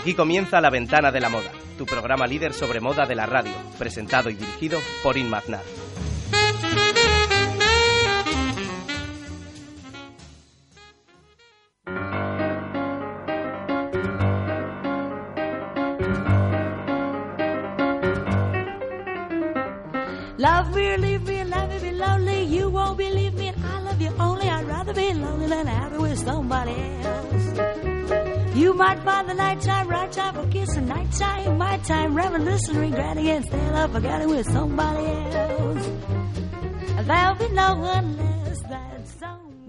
Aquí 0.00 0.14
comienza 0.14 0.62
La 0.62 0.70
Ventana 0.70 1.12
de 1.12 1.20
la 1.20 1.28
Moda, 1.28 1.52
tu 1.76 1.84
programa 1.84 2.26
líder 2.26 2.54
sobre 2.54 2.80
moda 2.80 3.04
de 3.04 3.14
la 3.14 3.26
radio, 3.26 3.52
presentado 3.78 4.30
y 4.30 4.34
dirigido 4.34 4.78
por 5.02 5.18
Inmaznar. 5.18 5.60
Love 20.38 20.74
me, 20.74 20.96
leave 20.96 21.20
me, 21.26 21.44
love 21.44 21.82
me, 21.82 21.92
lonely. 21.92 22.44
You 22.46 22.70
won't 22.70 22.96
believe 22.96 23.34
me, 23.34 23.48
I 23.50 23.82
love 23.82 24.00
you 24.00 24.10
only. 24.18 24.48
I'd 24.48 24.66
rather 24.66 24.94
be 24.94 25.12
lonely 25.12 25.46
than 25.46 25.66
happy 25.66 25.98
with 25.98 26.24
somebody 26.24 26.74
else. 27.02 27.30
You 28.60 28.74
might 28.74 28.98
find 29.04 29.28
the 29.28 29.34
right 29.36 29.60
time 29.60 29.79
for 30.50 30.58
kissing, 30.58 30.86
nighttime, 30.86 31.58
my 31.58 31.78
time, 31.78 32.14
reminiscing, 32.14 32.78
regretting, 32.78 33.26
instead 33.26 33.74
of 33.74 33.92
forgetting 33.92 34.28
with 34.28 34.46
somebody 34.50 35.06
else. 35.06 35.90
There'll 37.06 37.34
be 37.34 37.48
no 37.48 37.76
one 37.76 38.16
less 38.16 38.16
than 38.16 38.18
someone. 38.18 38.29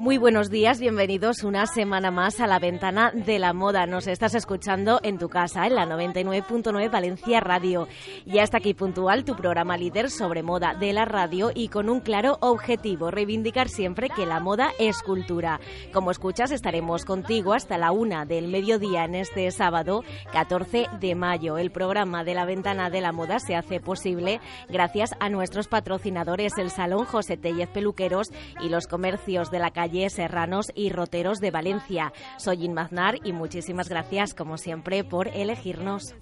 Muy 0.02 0.18
buenos 0.18 0.50
días, 0.50 0.80
bienvenidos 0.80 1.44
una 1.44 1.68
semana 1.68 2.10
más 2.10 2.40
a 2.40 2.48
la 2.48 2.58
ventana 2.58 3.12
de 3.14 3.38
la 3.38 3.54
moda. 3.54 3.86
Nos 3.86 4.08
estás 4.08 4.34
escuchando 4.34 5.00
en 5.04 5.20
tu 5.20 5.30
casa, 5.30 5.68
en 5.68 5.76
la 5.76 5.86
99.9 5.86 6.90
Valencia 6.90 7.40
Radio. 7.40 7.88
Ya 8.26 8.41
está 8.41 8.58
aquí 8.58 8.74
puntual 8.74 9.26
tu 9.26 9.36
programa 9.36 9.77
líder 9.77 10.10
sobre 10.10 10.41
moda 10.41 10.74
de 10.74 10.91
la 10.91 11.05
radio 11.05 11.52
y 11.54 11.68
con 11.68 11.88
un 11.88 12.00
claro 12.00 12.40
objetivo, 12.41 13.12
reivindicar 13.12 13.70
siempre 13.70 14.10
que 14.10 14.26
la 14.26 14.40
moda 14.40 14.71
es 14.80 15.04
cultura. 15.04 15.60
Como 15.93 16.10
escuchas, 16.10 16.49
estaremos 16.49 17.05
contigo 17.05 17.54
hasta 17.54 17.77
la 17.77 17.91
una 17.91 18.26
del 18.26 18.48
mediodía 18.48 19.05
en 19.05 19.13
este 19.13 19.52
sábado 19.52 20.04
14 20.34 20.88
de 20.99 21.13
mayo. 21.13 21.60
El 21.60 21.70
programa 21.70 22.24
de 22.24 22.34
la 22.34 22.46
ventana 22.46 22.90
de 22.90 23.02
la 23.02 23.12
moda 23.12 23.38
se 23.38 23.55
hace 23.55 23.80
posible 23.80 24.41
gracias 24.68 25.12
a 25.20 25.30
nuestros 25.30 25.68
patrocinadores, 25.68 26.58
el 26.58 26.71
Salón 26.71 27.05
José 27.05 27.38
Tellez 27.38 27.70
Peluqueros 27.70 28.32
y 28.62 28.70
los 28.70 28.88
comercios 28.88 29.52
de 29.52 29.60
la 29.60 29.70
calle 29.70 29.90
Serranos 30.09 30.71
y 30.73 30.89
Roteros 30.89 31.39
de 31.39 31.51
Valencia. 31.51 32.13
Soy 32.37 32.65
Inmaznar 32.65 33.15
y 33.23 33.34
muchísimas 33.34 33.89
gracias, 33.89 34.34
como 34.34 34.57
siempre, 34.57 35.03
por 35.03 35.27
elegirnos. 35.27 36.15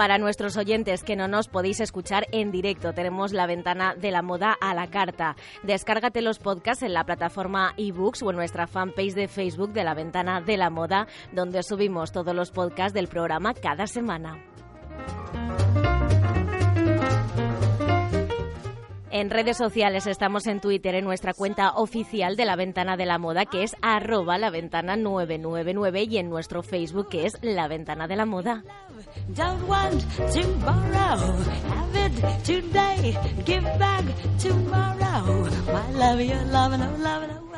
Para 0.00 0.16
nuestros 0.16 0.56
oyentes 0.56 1.04
que 1.04 1.14
no 1.14 1.28
nos 1.28 1.48
podéis 1.48 1.78
escuchar 1.78 2.26
en 2.32 2.50
directo, 2.50 2.94
tenemos 2.94 3.34
la 3.34 3.46
ventana 3.46 3.94
de 3.94 4.10
la 4.10 4.22
moda 4.22 4.56
a 4.58 4.72
la 4.72 4.86
carta. 4.86 5.36
Descárgate 5.62 6.22
los 6.22 6.38
podcasts 6.38 6.82
en 6.82 6.94
la 6.94 7.04
plataforma 7.04 7.74
ebooks 7.76 8.22
o 8.22 8.30
en 8.30 8.36
nuestra 8.36 8.66
fanpage 8.66 9.12
de 9.12 9.28
Facebook 9.28 9.74
de 9.74 9.84
la 9.84 9.92
ventana 9.92 10.40
de 10.40 10.56
la 10.56 10.70
moda, 10.70 11.06
donde 11.32 11.62
subimos 11.62 12.12
todos 12.12 12.34
los 12.34 12.50
podcasts 12.50 12.94
del 12.94 13.08
programa 13.08 13.52
cada 13.52 13.86
semana. 13.86 14.42
En 19.10 19.28
redes 19.28 19.58
sociales 19.58 20.06
estamos 20.06 20.46
en 20.46 20.60
Twitter 20.60 20.94
en 20.94 21.04
nuestra 21.04 21.34
cuenta 21.34 21.72
oficial 21.72 22.36
de 22.36 22.46
la 22.46 22.56
Ventana 22.56 22.96
de 22.96 23.04
la 23.04 23.18
Moda 23.18 23.44
que 23.44 23.64
es 23.64 23.76
arroba 23.82 24.38
la 24.38 24.48
ventana 24.48 24.96
999 24.96 26.04
y 26.04 26.16
en 26.16 26.30
nuestro 26.30 26.62
Facebook 26.62 27.10
que 27.10 27.26
es 27.26 27.36
la 27.42 27.68
Ventana 27.68 28.06
de 28.06 28.16
la 28.16 28.24
Moda. 28.24 28.62
Don't 29.34 29.66
want 29.66 30.00
tomorrow. 30.32 31.32
have 31.68 31.96
it 31.96 32.44
today, 32.44 33.16
give 33.44 33.64
back 33.78 34.04
tomorrow. 34.38 35.48
My 35.66 35.90
love, 35.92 36.20
your 36.20 36.44
love, 36.44 36.78
no 36.78 36.90
love, 36.96 37.28
nobody. 37.28 37.49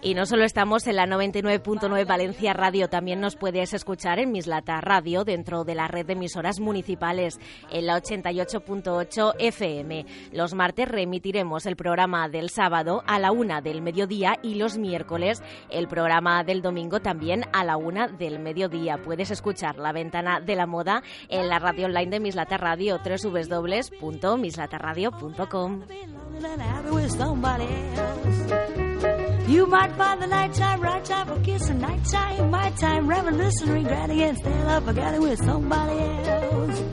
Y 0.00 0.14
no 0.14 0.26
solo 0.26 0.44
estamos 0.44 0.86
en 0.86 0.94
la 0.94 1.06
99.9 1.06 2.06
Valencia 2.06 2.52
Radio, 2.52 2.88
también 2.88 3.20
nos 3.20 3.34
puedes 3.34 3.74
escuchar 3.74 4.20
en 4.20 4.30
Mislata 4.30 4.80
Radio 4.80 5.24
dentro 5.24 5.64
de 5.64 5.74
la 5.74 5.88
red 5.88 6.06
de 6.06 6.12
emisoras 6.12 6.60
municipales 6.60 7.40
en 7.70 7.86
la 7.86 8.00
88.8 8.00 9.34
FM. 9.40 10.06
Los 10.32 10.54
martes 10.54 10.86
reemitiremos 10.88 11.66
el 11.66 11.74
programa 11.74 12.28
del 12.28 12.48
sábado 12.48 13.02
a 13.06 13.18
la 13.18 13.32
una 13.32 13.60
del 13.60 13.82
mediodía 13.82 14.38
y 14.40 14.54
los 14.54 14.78
miércoles 14.78 15.42
el 15.68 15.88
programa 15.88 16.44
del 16.44 16.62
domingo 16.62 17.00
también 17.00 17.46
a 17.52 17.64
la 17.64 17.76
una 17.76 18.06
del 18.06 18.38
mediodía. 18.38 18.98
Puedes 18.98 19.32
escuchar 19.32 19.78
la 19.78 19.90
ventana 19.92 20.38
de 20.40 20.54
la 20.54 20.66
moda 20.66 21.02
en 21.28 21.48
la 21.48 21.58
radio 21.58 21.86
online 21.86 22.10
de 22.10 22.20
Mislata 22.20 22.56
Radio, 22.56 23.00
www.mislataradio.com. 23.04 25.82
You 29.48 29.66
might 29.66 29.96
the 29.96 30.28
right 30.28 31.04
time 31.04 31.26
for 31.26 31.40
kissing, 31.42 31.80
nighttime, 31.80 32.50
my 32.50 32.70
time, 32.72 33.08
with 35.20 35.38
somebody 35.38 35.98
else. 36.28 36.84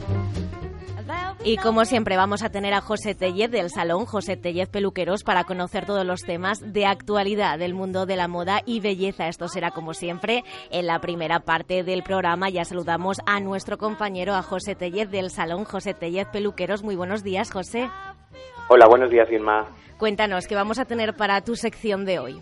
Y 1.43 1.57
como 1.57 1.85
siempre 1.85 2.17
vamos 2.17 2.41
a 2.41 2.49
tener 2.49 2.73
a 2.73 2.81
José 2.81 3.13
Tellez 3.13 3.51
del 3.51 3.69
Salón 3.69 4.05
José 4.05 4.35
Tellez 4.35 4.67
Peluqueros 4.67 5.23
para 5.23 5.43
conocer 5.43 5.85
todos 5.85 6.03
los 6.03 6.21
temas 6.21 6.59
de 6.73 6.87
actualidad 6.87 7.59
del 7.59 7.75
mundo 7.75 8.07
de 8.07 8.15
la 8.15 8.27
moda 8.27 8.61
y 8.65 8.79
belleza. 8.79 9.27
Esto 9.27 9.47
será 9.47 9.69
como 9.69 9.93
siempre 9.93 10.43
en 10.71 10.87
la 10.87 10.99
primera 11.01 11.41
parte 11.41 11.83
del 11.83 12.01
programa. 12.01 12.49
Ya 12.49 12.65
saludamos 12.65 13.17
a 13.27 13.41
nuestro 13.41 13.77
compañero, 13.77 14.33
a 14.33 14.41
José 14.41 14.73
Tellez 14.73 15.11
del 15.11 15.29
Salón 15.29 15.65
José 15.65 15.93
Tellez 15.93 16.27
Peluqueros. 16.29 16.81
Muy 16.81 16.95
buenos 16.95 17.21
días, 17.21 17.51
José. 17.51 17.91
Hola, 18.67 18.87
buenos 18.87 19.11
días, 19.11 19.31
Irma. 19.31 19.67
Cuéntanos, 19.99 20.47
¿qué 20.47 20.55
vamos 20.55 20.79
a 20.79 20.85
tener 20.85 21.15
para 21.15 21.39
tu 21.41 21.55
sección 21.55 22.03
de 22.03 22.17
hoy? 22.17 22.41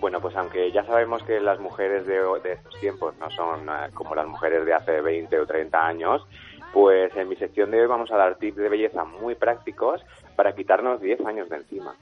Bueno, 0.00 0.20
pues 0.20 0.34
aunque 0.34 0.72
ya 0.72 0.84
sabemos 0.84 1.22
que 1.22 1.38
las 1.40 1.60
mujeres 1.60 2.06
de, 2.06 2.16
de 2.42 2.52
estos 2.54 2.74
tiempos 2.80 3.16
no 3.18 3.30
son 3.30 3.68
eh, 3.68 3.90
como 3.94 4.16
las 4.16 4.26
mujeres 4.26 4.66
de 4.66 4.74
hace 4.74 5.00
20 5.00 5.38
o 5.38 5.46
30 5.46 5.78
años, 5.78 6.26
pues 6.72 7.14
en 7.16 7.28
mi 7.28 7.36
sección 7.36 7.70
de 7.70 7.82
hoy 7.82 7.86
vamos 7.86 8.10
a 8.10 8.16
dar 8.16 8.36
tips 8.36 8.56
de 8.56 8.68
belleza 8.68 9.04
muy 9.04 9.36
prácticos 9.36 10.02
para 10.34 10.56
quitarnos 10.56 11.00
10 11.00 11.24
años 11.24 11.48
de 11.48 11.56
encima. 11.56 11.94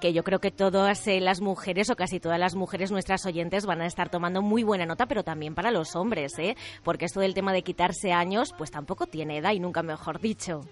Que 0.00 0.12
yo 0.14 0.24
creo 0.24 0.40
que 0.40 0.50
todas 0.50 1.06
eh, 1.06 1.20
las 1.20 1.40
mujeres 1.42 1.90
o 1.90 1.94
casi 1.94 2.18
todas 2.18 2.40
las 2.40 2.56
mujeres, 2.56 2.90
nuestras 2.90 3.24
oyentes, 3.26 3.66
van 3.66 3.82
a 3.82 3.86
estar 3.86 4.08
tomando 4.08 4.40
muy 4.40 4.64
buena 4.64 4.86
nota, 4.86 5.06
pero 5.06 5.22
también 5.22 5.54
para 5.54 5.70
los 5.70 5.94
hombres, 5.94 6.36
¿eh? 6.38 6.56
Porque 6.82 7.04
esto 7.04 7.20
del 7.20 7.34
tema 7.34 7.52
de 7.52 7.62
quitarse 7.62 8.12
años, 8.12 8.52
pues 8.56 8.70
tampoco 8.72 9.06
tiene 9.06 9.36
edad 9.36 9.52
y 9.52 9.60
nunca 9.60 9.82
mejor 9.82 10.18
dicho. 10.20 10.62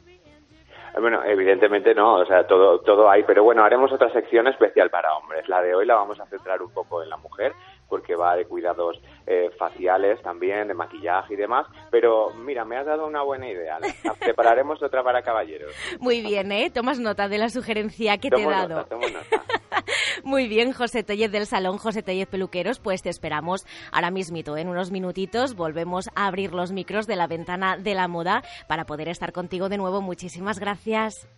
Bueno, 0.98 1.22
evidentemente 1.24 1.94
no, 1.94 2.14
o 2.14 2.26
sea, 2.26 2.46
todo, 2.46 2.80
todo 2.80 3.08
hay, 3.08 3.22
pero 3.22 3.44
bueno, 3.44 3.62
haremos 3.62 3.92
otra 3.92 4.10
sección 4.12 4.48
especial 4.48 4.90
para 4.90 5.14
hombres. 5.14 5.48
La 5.48 5.62
de 5.62 5.74
hoy 5.74 5.86
la 5.86 5.94
vamos 5.94 6.18
a 6.20 6.26
centrar 6.26 6.60
un 6.62 6.72
poco 6.72 7.02
en 7.02 7.08
la 7.08 7.16
mujer, 7.16 7.52
porque 7.90 8.14
va 8.14 8.36
de 8.36 8.46
cuidados 8.46 8.98
eh, 9.26 9.50
faciales 9.58 10.22
también, 10.22 10.68
de 10.68 10.74
maquillaje 10.74 11.34
y 11.34 11.37
demás. 11.37 11.66
Pero 11.90 12.31
mira, 12.34 12.64
me 12.64 12.78
has 12.78 12.87
dado 12.87 13.06
una 13.06 13.22
buena 13.22 13.50
idea. 13.50 13.78
Prepararemos 14.20 14.82
otra 14.82 15.02
para 15.02 15.22
caballeros. 15.22 15.75
Muy 15.98 16.22
bien, 16.22 16.50
¿eh? 16.52 16.70
Tomas 16.70 16.98
nota 17.00 17.28
de 17.28 17.38
la 17.38 17.48
sugerencia 17.48 18.16
que 18.19 18.31
te 18.31 18.40
he 18.40 18.46
dado. 18.46 18.76
nota, 18.76 18.88
tomo 18.88 19.06
nota. 19.08 19.44
Muy 20.25 20.48
bien, 20.48 20.72
José 20.72 21.02
Tellez 21.02 21.31
del 21.31 21.46
Salón 21.46 21.78
José 21.78 22.02
Tellez 22.02 22.28
Peluqueros, 22.28 22.78
pues 22.78 23.02
te 23.02 23.08
esperamos 23.08 23.66
ahora 23.93 24.10
mismito. 24.10 24.56
En 24.56 24.69
unos 24.69 24.90
minutitos 24.90 25.54
volvemos 25.54 26.08
a 26.14 26.26
abrir 26.26 26.52
los 26.52 26.72
micros 26.72 27.06
de 27.06 27.16
la 27.16 27.26
ventana 27.26 27.76
de 27.76 27.94
la 27.94 28.08
moda 28.08 28.43
para 28.69 28.84
poder 28.84 29.08
estar 29.08 29.32
contigo 29.32 29.69
de 29.69 29.78
nuevo. 29.78 30.00
Muchísimas 30.00 30.58
gracias. 30.58 31.28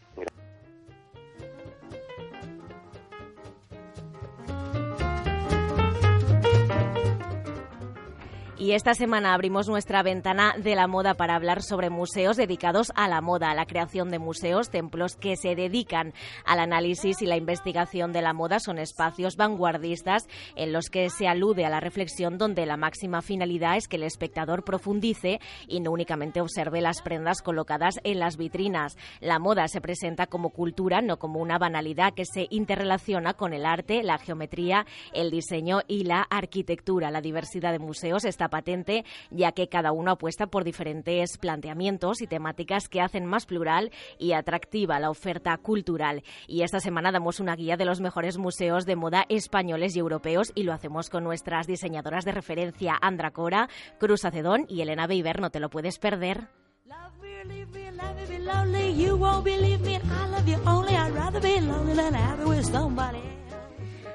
Y 8.63 8.75
esta 8.75 8.95
semana 8.95 9.35
abrimos 9.35 9.69
nuestra 9.69 10.05
ventana 10.05 10.55
de 10.57 10.77
la 10.77 10.87
moda 10.87 11.15
para 11.15 11.35
hablar 11.35 11.63
sobre 11.63 11.91
museos 11.91 12.37
dedicados 12.37 12.93
a 12.95 13.09
la 13.09 13.21
moda, 13.21 13.51
a 13.51 13.57
la 13.57 13.67
creación 13.67 14.09
de 14.09 14.21
museos, 14.21 14.71
templos 14.71 15.17
que 15.17 15.35
se 15.35 15.57
dedican 15.57 16.15
al 16.45 16.61
análisis 16.61 17.21
y 17.23 17.27
la 17.27 17.37
investigación 17.37 18.13
de 18.13 18.23
la 18.23 18.33
moda. 18.33 18.61
Son 18.61 18.79
espacios 18.79 19.35
vanguardistas 19.35 20.29
en 20.55 20.73
los 20.73 20.91
que 20.91 21.11
se 21.11 21.27
alude 21.27 21.67
a 21.67 21.71
la 21.71 21.81
reflexión 21.81 22.39
donde 22.39 22.65
la 22.65 22.77
máxima 22.77 23.21
finalidad 23.21 23.77
es 23.77 23.89
que 23.89 23.97
el 23.97 24.05
espectador 24.05 24.63
profundice 24.63 25.41
y 25.67 25.81
no 25.81 25.91
únicamente 25.91 26.41
observe 26.41 26.81
las 26.81 27.03
prendas 27.03 27.43
colocadas 27.43 27.97
en 28.05 28.21
las 28.21 28.37
vitrinas. 28.37 28.97
La 29.19 29.41
moda 29.41 29.67
se 29.67 29.81
presenta 29.81 30.29
como 30.29 30.51
cultura, 30.51 31.01
no 31.01 31.19
como 31.19 31.41
una 31.41 31.59
banalidad 31.59 32.15
que 32.15 32.27
se 32.33 32.47
interrelaciona 32.51 33.35
con 33.35 33.55
el 33.55 33.67
arte, 33.67 34.05
la 34.05 34.19
geometría, 34.19 34.87
el 35.13 35.33
diseño 35.33 35.81
y 35.89 36.05
la 36.05 36.23
arquitectura. 36.23 37.11
La 37.11 37.21
diversidad 37.21 37.73
de 37.73 37.81
museos 37.81 38.25
está 38.25 38.52
patente, 38.53 39.07
ya 39.31 39.53
que 39.53 39.69
cada 39.69 39.93
uno 39.93 40.13
apuesta 40.13 40.47
por 40.47 40.63
diferentes 40.63 41.39
planteamientos 41.39 42.21
y 42.21 42.27
temáticas 42.27 42.89
que 42.89 43.01
hacen 43.01 43.25
más 43.25 43.47
plural 43.47 43.91
y 44.19 44.35
atractiva 44.35 45.01
la 45.01 45.09
oferta 45.09 45.57
cultural. 45.57 46.23
Y 46.47 46.63
esta 46.63 46.81
semana 46.81 47.11
damos 47.13 47.41
una 47.41 47.57
guía 47.57 47.79
de 47.79 47.87
los 47.87 48.03
mejores 48.03 48.37
museos 48.37 48.85
de 48.85 48.97
moda 48.97 49.25
españoles 49.31 49.97
y 49.97 50.01
europeos 50.01 50.53
y 50.55 50.65
lo 50.65 50.75
hacemos 50.75 51.09
con 51.09 51.25
nuestras 51.25 51.67
diseñadoras 51.67 52.27
de 52.27 52.33
referencia, 52.33 52.99
Andra 53.01 53.31
Cora, 53.31 53.71
Cruz 53.99 54.27
Acedón 54.27 54.67
y 54.69 54.83
Elena 54.83 55.07
Beiber. 55.07 55.41
No 55.41 55.49
te 55.49 55.61
lo 55.61 55.71
puedes 55.71 55.99
perder. 55.99 56.49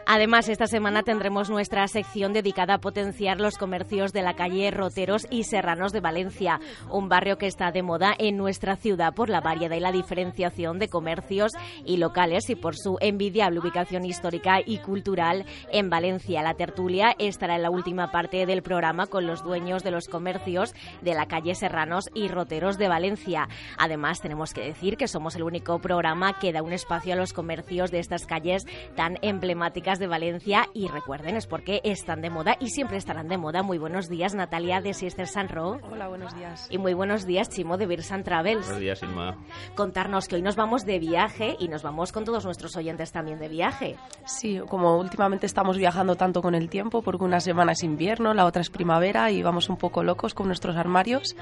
Además, 0.10 0.48
esta 0.48 0.68
semana 0.68 1.04
tendremos 1.04 1.50
nuestra 1.50 1.86
sección 1.90 2.32
dedicada 2.32 2.76
a 2.76 2.80
potenciar 2.80 3.42
los 3.42 3.58
comercios 3.58 4.14
de 4.14 4.22
la 4.22 4.36
calle 4.36 4.72
Roteros 4.72 5.28
y 5.30 5.44
Serranos 5.44 5.92
de 5.92 6.00
Valencia, 6.00 6.62
un 6.90 7.10
barrio 7.10 7.38
que 7.38 7.46
está 7.46 7.74
de 7.74 7.84
moda 7.84 8.16
en 8.18 8.38
nuestra 8.38 8.78
ciudad 8.78 9.14
por 9.14 9.30
la 9.30 9.42
variedad 9.42 9.76
y 9.76 9.82
la 9.82 9.92
diferenciación 9.92 10.80
de 10.80 10.88
comercios 10.88 11.52
y 11.84 11.98
locales 11.98 12.50
y 12.50 12.56
por 12.56 12.78
su 12.78 12.98
envidiable 13.02 13.60
ubicación 13.60 14.06
histórica 14.06 14.62
y 14.66 14.78
cultural 14.78 15.46
en 15.74 15.90
Valencia. 15.90 16.42
La 16.42 16.54
tertulia 16.54 17.14
estará 17.20 17.58
en 17.58 17.64
la 17.64 17.70
última 17.70 18.10
parte 18.10 18.46
del 18.46 18.64
programa 18.64 19.08
con 19.08 19.28
los 19.28 19.44
dueños 19.44 19.84
de 19.84 19.92
los 19.92 20.08
comercios 20.08 20.74
de 21.02 21.16
la 21.16 21.26
calle 21.26 21.54
Serranos 21.54 22.10
y 22.14 22.30
Roteros 22.30 22.78
de 22.78 22.88
Valencia. 22.88 23.50
Además, 23.78 24.22
tenemos 24.22 24.54
que 24.54 24.62
decir 24.62 24.96
que 24.96 25.10
somos 25.10 25.36
el 25.36 25.44
único 25.44 25.80
programa 25.80 26.40
que 26.40 26.54
da 26.54 26.64
un 26.64 26.72
espacio 26.72 27.12
a 27.12 27.18
los 27.18 27.34
comercios 27.34 27.92
de 27.92 28.00
estas 28.00 28.26
calles 28.26 28.66
tan 28.96 29.18
emblemáticas 29.22 29.97
de 30.00 30.08
Valencia 30.08 30.68
y 30.74 30.88
recuerden, 30.88 31.36
es 31.36 31.48
porque 31.48 31.82
están 31.84 32.22
de 32.22 32.30
moda 32.30 32.58
y 32.60 32.70
siempre 32.70 32.98
estarán 32.98 33.28
de 33.28 33.38
moda. 33.38 33.64
Muy 33.64 33.78
buenos 33.78 34.10
días, 34.10 34.36
Natalia 34.36 34.82
de 34.82 34.94
Sister 34.94 35.28
San 35.28 35.50
Ro. 35.50 35.80
Hola, 35.92 36.08
buenos 36.08 36.36
días. 36.36 36.68
Y 36.70 36.78
muy 36.78 36.94
buenos 36.94 37.26
días, 37.26 37.50
Chimo 37.50 37.78
de 37.78 37.86
Birsan 37.86 38.24
Travels. 38.24 38.66
Buenos 38.66 38.82
días, 38.82 39.04
Inma. 39.04 39.38
Contarnos 39.76 40.28
que 40.28 40.36
hoy 40.36 40.42
nos 40.42 40.56
vamos 40.56 40.86
de 40.86 41.00
viaje 41.00 41.56
y 41.60 41.68
nos 41.68 41.84
vamos 41.84 42.12
con 42.12 42.26
todos 42.26 42.46
nuestros 42.46 42.76
oyentes 42.76 43.12
también 43.12 43.40
de 43.40 43.48
viaje. 43.48 43.96
Sí, 44.26 44.60
como 44.70 44.98
últimamente 44.98 45.46
estamos 45.46 45.78
viajando 45.78 46.16
tanto 46.16 46.42
con 46.42 46.56
el 46.56 46.70
tiempo, 46.70 47.02
porque 47.02 47.24
una 47.24 47.40
semana 47.40 47.72
es 47.72 47.84
invierno, 47.84 48.34
la 48.34 48.46
otra 48.46 48.62
es 48.62 48.70
primavera 48.70 49.32
y 49.32 49.42
vamos 49.42 49.70
un 49.70 49.78
poco 49.78 50.04
locos 50.04 50.34
con 50.34 50.48
nuestros 50.48 50.76
armarios. 50.76 51.36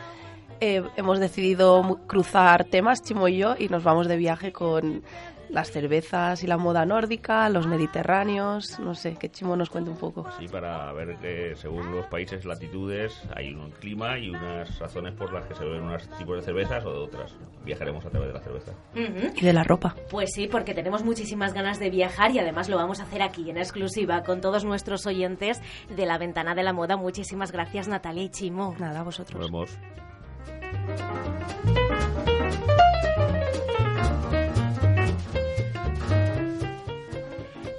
Eh, 0.61 0.83
hemos 0.95 1.19
decidido 1.19 1.99
cruzar 2.07 2.63
temas, 2.63 3.01
Chimo 3.01 3.27
y 3.27 3.37
yo, 3.37 3.55
y 3.59 3.67
nos 3.67 3.83
vamos 3.83 4.07
de 4.07 4.15
viaje 4.15 4.53
con 4.53 5.03
las 5.49 5.71
cervezas 5.71 6.43
y 6.43 6.47
la 6.47 6.57
moda 6.57 6.85
nórdica, 6.85 7.49
los 7.49 7.67
mediterráneos, 7.67 8.79
no 8.79 8.93
sé, 8.95 9.15
que 9.15 9.29
Chimo 9.29 9.55
nos 9.55 9.69
cuente 9.69 9.89
un 9.89 9.97
poco. 9.97 10.25
Sí, 10.39 10.47
para 10.47 10.91
ver 10.93 11.17
que 11.17 11.55
según 11.55 11.91
los 11.95 12.05
países, 12.07 12.45
latitudes, 12.45 13.21
hay 13.35 13.53
un 13.53 13.71
clima 13.71 14.17
y 14.17 14.29
unas 14.29 14.77
razones 14.79 15.13
por 15.13 15.31
las 15.33 15.45
que 15.45 15.55
se 15.55 15.65
ven 15.65 15.83
unos 15.83 16.07
tipos 16.17 16.37
de 16.37 16.43
cervezas 16.43 16.85
o 16.85 16.91
de 16.91 16.99
otras. 16.99 17.35
Viajaremos 17.63 18.05
a 18.05 18.09
través 18.09 18.27
de 18.29 18.33
la 18.33 18.41
cerveza. 18.41 18.73
Y 18.93 19.45
de 19.45 19.53
la 19.53 19.63
ropa. 19.63 19.95
Pues 20.09 20.31
sí, 20.33 20.47
porque 20.47 20.73
tenemos 20.73 21.03
muchísimas 21.03 21.53
ganas 21.53 21.79
de 21.79 21.89
viajar 21.89 22.31
y 22.31 22.39
además 22.39 22.69
lo 22.69 22.77
vamos 22.77 22.99
a 22.99 23.03
hacer 23.03 23.21
aquí 23.21 23.49
en 23.49 23.57
exclusiva 23.57 24.23
con 24.23 24.41
todos 24.41 24.65
nuestros 24.65 25.05
oyentes 25.05 25.61
de 25.95 26.05
la 26.05 26.17
Ventana 26.17 26.55
de 26.55 26.63
la 26.63 26.73
Moda. 26.73 26.97
Muchísimas 26.97 27.51
gracias, 27.51 27.87
Natalia 27.87 28.23
y 28.23 28.29
Chimo. 28.29 28.75
Nada, 28.79 29.01
a 29.01 29.03
vosotros. 29.03 29.39
Nos 29.39 29.51
vemos. 29.51 29.77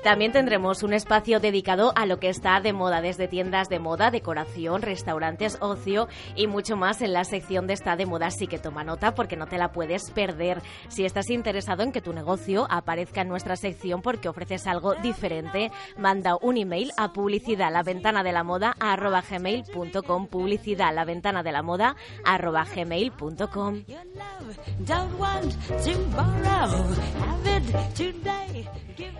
También 0.06 0.30
tendremos 0.30 0.84
un 0.84 0.92
espacio 0.92 1.40
dedicado 1.40 1.92
a 1.96 2.06
lo 2.06 2.20
que 2.20 2.28
está 2.28 2.60
de 2.60 2.72
moda, 2.72 3.00
desde 3.00 3.26
tiendas 3.26 3.68
de 3.68 3.80
moda, 3.80 4.12
decoración, 4.12 4.82
restaurantes, 4.82 5.58
ocio 5.60 6.06
y 6.36 6.46
mucho 6.46 6.76
más 6.76 7.02
en 7.02 7.12
la 7.12 7.24
sección 7.24 7.66
de 7.66 7.72
Está 7.72 7.96
de 7.96 8.06
Moda. 8.06 8.28
Así 8.28 8.46
que 8.46 8.60
toma 8.60 8.84
nota 8.84 9.16
porque 9.16 9.34
no 9.34 9.48
te 9.48 9.58
la 9.58 9.72
puedes 9.72 10.12
perder. 10.12 10.62
Si 10.86 11.04
estás 11.04 11.28
interesado 11.28 11.82
en 11.82 11.90
que 11.90 12.02
tu 12.02 12.12
negocio 12.12 12.68
aparezca 12.70 13.22
en 13.22 13.28
nuestra 13.28 13.56
sección 13.56 14.00
porque 14.00 14.28
ofreces 14.28 14.68
algo 14.68 14.94
diferente, 14.94 15.72
manda 15.98 16.36
un 16.40 16.56
email 16.56 16.92
a 16.96 17.12
publicidad 17.12 17.72
la 17.72 17.82
ventana 17.82 18.22
de 18.22 18.30
la 18.30 18.44
moda 18.44 18.76
gmail.com 18.78 20.28
publicidad 20.28 20.94
la 20.94 21.04
ventana 21.04 21.42
de 21.42 21.50
la 21.50 21.62
moda 21.62 21.96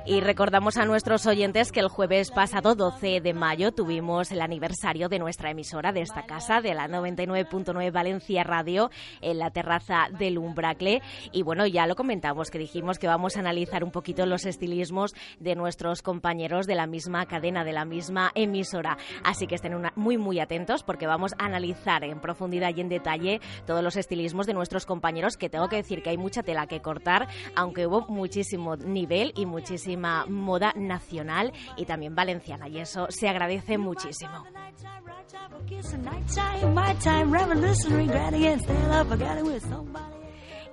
y 0.06 0.20
recordamos 0.20 0.75
a 0.78 0.84
nuestros 0.84 1.26
oyentes 1.26 1.72
que 1.72 1.80
el 1.80 1.88
jueves 1.88 2.30
pasado, 2.30 2.74
12 2.74 3.20
de 3.20 3.32
mayo, 3.32 3.72
tuvimos 3.72 4.30
el 4.32 4.40
aniversario 4.42 5.08
de 5.08 5.18
nuestra 5.18 5.50
emisora 5.50 5.92
de 5.92 6.02
esta 6.02 6.26
casa, 6.26 6.60
de 6.60 6.74
la 6.74 6.88
99.9 6.88 7.92
Valencia 7.92 8.42
Radio, 8.42 8.90
en 9.20 9.38
la 9.38 9.50
terraza 9.50 10.08
del 10.18 10.38
Umbracle. 10.38 11.02
Y 11.32 11.42
bueno, 11.42 11.66
ya 11.66 11.86
lo 11.86 11.94
comentamos, 11.94 12.50
que 12.50 12.58
dijimos 12.58 12.98
que 12.98 13.06
vamos 13.06 13.36
a 13.36 13.40
analizar 13.40 13.84
un 13.84 13.90
poquito 13.90 14.26
los 14.26 14.44
estilismos 14.44 15.14
de 15.38 15.54
nuestros 15.54 16.02
compañeros 16.02 16.66
de 16.66 16.74
la 16.74 16.86
misma 16.86 17.26
cadena, 17.26 17.64
de 17.64 17.72
la 17.72 17.84
misma 17.84 18.32
emisora. 18.34 18.98
Así 19.24 19.46
que 19.46 19.54
estén 19.54 19.80
muy, 19.94 20.18
muy 20.18 20.40
atentos 20.40 20.82
porque 20.82 21.06
vamos 21.06 21.32
a 21.38 21.46
analizar 21.46 22.04
en 22.04 22.20
profundidad 22.20 22.72
y 22.76 22.80
en 22.80 22.88
detalle 22.88 23.40
todos 23.66 23.82
los 23.82 23.96
estilismos 23.96 24.46
de 24.46 24.54
nuestros 24.54 24.84
compañeros, 24.84 25.36
que 25.36 25.48
tengo 25.48 25.68
que 25.68 25.76
decir 25.76 26.02
que 26.02 26.10
hay 26.10 26.18
mucha 26.18 26.42
tela 26.42 26.66
que 26.66 26.82
cortar, 26.82 27.28
aunque 27.54 27.86
hubo 27.86 28.02
muchísimo 28.08 28.76
nivel 28.76 29.32
y 29.36 29.46
muchísima 29.46 30.26
moda 30.26 30.65
nacional 30.74 31.52
y 31.76 31.84
también 31.84 32.14
valenciana 32.14 32.68
y 32.68 32.78
eso 32.78 33.06
se 33.10 33.28
agradece 33.28 33.78
muchísimo. 33.78 34.44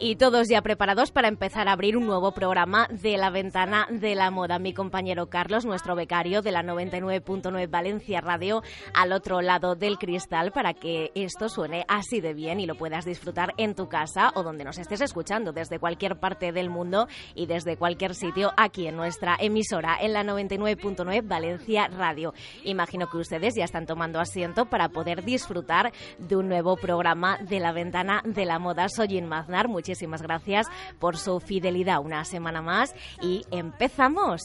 Y 0.04 0.18
todos 0.18 0.50
ya 0.50 0.62
preparados 0.62 1.12
para 1.12 1.30
empezar 1.30 1.70
a 1.70 1.72
abrir 1.72 1.96
un 1.96 2.06
nuevo 2.06 2.34
programa 2.34 2.90
de 2.92 3.16
la 3.16 3.30
ventana 3.30 3.88
de 3.90 4.16
la 4.16 4.32
moda. 4.32 4.60
Mi 4.60 4.74
compañero 4.74 5.30
Carlos, 5.30 5.66
nuestro 5.66 5.96
becario 5.96 6.42
de 6.42 6.52
la 6.52 6.62
99.9 6.62 7.70
Valencia 7.70 8.20
Radio, 8.20 8.64
al 8.94 9.14
otro 9.14 9.42
lado 9.42 9.76
del 9.76 9.98
cristal 9.98 10.52
para 10.52 10.74
que 10.74 11.14
esto 11.16 11.48
suene 11.48 11.86
así 11.88 12.20
de 12.20 12.34
bien 12.34 12.60
y 12.60 12.66
lo 12.66 12.76
puedas 12.76 13.06
disfrutar 13.06 13.54
en 13.56 13.76
tu 13.76 13.88
casa 13.88 14.34
o 14.36 14.44
donde 14.44 14.66
nos 14.66 14.78
estés 14.78 15.00
escuchando, 15.00 15.54
desde 15.54 15.80
cualquier 15.80 16.20
parte 16.20 16.52
del 16.52 16.70
mundo 16.70 17.08
y 17.34 17.46
desde 17.46 17.78
cualquier 17.78 18.14
sitio 18.14 18.52
aquí 18.58 18.88
en 18.88 18.98
nuestra 18.98 19.38
emisora, 19.40 19.96
en 20.02 20.12
la 20.12 20.26
99.9 20.26 21.26
Valencia 21.26 21.88
Radio. 21.88 22.34
Imagino 22.66 23.10
que 23.10 23.20
ustedes 23.20 23.54
ya 23.56 23.64
están 23.64 23.86
tomando 23.86 24.20
asiento 24.20 24.66
para 24.66 24.90
poder 24.90 25.24
disfrutar 25.24 25.94
de 26.18 26.36
un 26.36 26.50
nuevo 26.50 26.76
programa 26.76 27.38
de 27.38 27.62
la 27.62 27.72
ventana 27.72 28.22
de 28.26 28.44
la 28.44 28.60
moda. 28.60 28.90
Soy 28.90 29.18
Inmaznar, 29.18 29.70
muchísimas 29.70 29.93
gracias 30.22 30.68
por 31.00 31.18
su 31.18 31.40
fidelidad 31.40 32.00
una 32.00 32.26
semana 32.26 32.62
más 32.62 32.94
y 33.22 33.46
empezamos. 33.52 34.42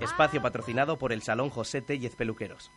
Espacio 0.00 0.42
patrocinado 0.42 0.98
por 0.98 1.12
el 1.12 1.22
Salón 1.22 1.50
José 1.50 1.80
Tellez 1.80 2.16
Peluqueros. 2.16 2.70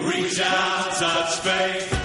Reach 0.00 0.40
out, 0.40 0.92
touch 0.98 1.40
faith. 1.42 2.04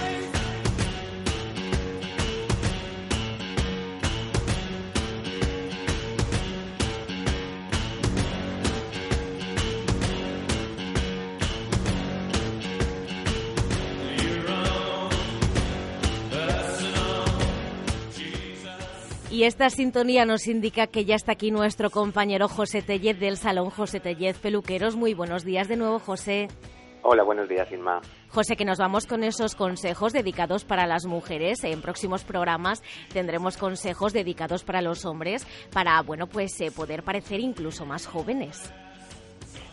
Y 19.40 19.44
esta 19.44 19.70
sintonía 19.70 20.26
nos 20.26 20.48
indica 20.48 20.86
que 20.86 21.06
ya 21.06 21.14
está 21.14 21.32
aquí 21.32 21.50
nuestro 21.50 21.88
compañero 21.88 22.46
José 22.46 22.82
Tellez 22.82 23.18
del 23.18 23.38
Salón 23.38 23.70
José 23.70 23.98
Tellez 23.98 24.36
Peluqueros. 24.36 24.96
Muy 24.96 25.14
buenos 25.14 25.44
días 25.44 25.66
de 25.66 25.76
nuevo, 25.76 25.98
José. 25.98 26.48
Hola, 27.02 27.22
buenos 27.22 27.48
días, 27.48 27.70
Inma. 27.72 28.00
José, 28.28 28.56
que 28.56 28.64
nos 28.64 28.78
vamos 28.78 29.06
con 29.06 29.24
esos 29.24 29.54
consejos 29.54 30.12
dedicados 30.12 30.64
para 30.64 30.86
las 30.86 31.06
mujeres. 31.06 31.64
En 31.64 31.80
próximos 31.80 32.24
programas 32.24 32.82
tendremos 33.12 33.56
consejos 33.56 34.12
dedicados 34.12 34.64
para 34.64 34.82
los 34.82 35.06
hombres 35.06 35.46
para, 35.72 36.00
bueno, 36.02 36.26
pues 36.26 36.60
eh, 36.60 36.70
poder 36.70 37.02
parecer 37.02 37.40
incluso 37.40 37.86
más 37.86 38.06
jóvenes. 38.06 38.72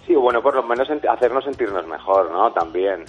Sí, 0.06 0.16
bueno, 0.16 0.42
por 0.42 0.56
lo 0.56 0.64
menos 0.64 0.88
hacernos 0.90 1.44
sentirnos 1.44 1.86
mejor, 1.86 2.32
¿no? 2.32 2.54
También. 2.54 3.04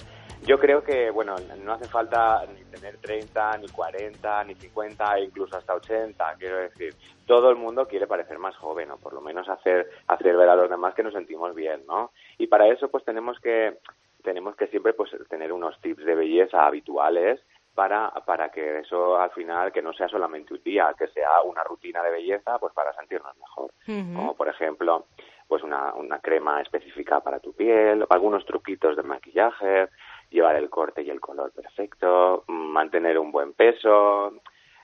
Yo 0.45 0.57
creo 0.57 0.83
que, 0.83 1.11
bueno, 1.11 1.35
no 1.63 1.73
hace 1.73 1.85
falta 1.85 2.45
ni 2.53 2.63
tener 2.65 2.97
30, 2.97 3.57
ni 3.57 3.67
40, 3.67 4.43
ni 4.45 4.55
50, 4.55 5.17
e 5.17 5.23
incluso 5.25 5.57
hasta 5.57 5.75
80, 5.75 6.35
quiero 6.37 6.57
decir. 6.57 6.93
Todo 7.25 7.49
el 7.49 7.55
mundo 7.55 7.87
quiere 7.87 8.07
parecer 8.07 8.37
más 8.39 8.55
joven, 8.57 8.91
o 8.91 8.97
por 8.97 9.13
lo 9.13 9.21
menos 9.21 9.47
hacer, 9.49 9.89
hacer 10.07 10.35
ver 10.35 10.49
a 10.49 10.55
los 10.55 10.69
demás 10.69 10.93
que 10.93 11.03
nos 11.03 11.13
sentimos 11.13 11.53
bien, 11.55 11.83
¿no? 11.87 12.11
Y 12.37 12.47
para 12.47 12.67
eso, 12.67 12.89
pues 12.89 13.03
tenemos 13.03 13.37
que, 13.39 13.77
tenemos 14.23 14.55
que 14.55 14.67
siempre, 14.67 14.93
pues, 14.93 15.11
tener 15.29 15.53
unos 15.53 15.79
tips 15.81 16.05
de 16.05 16.15
belleza 16.15 16.65
habituales 16.65 17.39
para, 17.73 18.11
para 18.25 18.49
que 18.49 18.79
eso 18.79 19.17
al 19.17 19.31
final, 19.31 19.71
que 19.71 19.81
no 19.81 19.93
sea 19.93 20.09
solamente 20.09 20.53
un 20.53 20.63
día, 20.63 20.93
que 20.97 21.07
sea 21.07 21.41
una 21.43 21.63
rutina 21.63 22.03
de 22.03 22.11
belleza, 22.11 22.59
pues 22.59 22.73
para 22.73 22.93
sentirnos 22.93 23.37
mejor. 23.37 23.71
Como 23.85 24.35
por 24.35 24.49
ejemplo, 24.49 25.05
pues 25.47 25.63
una, 25.63 25.93
una 25.93 26.19
crema 26.19 26.61
específica 26.61 27.21
para 27.21 27.39
tu 27.39 27.53
piel, 27.53 28.05
algunos 28.09 28.45
truquitos 28.45 28.95
de 28.97 29.03
maquillaje, 29.03 29.89
llevar 30.29 30.55
el 30.57 30.69
corte 30.69 31.01
y 31.01 31.09
el 31.09 31.19
color 31.19 31.51
perfecto, 31.51 32.43
mm, 32.47 32.51
mantener 32.51 33.17
un 33.17 33.31
buen 33.31 33.53
peso, 33.53 34.33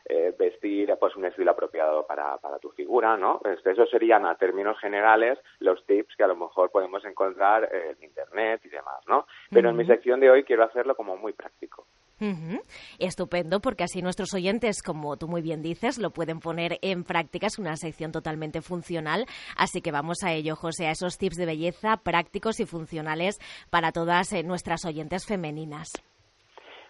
eh, 0.06 0.34
vestir 0.38 0.94
pues 1.00 1.16
un 1.16 1.26
estilo 1.26 1.52
apropiado 1.52 2.06
para, 2.06 2.38
para 2.38 2.60
tu 2.60 2.70
figura, 2.72 3.18
¿no? 3.18 3.42
Este, 3.44 3.72
Esos 3.72 3.90
serían 3.90 4.26
a 4.26 4.36
términos 4.36 4.80
generales 4.80 5.40
los 5.60 5.84
tips 5.86 6.16
que 6.16 6.24
a 6.24 6.28
lo 6.28 6.36
mejor 6.36 6.72
podemos 6.72 7.04
encontrar 7.06 7.70
en 7.74 8.04
internet 8.04 8.62
y 8.66 8.70
demás, 8.70 9.04
¿no? 9.08 9.26
Pero 9.52 9.70
en 9.70 9.76
mi 9.76 9.86
sección 9.86 10.20
de 10.20 10.30
hoy 10.30 10.44
quiero 10.44 10.64
hacerlo 10.64 10.96
como 10.96 11.18
muy 11.18 11.34
práctico. 11.34 11.86
Estupendo, 12.98 13.60
porque 13.60 13.84
así 13.84 14.02
nuestros 14.02 14.34
oyentes, 14.34 14.82
como 14.82 15.18
tú 15.18 15.28
muy 15.28 15.42
bien 15.42 15.62
dices, 15.62 15.98
lo 15.98 16.12
pueden 16.12 16.40
poner 16.40 16.78
en 16.82 17.04
práctica. 17.04 17.48
Es 17.48 17.60
una 17.60 17.76
sección 17.76 18.12
totalmente 18.12 18.62
funcional. 18.62 19.26
Así 19.58 19.82
que 19.82 19.92
vamos 19.92 20.24
a 20.24 20.32
ello, 20.32 20.56
José, 20.56 20.88
a 20.88 20.92
esos 20.92 21.18
tips 21.18 21.36
de 21.36 21.46
belleza 21.46 21.98
prácticos 21.98 22.60
y 22.60 22.66
funcionales 22.66 23.38
para 23.70 23.92
todas 23.92 24.32
eh, 24.34 24.44
nuestras 24.44 24.86
oyentes 24.86 25.26
femeninas. 25.28 25.92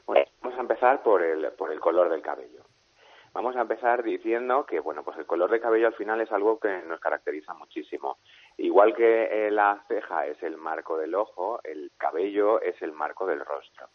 Bueno, 0.05 0.25
vamos 0.41 0.59
a 0.59 0.61
empezar 0.61 1.01
por 1.01 1.23
el, 1.23 1.51
por 1.53 1.71
el 1.71 1.79
color 1.79 2.09
del 2.09 2.21
cabello. 2.21 2.64
Vamos 3.35 3.57
a 3.57 3.61
empezar 3.63 4.01
diciendo 4.01 4.65
que, 4.65 4.79
bueno, 4.79 5.03
pues 5.03 5.17
el 5.17 5.25
color 5.25 5.51
de 5.51 5.59
cabello 5.59 5.87
al 5.87 5.93
final 5.95 6.21
es 6.21 6.31
algo 6.31 6.57
que 6.57 6.81
nos 6.87 7.01
caracteriza 7.01 7.53
muchísimo. 7.53 8.17
Igual 8.55 8.95
que 8.95 9.47
eh, 9.47 9.51
la 9.51 9.83
ceja 9.89 10.25
es 10.25 10.41
el 10.41 10.55
marco 10.55 10.97
del 10.97 11.13
ojo, 11.15 11.59
el 11.65 11.91
cabello 11.97 12.61
es 12.61 12.81
el 12.81 12.93
marco 12.93 13.27
del 13.27 13.41
rostro. 13.41 13.89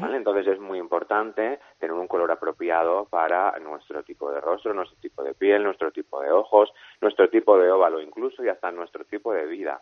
¿vale? 0.00 0.16
Entonces 0.16 0.48
es 0.48 0.58
muy 0.58 0.80
importante 0.80 1.60
tener 1.78 1.92
un 1.92 2.08
color 2.08 2.32
apropiado 2.32 3.04
para 3.04 3.56
nuestro 3.60 4.02
tipo 4.02 4.32
de 4.32 4.40
rostro, 4.40 4.74
nuestro 4.74 4.98
tipo 4.98 5.22
de 5.22 5.34
piel, 5.34 5.62
nuestro 5.62 5.92
tipo 5.92 6.20
de 6.20 6.32
ojos, 6.32 6.72
nuestro 7.00 7.30
tipo 7.30 7.56
de 7.56 7.70
óvalo 7.70 8.00
incluso 8.00 8.44
y 8.44 8.48
hasta 8.48 8.72
nuestro 8.72 9.04
tipo 9.04 9.32
de 9.32 9.46
vida. 9.46 9.80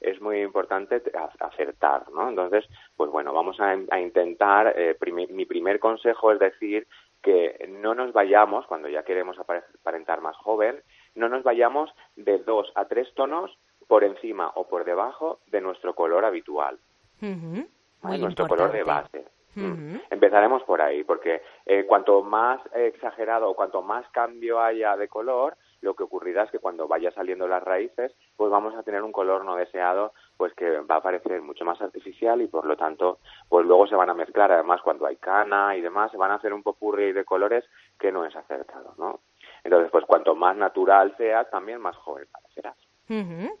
Es 0.00 0.20
muy 0.20 0.40
importante 0.40 1.00
acertar, 1.38 2.10
¿no? 2.10 2.30
Entonces, 2.30 2.66
pues 2.96 3.12
bueno, 3.12 3.32
vamos 3.32 3.60
a, 3.60 3.76
a 3.90 4.00
intentar, 4.00 4.74
eh, 4.76 4.96
mi 5.12 5.44
primer 5.44 5.78
consejo 5.78 6.32
es 6.32 6.40
decir 6.40 6.88
que 7.22 7.66
no 7.68 7.94
nos 7.94 8.12
vayamos, 8.12 8.66
cuando 8.66 8.88
ya 8.88 9.02
queremos 9.02 9.36
apare- 9.38 9.64
aparentar 9.80 10.20
más 10.20 10.36
joven, 10.36 10.82
no 11.14 11.28
nos 11.28 11.42
vayamos 11.42 11.90
de 12.16 12.38
dos 12.38 12.70
a 12.74 12.86
tres 12.86 13.12
tonos 13.14 13.56
por 13.88 14.04
encima 14.04 14.50
o 14.54 14.68
por 14.68 14.84
debajo 14.84 15.40
de 15.48 15.60
nuestro 15.60 15.94
color 15.94 16.24
habitual. 16.24 16.78
Muy 18.02 18.18
nuestro 18.18 18.46
color 18.46 18.72
de 18.72 18.82
base. 18.84 19.24
Mm. 19.56 19.96
Empezaremos 20.10 20.62
por 20.62 20.80
ahí, 20.80 21.02
porque 21.04 21.42
eh, 21.66 21.84
cuanto 21.86 22.22
más 22.22 22.60
exagerado 22.72 23.50
o 23.50 23.54
cuanto 23.54 23.82
más 23.82 24.08
cambio 24.10 24.60
haya 24.60 24.96
de 24.96 25.08
color, 25.08 25.56
lo 25.80 25.94
que 25.94 26.04
ocurrirá 26.04 26.44
es 26.44 26.50
que 26.50 26.58
cuando 26.58 26.88
vaya 26.88 27.10
saliendo 27.12 27.48
las 27.48 27.62
raíces, 27.62 28.14
pues 28.36 28.50
vamos 28.50 28.74
a 28.74 28.82
tener 28.82 29.02
un 29.02 29.12
color 29.12 29.44
no 29.44 29.56
deseado, 29.56 30.12
pues 30.36 30.54
que 30.54 30.80
va 30.80 30.96
a 30.96 31.02
parecer 31.02 31.40
mucho 31.42 31.64
más 31.64 31.80
artificial 31.80 32.40
y 32.42 32.46
por 32.46 32.66
lo 32.66 32.76
tanto, 32.76 33.18
pues 33.48 33.66
luego 33.66 33.86
se 33.86 33.96
van 33.96 34.10
a 34.10 34.14
mezclar, 34.14 34.52
además 34.52 34.80
cuando 34.82 35.06
hay 35.06 35.16
cana 35.16 35.76
y 35.76 35.80
demás, 35.80 36.10
se 36.10 36.16
van 36.16 36.30
a 36.30 36.36
hacer 36.36 36.52
un 36.52 36.62
popurrí 36.62 37.12
de 37.12 37.24
colores 37.24 37.64
que 37.98 38.12
no 38.12 38.24
es 38.24 38.34
acertado, 38.34 38.94
¿no? 38.98 39.20
Entonces, 39.64 39.90
pues 39.90 40.04
cuanto 40.04 40.34
más 40.34 40.56
natural 40.56 41.14
sea, 41.16 41.44
también 41.44 41.80
más 41.80 41.96
joven 41.96 42.26
parecerás. 42.32 42.76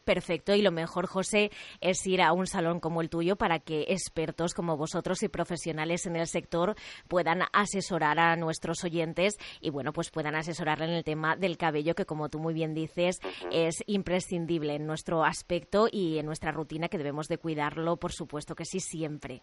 Perfecto. 0.04 0.54
Y 0.54 0.62
lo 0.62 0.70
mejor, 0.70 1.06
José, 1.06 1.50
es 1.80 2.06
ir 2.06 2.22
a 2.22 2.32
un 2.32 2.46
salón 2.46 2.78
como 2.78 3.00
el 3.00 3.10
tuyo 3.10 3.36
para 3.36 3.58
que 3.58 3.86
expertos 3.88 4.54
como 4.54 4.76
vosotros 4.76 5.22
y 5.22 5.28
profesionales 5.28 6.06
en 6.06 6.16
el 6.16 6.26
sector 6.26 6.74
puedan 7.08 7.40
asesorar 7.52 8.20
a 8.20 8.36
nuestros 8.36 8.84
oyentes 8.84 9.38
y, 9.60 9.70
bueno, 9.70 9.92
pues 9.92 10.10
puedan 10.10 10.36
asesorarle 10.36 10.84
en 10.84 10.92
el 10.92 11.04
tema 11.04 11.36
del 11.36 11.56
cabello, 11.56 11.94
que 11.94 12.04
como 12.04 12.28
tú 12.28 12.38
muy 12.38 12.54
bien 12.54 12.74
dices, 12.74 13.18
es 13.50 13.82
imprescindible 13.86 14.74
en 14.74 14.86
nuestro 14.86 15.24
aspecto 15.24 15.88
y 15.90 16.18
en 16.18 16.26
nuestra 16.26 16.52
rutina, 16.52 16.88
que 16.88 16.98
debemos 16.98 17.26
de 17.26 17.38
cuidarlo, 17.38 17.96
por 17.96 18.12
supuesto 18.12 18.54
que 18.54 18.64
sí, 18.64 18.78
siempre. 18.78 19.42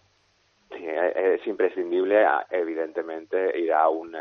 Sí, 0.70 0.86
eh, 0.86 1.36
es 1.36 1.48
imprescindible, 1.48 2.26
evidentemente, 2.50 3.60
ir 3.60 3.74
a 3.74 3.90
un, 3.90 4.16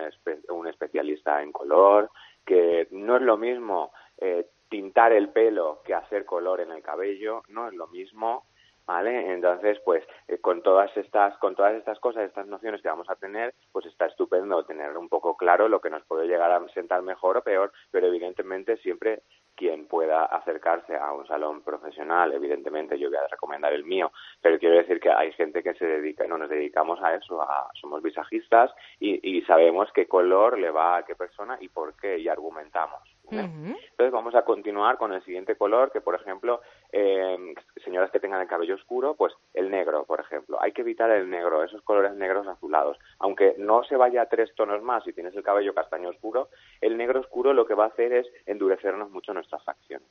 un 0.48 0.66
especialista 0.66 1.42
en 1.42 1.52
color, 1.52 2.10
que 2.44 2.88
no 2.90 3.16
es 3.16 3.22
lo 3.22 3.36
mismo 3.36 3.92
eh, 4.18 4.46
tintar 4.68 5.12
el 5.12 5.30
pelo 5.30 5.80
que 5.84 5.94
hacer 5.94 6.24
color 6.24 6.60
en 6.60 6.72
el 6.72 6.82
cabello, 6.82 7.42
no 7.48 7.68
es 7.68 7.74
lo 7.74 7.86
mismo, 7.88 8.44
¿vale? 8.86 9.32
Entonces, 9.32 9.78
pues, 9.84 10.04
eh, 10.28 10.38
con 10.38 10.62
todas 10.62 10.96
estas, 10.96 11.36
con 11.38 11.54
todas 11.54 11.74
estas 11.74 11.98
cosas, 11.98 12.24
estas 12.24 12.46
nociones 12.46 12.80
que 12.80 12.88
vamos 12.88 13.10
a 13.10 13.16
tener, 13.16 13.54
pues 13.72 13.84
está 13.86 14.06
estupendo 14.06 14.64
tener 14.64 14.96
un 14.96 15.08
poco 15.08 15.36
claro 15.36 15.68
lo 15.68 15.80
que 15.80 15.90
nos 15.90 16.04
puede 16.04 16.26
llegar 16.26 16.52
a 16.52 16.66
sentar 16.68 17.02
mejor 17.02 17.36
o 17.36 17.42
peor, 17.42 17.72
pero 17.90 18.06
evidentemente 18.06 18.76
siempre 18.78 19.22
quien 19.56 19.86
pueda 19.86 20.24
acercarse 20.24 20.96
a 20.96 21.12
un 21.12 21.26
salón 21.26 21.62
profesional, 21.62 22.32
evidentemente 22.32 22.98
yo 22.98 23.08
voy 23.08 23.16
a 23.16 23.26
recomendar 23.26 23.72
el 23.72 23.84
mío, 23.84 24.12
pero 24.42 24.58
quiero 24.58 24.76
decir 24.76 25.00
que 25.00 25.10
hay 25.10 25.32
gente 25.32 25.62
que 25.62 25.74
se 25.74 25.86
dedica, 25.86 26.26
no 26.26 26.36
nos 26.36 26.50
dedicamos 26.50 27.02
a 27.02 27.14
eso, 27.14 27.40
a, 27.40 27.70
somos 27.80 28.02
visajistas 28.02 28.70
y, 29.00 29.38
y 29.38 29.42
sabemos 29.42 29.88
qué 29.94 30.06
color 30.06 30.58
le 30.58 30.70
va 30.70 30.98
a 30.98 31.04
qué 31.04 31.16
persona 31.16 31.56
y 31.60 31.68
por 31.68 31.96
qué 31.96 32.18
y 32.18 32.28
argumentamos. 32.28 33.15
Entonces 33.30 34.12
vamos 34.12 34.34
a 34.34 34.42
continuar 34.42 34.98
con 34.98 35.12
el 35.12 35.22
siguiente 35.24 35.56
color, 35.56 35.90
que 35.90 36.00
por 36.00 36.14
ejemplo, 36.14 36.60
eh, 36.92 37.54
señoras 37.84 38.10
que 38.10 38.20
tengan 38.20 38.40
el 38.40 38.48
cabello 38.48 38.74
oscuro, 38.74 39.14
pues 39.14 39.32
el 39.54 39.70
negro, 39.70 40.04
por 40.04 40.20
ejemplo. 40.20 40.58
Hay 40.60 40.72
que 40.72 40.82
evitar 40.82 41.10
el 41.10 41.28
negro, 41.28 41.64
esos 41.64 41.82
colores 41.82 42.14
negros 42.14 42.46
azulados. 42.46 42.98
Aunque 43.18 43.54
no 43.58 43.82
se 43.84 43.96
vaya 43.96 44.22
a 44.22 44.28
tres 44.28 44.54
tonos 44.54 44.82
más 44.82 45.04
si 45.04 45.12
tienes 45.12 45.34
el 45.34 45.42
cabello 45.42 45.74
castaño 45.74 46.10
oscuro, 46.10 46.48
el 46.80 46.96
negro 46.96 47.20
oscuro 47.20 47.52
lo 47.52 47.66
que 47.66 47.74
va 47.74 47.84
a 47.84 47.88
hacer 47.88 48.12
es 48.12 48.26
endurecernos 48.46 49.10
mucho 49.10 49.34
nuestras 49.34 49.62
facciones. 49.64 50.08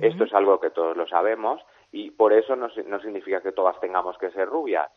Esto 0.00 0.24
es 0.24 0.32
algo 0.32 0.60
que 0.60 0.70
todos 0.70 0.96
lo 0.96 1.06
sabemos 1.06 1.60
y 1.92 2.10
por 2.10 2.32
eso 2.32 2.56
no, 2.56 2.68
no 2.86 3.00
significa 3.00 3.42
que 3.42 3.52
todas 3.52 3.78
tengamos 3.80 4.16
que 4.16 4.30
ser 4.30 4.48
rubias. 4.48 4.90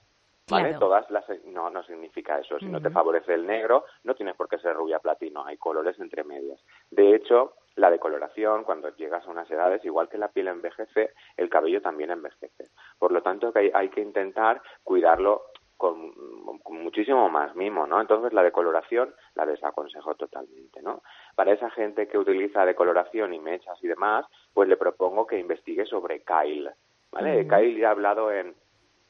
¿Vale? 0.50 0.70
Claro. 0.70 0.80
Todas 0.80 1.12
las 1.12 1.25
no 1.46 1.70
no 1.70 1.84
significa 1.84 2.39
eso. 2.39 2.58
Si 2.60 2.68
no 2.68 2.82
te 2.82 2.89
favorece 2.89 3.34
el 3.34 3.46
negro, 3.46 3.86
no 4.04 4.16
tienes 4.16 4.36
por 4.36 4.48
qué 4.48 4.58
ser 4.60 4.75
rubia 4.75 5.00
platino. 5.00 5.46
Hay 5.46 5.58
colores 5.58 6.00
entre 6.00 6.24
medias. 6.24 6.60
De 6.89 7.16
hecho, 7.16 7.56
la 7.75 7.92
decoloración, 7.92 8.63
cuando 8.63 8.96
llegas 8.96 9.27
a 9.27 9.32
unas 9.32 9.50
edades, 9.51 9.84
igual 9.84 10.08
que 10.08 10.18
la 10.18 10.30
piel 10.30 10.48
envejece, 10.48 11.12
el 11.36 11.50
cabello 11.50 11.82
también 11.82 12.12
envejece. 12.12 12.70
Por 12.98 13.12
lo 13.12 13.22
tanto, 13.22 13.51
que 13.51 13.60
hay, 13.60 13.72
hay 13.74 13.89
que 13.89 14.01
intentar 14.01 14.62
cuidarlo 14.84 15.44
con, 15.75 16.12
con 16.63 16.82
muchísimo 16.82 17.30
más 17.30 17.56
mimo, 17.56 17.86
¿no? 17.86 18.01
Entonces, 18.01 18.34
la 18.34 18.42
decoloración 18.42 19.13
la 19.36 19.46
desaconsejo 19.46 20.16
totalmente, 20.16 20.82
¿no? 20.82 21.04
Para 21.36 21.54
esa 21.54 21.70
gente 21.70 22.08
que 22.08 22.18
utiliza 22.18 22.66
decoloración 22.66 23.34
y 23.34 23.39
mechas 23.39 23.77
y 23.84 23.88
demás, 23.88 24.25
pues 24.54 24.68
le 24.68 24.77
propongo 24.77 25.27
que 25.27 25.38
investigue 25.38 25.86
sobre 25.86 26.24
Kyle, 26.24 26.72
¿vale? 27.12 27.48
Kyle 27.48 27.77
ya 27.77 27.89
ha 27.89 27.92
hablado 27.92 28.32
en 28.32 28.56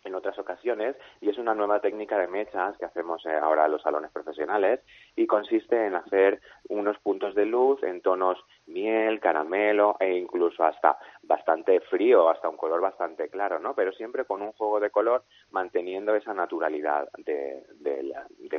en 0.03 0.15
otras 0.15 0.37
ocasiones 0.39 0.95
y 1.21 1.29
es 1.29 1.37
una 1.37 1.53
nueva 1.55 1.79
técnica 1.81 2.17
de 2.17 2.27
mechas 2.27 2.77
que 2.77 2.85
hacemos 2.85 3.25
eh, 3.25 3.35
ahora 3.35 3.65
en 3.65 3.71
los 3.71 3.81
salones 3.81 4.11
profesionales 4.11 4.79
y 5.15 5.27
consiste 5.27 5.85
en 5.85 5.95
hacer 5.95 6.41
unos 6.69 6.97
puntos 6.99 7.35
de 7.35 7.45
luz 7.45 7.81
en 7.83 8.01
tonos 8.01 8.37
miel, 8.67 9.19
caramelo 9.19 9.97
e 9.99 10.13
incluso 10.17 10.63
hasta 10.63 10.97
bastante 11.23 11.79
frío, 11.81 12.29
hasta 12.29 12.49
un 12.49 12.57
color 12.57 12.81
bastante 12.81 13.29
claro, 13.29 13.59
¿no? 13.59 13.73
Pero 13.73 13.91
siempre 13.93 14.25
con 14.25 14.41
un 14.41 14.51
juego 14.53 14.79
de 14.79 14.89
color 14.89 15.23
manteniendo 15.51 16.15
esa 16.15 16.33
naturalidad 16.33 17.09
de- 17.17 17.65
del- 17.75 18.13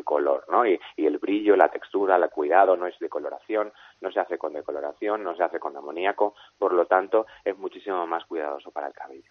color, 0.05 0.45
¿no? 0.49 0.65
Y, 0.67 0.79
y 0.97 1.05
el 1.07 1.19
brillo, 1.19 1.55
la 1.57 1.69
textura, 1.69 2.17
el 2.17 2.31
cuidado, 2.31 2.77
no 2.77 2.87
es 2.87 2.99
decoloración, 2.99 3.73
no 4.01 4.11
se 4.11 4.21
hace 4.21 4.39
con 4.39 4.55
decoloración, 4.55 5.23
no 5.23 5.37
se 5.37 5.43
hace 5.43 5.59
con 5.61 5.77
amoníaco, 5.77 6.35
por 6.59 6.73
lo 6.73 6.87
tanto 6.87 7.27
es 7.45 7.59
muchísimo 7.59 8.07
más 8.07 8.25
cuidadoso 8.25 8.71
para 8.71 8.87
el 8.87 8.95
cabello. 8.95 9.31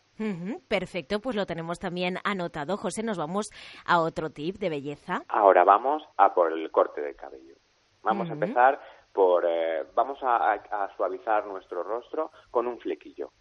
Perfecto, 0.68 1.20
pues 1.20 1.36
lo 1.36 1.46
tenemos 1.46 1.80
también 1.80 2.18
anotado. 2.24 2.78
José, 2.78 3.04
nos 3.04 3.18
vamos 3.18 3.50
a 3.86 4.00
otro 4.02 4.30
tip 4.32 4.58
de 4.58 4.70
belleza. 4.70 5.24
Ahora 5.28 5.64
vamos 5.64 6.04
a 6.18 6.34
por 6.34 6.52
el 6.54 6.70
corte 6.72 7.02
del 7.02 7.16
cabello. 7.16 7.56
Vamos 8.04 8.30
a 8.30 8.34
empezar 8.34 8.80
por 9.14 9.46
eh, 9.48 9.84
vamos 9.96 10.22
a, 10.24 10.52
a- 10.54 10.54
a 10.84 10.96
suavizar 10.96 11.46
nuestro 11.48 11.84
rostro 11.84 12.32
con 12.52 12.68
un 12.68 12.80
flequillo, 12.80 13.32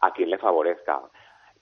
a 0.00 0.12
quien 0.12 0.30
le 0.30 0.38
favorezca. 0.38 1.00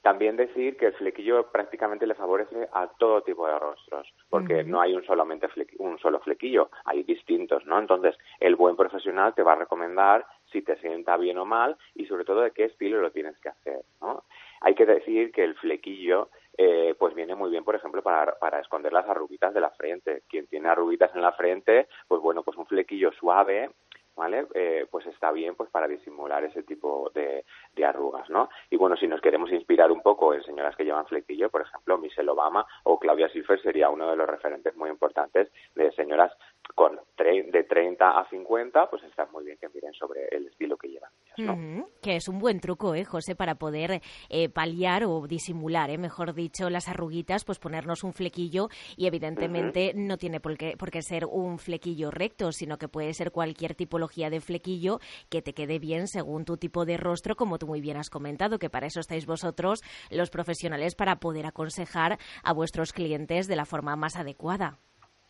También 0.01 0.37
decir 0.37 0.77
que 0.77 0.87
el 0.87 0.95
flequillo 0.95 1.51
prácticamente 1.51 2.07
le 2.07 2.15
favorece 2.15 2.69
a 2.73 2.87
todo 2.99 3.23
tipo 3.23 3.47
de 3.49 3.59
rostros, 3.59 4.09
porque 4.31 4.63
no 4.71 4.81
hay 4.81 4.95
un 4.95 5.05
solamente 5.05 5.49
un 5.79 5.99
solo 5.99 6.21
flequillo, 6.21 6.71
hay 6.85 7.03
distintos, 7.03 7.67
¿no? 7.67 7.79
Entonces, 7.81 8.17
el 8.39 8.55
buen 8.55 8.77
profesional 8.77 9.35
te 9.35 9.43
va 9.43 9.53
a 9.53 9.57
recomendar 9.57 10.25
si 10.53 10.63
te 10.63 10.77
sienta 10.81 11.17
bien 11.17 11.37
o 11.39 11.45
mal 11.45 11.77
y 11.97 12.07
sobre 12.07 12.25
todo 12.25 12.43
de 12.43 12.53
qué 12.53 12.67
estilo 12.67 13.01
lo 13.03 13.11
tienes 13.11 13.37
que 13.41 13.49
hacer, 13.49 13.81
¿no? 14.01 14.23
Hay 14.61 14.75
que 14.75 14.87
decir 14.87 15.33
que 15.33 15.45
el 15.45 15.55
flequillo 15.57 16.31
eh, 16.57 16.95
pues 16.99 17.15
viene 17.15 17.37
muy 17.37 17.51
bien, 17.51 17.65
por 17.65 17.77
ejemplo, 17.77 18.03
para, 18.03 18.37
para 18.39 18.61
esconder 18.61 18.93
las 18.93 19.09
arruguitas 19.09 19.55
de 19.55 19.61
la 19.61 19.71
frente. 19.71 20.23
Quien 20.29 20.47
tiene 20.49 20.69
arruguitas 20.69 21.15
en 21.15 21.23
la 21.23 21.33
frente, 21.33 21.89
pues 22.09 22.21
bueno, 22.21 22.43
pues 22.43 22.57
un 22.57 22.67
flequillo 22.67 23.13
suave, 23.13 23.71
¿vale? 24.19 24.49
Eh, 24.55 24.87
pues 24.91 25.07
está 25.07 25.31
bien 25.31 25.55
pues 25.55 25.71
para 25.71 25.87
disimular 25.87 26.43
ese 26.43 26.65
tipo 26.65 27.11
de, 27.15 27.45
de 27.77 27.85
arrugas, 27.85 28.29
¿no? 28.29 28.51
Y 28.69 28.77
bueno, 28.77 28.97
si 28.97 29.07
nos 29.07 29.21
queremos 29.21 29.53
inspirar 29.53 29.93
un 29.93 30.03
poco 30.03 30.35
en 30.35 30.43
señoras 30.43 30.75
que 30.75 30.85
llevan 30.85 31.07
flequillo, 31.07 31.49
por 31.49 31.63
ejemplo, 31.63 31.97
Michelle 31.97 32.29
Obama 32.29 32.67
o 32.83 32.99
Claudia 32.99 33.29
Schiffer 33.29 33.63
sería 33.63 33.89
uno 33.89 34.11
de 34.11 34.17
los 34.17 34.29
referentes 34.29 34.75
muy 34.75 34.91
importantes 34.91 35.53
de 35.77 35.93
señoras 35.93 36.33
con 36.75 36.99
tre- 37.17 37.51
de 37.51 37.65
30 37.65 38.19
a 38.19 38.29
50, 38.29 38.89
pues 38.91 39.03
está 39.05 39.27
muy 39.27 39.45
bien 39.45 39.59
que 39.61 39.69
miren 39.69 39.93
sobre 39.95 40.27
el 40.31 40.47
estilo 40.47 40.77
que 40.77 40.89
llevan 40.89 41.11
ellas, 41.25 41.39
¿no? 41.39 41.53
Ujú, 41.83 41.89
Que 42.03 42.17
es 42.17 42.29
un 42.29 42.39
buen 42.39 42.61
truco, 42.61 42.95
¿eh, 42.95 43.05
José? 43.05 43.35
Para 43.35 43.57
poder 43.57 44.01
eh, 44.29 44.49
paliar 44.49 45.05
o 45.05 45.27
disimular, 45.27 45.91
¿eh? 45.91 45.99
mejor 45.99 46.35
dicho, 46.35 46.71
las 46.71 46.89
arruguitas, 46.89 47.45
pues 47.45 47.59
ponernos 47.59 48.05
un 48.05 48.13
flequillo 48.13 48.69
y 48.97 49.07
evidentemente 49.07 49.93
no 49.95 50.17
tiene 50.19 50.41
por 50.41 50.57
qué, 50.57 50.77
por 50.77 50.91
qué 50.91 51.03
ser 51.03 51.25
un 51.27 51.59
flequillo 51.59 52.11
recto, 52.11 52.53
sino 52.53 52.79
que 52.79 52.89
puede 52.89 53.13
ser 53.15 53.31
cualquier 53.33 53.75
tipología 53.75 54.31
de 54.31 54.41
flequillo 54.41 55.01
que 55.29 55.43
te 55.43 55.55
quede 55.55 55.79
bien 55.79 56.07
según 56.07 56.45
tu 56.45 56.57
tipo 56.57 56.85
de 56.85 56.97
rostro, 56.97 57.35
como 57.37 57.59
tú 57.59 57.67
muy 57.67 57.81
bien 57.81 57.97
has 57.97 58.11
comentado, 58.11 58.59
que 58.59 58.71
para 58.71 58.87
eso 58.87 59.01
estáis 59.01 59.27
vosotros, 59.27 59.81
los 60.11 60.31
profesionales, 60.31 60.95
para 60.95 61.17
poder 61.17 61.47
aconsejar 61.47 62.19
a 62.45 62.53
vuestros 62.53 62.93
clientes 62.93 63.47
de 63.49 63.57
la 63.57 63.65
forma 63.65 63.97
más 63.97 64.17
adecuada. 64.17 64.79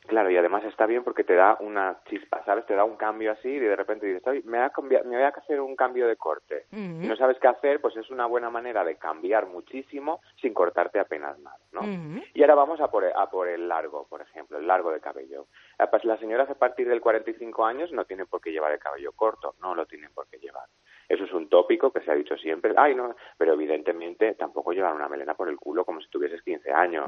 Claro, 0.09 0.31
y 0.31 0.37
además 0.37 0.65
está 0.65 0.87
bien 0.87 1.05
porque 1.05 1.23
te 1.23 1.35
da 1.35 1.57
una 1.61 1.99
chispa, 2.09 2.43
¿sabes? 2.45 2.65
Te 2.67 2.75
da 2.75 2.83
un 2.85 2.97
cambio 2.97 3.31
así 3.31 3.49
y 3.49 3.59
de 3.59 3.77
repente 3.77 4.07
dices, 4.07 4.27
"Ay, 4.27 4.43
me 4.45 4.57
voy 4.59 4.67
a, 4.67 4.71
cambiar- 4.71 5.05
me 5.05 5.17
voy 5.17 5.23
a 5.25 5.29
hacer 5.29 5.61
un 5.61 5.77
cambio 5.77 6.09
de 6.09 6.17
corte. 6.17 6.65
Y 7.05 7.07
no 7.07 7.15
sabes 7.17 7.39
qué 7.39 7.47
hacer, 7.49 7.81
pues 7.81 7.95
es 7.97 8.11
una 8.11 8.27
buena 8.27 8.49
manera 8.51 8.85
de 8.85 8.97
cambiar 8.97 9.47
muchísimo 9.47 10.21
sin 10.41 10.55
cortarte 10.55 10.99
apenas 10.99 11.39
nada, 11.39 11.59
¿no? 11.73 11.83
Y 12.35 12.41
ahora 12.43 12.55
vamos 12.57 12.81
a 12.81 12.91
por, 12.91 13.05
a 13.05 13.31
por 13.31 13.49
el 13.49 13.69
largo, 13.69 14.07
por 14.09 14.21
ejemplo, 14.23 14.59
el 14.59 14.67
largo 14.67 14.91
de 14.91 15.01
cabello. 15.01 15.47
Pues 15.91 16.05
las 16.05 16.19
señoras 16.21 16.49
a 16.51 16.55
partir 16.55 16.89
del 16.89 17.01
45 17.01 17.65
años 17.67 17.93
no 17.93 18.05
tienen 18.05 18.27
por 18.27 18.41
qué 18.41 18.51
llevar 18.51 18.73
el 18.73 18.79
cabello 18.79 19.13
corto, 19.13 19.55
no 19.61 19.75
lo 19.75 19.87
tienen 19.87 20.11
por 20.15 20.27
qué 20.29 20.39
llevar. 20.39 20.65
Eso 21.09 21.25
es 21.25 21.33
un 21.33 21.49
tópico 21.49 21.91
que 21.93 22.01
se 22.01 22.11
ha 22.11 22.15
dicho 22.15 22.37
siempre, 22.37 22.75
ay 22.77 22.95
no, 22.95 23.15
pero 23.39 23.53
evidentemente 23.55 24.35
tampoco 24.35 24.73
llevar 24.73 24.95
una 24.95 25.09
melena 25.09 25.35
por 25.35 25.49
el 25.49 25.57
culo 25.57 25.85
como 25.85 26.01
si 26.01 26.09
tuvieses 26.11 26.43
15 26.43 26.71
años. 26.73 27.07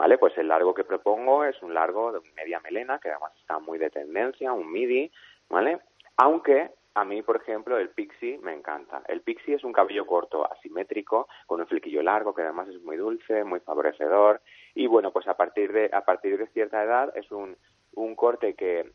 ¿Vale? 0.00 0.16
Pues 0.16 0.32
el 0.38 0.48
largo 0.48 0.72
que 0.72 0.82
propongo 0.84 1.44
es 1.44 1.62
un 1.62 1.74
largo 1.74 2.10
de 2.10 2.20
media 2.34 2.58
melena, 2.60 2.98
que 2.98 3.10
además 3.10 3.34
está 3.38 3.58
muy 3.58 3.76
de 3.76 3.90
tendencia, 3.90 4.50
un 4.50 4.72
midi, 4.72 5.12
¿vale? 5.50 5.78
Aunque 6.16 6.70
a 6.94 7.04
mí, 7.04 7.20
por 7.20 7.36
ejemplo, 7.36 7.76
el 7.76 7.90
pixie 7.90 8.38
me 8.38 8.54
encanta. 8.54 9.02
El 9.08 9.20
pixie 9.20 9.56
es 9.56 9.62
un 9.62 9.74
cabello 9.74 10.06
corto, 10.06 10.50
asimétrico, 10.50 11.28
con 11.46 11.60
un 11.60 11.66
flequillo 11.66 12.02
largo, 12.02 12.34
que 12.34 12.40
además 12.40 12.68
es 12.68 12.80
muy 12.80 12.96
dulce, 12.96 13.44
muy 13.44 13.60
favorecedor. 13.60 14.40
Y 14.74 14.86
bueno, 14.86 15.10
pues 15.12 15.28
a 15.28 15.34
partir 15.36 15.70
de, 15.70 15.90
a 15.92 16.00
partir 16.02 16.38
de 16.38 16.46
cierta 16.46 16.82
edad 16.82 17.12
es 17.14 17.30
un, 17.30 17.54
un 17.94 18.16
corte 18.16 18.54
que 18.54 18.92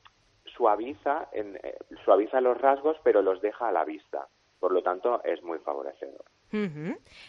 suaviza, 0.58 1.30
en- 1.34 1.60
eh, 1.62 1.78
suaviza 2.04 2.42
los 2.42 2.60
rasgos, 2.60 2.98
pero 3.04 3.22
los 3.22 3.42
deja 3.42 3.68
a 3.68 3.72
la 3.72 3.86
vista. 3.86 4.28
Por 4.60 4.72
lo 4.72 4.82
tanto, 4.82 5.22
es 5.24 5.44
muy 5.44 5.60
favorecedor. 5.60 6.26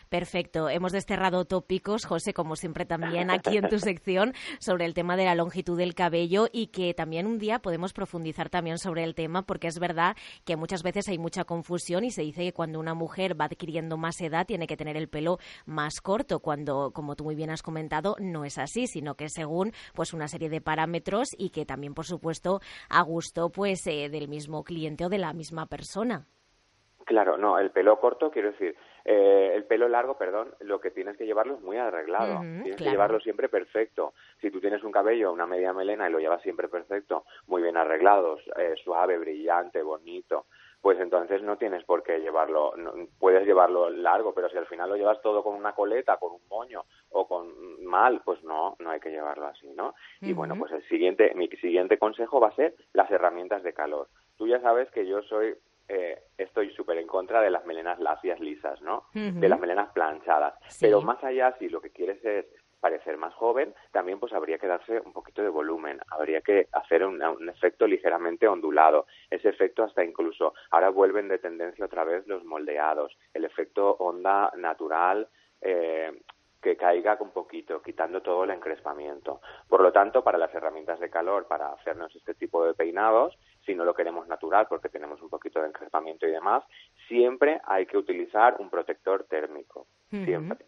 Perfecto. 0.09 0.69
Hemos 0.69 0.93
desterrado 0.93 1.45
tópicos, 1.45 2.05
José, 2.05 2.33
como 2.33 2.57
siempre 2.57 2.85
también 2.85 3.31
aquí 3.31 3.57
en 3.57 3.69
tu 3.69 3.79
sección, 3.79 4.33
sobre 4.59 4.85
el 4.85 4.95
tema 4.95 5.17
de 5.17 5.25
la 5.25 5.35
longitud 5.35 5.77
del 5.77 5.95
cabello 5.95 6.47
y 6.53 6.69
que 6.69 6.95
también 6.95 7.27
un 7.27 7.39
día 7.39 7.59
podemos 7.59 7.93
profundizar 7.93 8.49
también 8.51 8.79
sobre 8.79 9.05
el 9.05 9.15
tema 9.15 9.43
porque 9.43 9.69
es 9.69 9.79
verdad 9.79 10.17
que 10.45 10.57
muchas 10.57 10.83
veces 10.83 11.09
hay 11.09 11.19
mucha 11.19 11.45
confusión 11.45 12.05
y 12.05 12.11
se 12.11 12.23
dice 12.23 12.43
que 12.43 12.53
cuando 12.53 12.79
una 12.79 12.95
mujer 12.95 13.39
va 13.39 13.47
adquiriendo 13.47 13.97
más 13.97 14.21
edad 14.21 14.47
tiene 14.47 14.67
que 14.67 14.77
tener 14.77 14.97
el 14.97 15.09
pelo 15.09 15.39
más 15.65 16.01
corto, 16.01 16.41
cuando, 16.41 16.93
como 16.93 17.17
tú 17.17 17.25
muy 17.25 17.35
bien 17.35 17.51
has 17.51 17.63
comentado, 17.63 18.17
no 18.19 18.45
es 18.45 18.59
así, 18.59 18.87
sino 18.87 19.15
que 19.15 19.29
según 19.29 19.73
pues 19.95 20.13
una 20.13 20.29
serie 20.29 20.49
de 20.49 20.61
parámetros 20.61 21.29
y 21.37 21.51
que 21.51 21.67
también, 21.67 21.95
por 21.95 22.07
supuesto, 22.07 22.61
a 22.89 23.03
gusto 23.03 23.51
pues 23.51 23.87
eh, 23.87 24.09
del 24.09 24.29
mismo 24.29 24.65
cliente 24.65 25.05
o 25.05 25.09
de 25.09 25.19
la 25.19 25.33
misma 25.33 25.67
persona. 25.67 26.27
Claro, 27.05 27.39
no, 27.39 27.59
el 27.59 27.71
pelo 27.71 28.01
corto, 28.01 28.31
quiero 28.33 28.51
decir, 28.51 28.77
eh, 29.09 29.53
el 29.55 29.65
pelo 29.65 29.89
largo, 29.89 30.19
perdón, 30.19 30.53
lo 30.61 30.81
que 30.81 30.91
tienes 30.91 31.17
que 31.17 31.25
llevarlo 31.27 31.55
es 31.55 31.61
muy 31.61 31.77
arreglado. 31.79 32.41
Tienes 32.63 32.77
que 32.77 32.85
llevarlo 32.91 33.21
siempre 33.21 33.49
perfecto. 33.49 34.13
Si 34.41 34.51
tú 34.51 34.61
tienes 34.61 34.83
un 34.83 34.91
cabello, 34.93 35.33
una 35.33 35.47
media 35.47 35.73
melena 35.73 36.09
y 36.09 36.13
lo 36.13 36.19
llevas 36.19 36.43
siempre 36.43 36.69
perfecto, 36.69 37.25
muy 37.47 37.63
bien 37.63 37.77
arreglado, 37.77 38.39
eh, 38.57 38.75
suave, 38.83 39.17
brillante, 39.19 39.81
bonito, 39.83 40.47
pues 40.83 41.01
entonces 41.01 41.43
no 41.43 41.57
tienes 41.57 41.83
por 41.85 42.03
qué 42.03 42.19
llevarlo, 42.21 42.75
no- 42.77 42.93
puedes 43.19 43.45
llevarlo 43.47 43.91
largo, 43.91 44.35
pero 44.35 44.49
si 44.51 44.57
al 44.57 44.67
final 44.67 44.89
lo 44.91 44.97
llevas 44.97 45.21
todo 45.23 45.43
con 45.43 45.55
una 45.55 45.73
coleta, 45.73 46.17
con 46.19 46.33
un 46.33 46.47
moño 46.49 46.85
o 47.11 47.27
con 47.27 47.85
mal, 47.85 48.21
pues 48.25 48.43
no, 48.45 48.77
no 48.81 48.91
hay 48.91 49.01
que 49.01 49.11
llevarlo 49.11 49.47
así, 49.47 49.69
¿no? 49.69 49.95
Y 50.21 50.33
bueno, 50.33 50.55
pues 50.59 50.73
el 50.73 50.83
siguiente, 50.89 51.33
mi 51.35 51.49
siguiente 51.49 51.99
consejo 51.99 52.41
va 52.41 52.49
a 52.49 52.55
ser 52.57 52.75
las 52.93 53.11
herramientas 53.11 53.63
de 53.63 53.73
calor. 53.73 54.09
Tú 54.37 54.47
ya 54.47 54.61
sabes 54.61 54.91
que 54.91 55.07
yo 55.07 55.23
soy 55.23 55.57
eh, 55.89 56.19
estoy 56.37 56.71
súper 56.75 56.99
en 56.99 57.07
contra 57.07 57.41
de 57.41 57.51
las 57.51 57.65
melenas 57.67 57.99
lacias 58.01 58.41
lisas, 58.41 58.81
¿no? 58.83 59.05
De 59.13 59.49
las 59.49 59.61
melenas 59.61 59.91
planchadas. 59.93 60.55
Sí. 60.69 60.87
Pero 60.87 61.01
más 61.03 61.23
allá, 61.23 61.55
si 61.59 61.69
lo 61.69 61.81
que 61.81 61.91
quieres 61.91 62.25
es 62.25 62.47
parecer 62.81 63.17
más 63.17 63.35
joven, 63.35 63.75
también 63.91 64.21
pues 64.21 64.33
habría 64.33 64.59
que 64.59 64.67
darse 64.67 65.01
un 65.01 65.13
poquito 65.13 65.43
de 65.43 65.49
volumen, 65.49 65.99
habría 66.11 66.41
que 66.41 66.69
hacer 66.73 67.05
un, 67.05 67.23
un 67.23 67.49
efecto 67.49 67.87
ligeramente 67.87 68.47
ondulado, 68.47 69.07
ese 69.31 69.49
efecto 69.49 69.83
hasta 69.83 70.05
incluso, 70.05 70.55
ahora 70.71 70.91
vuelven 70.91 71.29
de 71.29 71.39
tendencia 71.39 71.85
otra 71.85 72.05
vez 72.05 72.27
los 72.27 72.45
moldeados, 72.45 73.17
el 73.35 73.45
efecto 73.45 73.97
onda 73.99 74.53
natural, 74.57 75.29
eh, 75.61 76.13
que 76.67 76.77
caiga 76.77 77.17
un 77.21 77.31
poquito, 77.31 77.81
quitando 77.81 78.21
todo 78.23 78.43
el 78.43 78.51
encrespamiento. 78.51 79.41
Por 79.69 79.81
lo 79.83 79.93
tanto, 79.93 80.25
para 80.25 80.37
las 80.37 80.53
herramientas 80.53 80.99
de 80.99 81.09
calor, 81.09 81.47
para 81.47 81.69
hacernos 81.73 82.13
este 82.17 82.35
tipo 82.35 82.65
de 82.65 82.75
peinados, 82.75 83.39
si 83.65 83.73
no 83.77 83.85
lo 83.85 83.95
queremos 83.95 84.27
natural 84.27 84.67
porque 84.69 84.89
tenemos 84.89 85.23
un 85.23 85.29
poquito 85.31 85.61
de 85.61 85.69
encrespamiento 85.69 86.27
y 86.27 86.33
demás, 86.33 86.65
siempre 87.07 87.61
hay 87.67 87.87
que 87.87 87.97
utilizar 87.97 88.57
un 88.59 88.69
protector 88.69 89.25
térmico. 89.29 89.87
Siempre. 90.11 90.67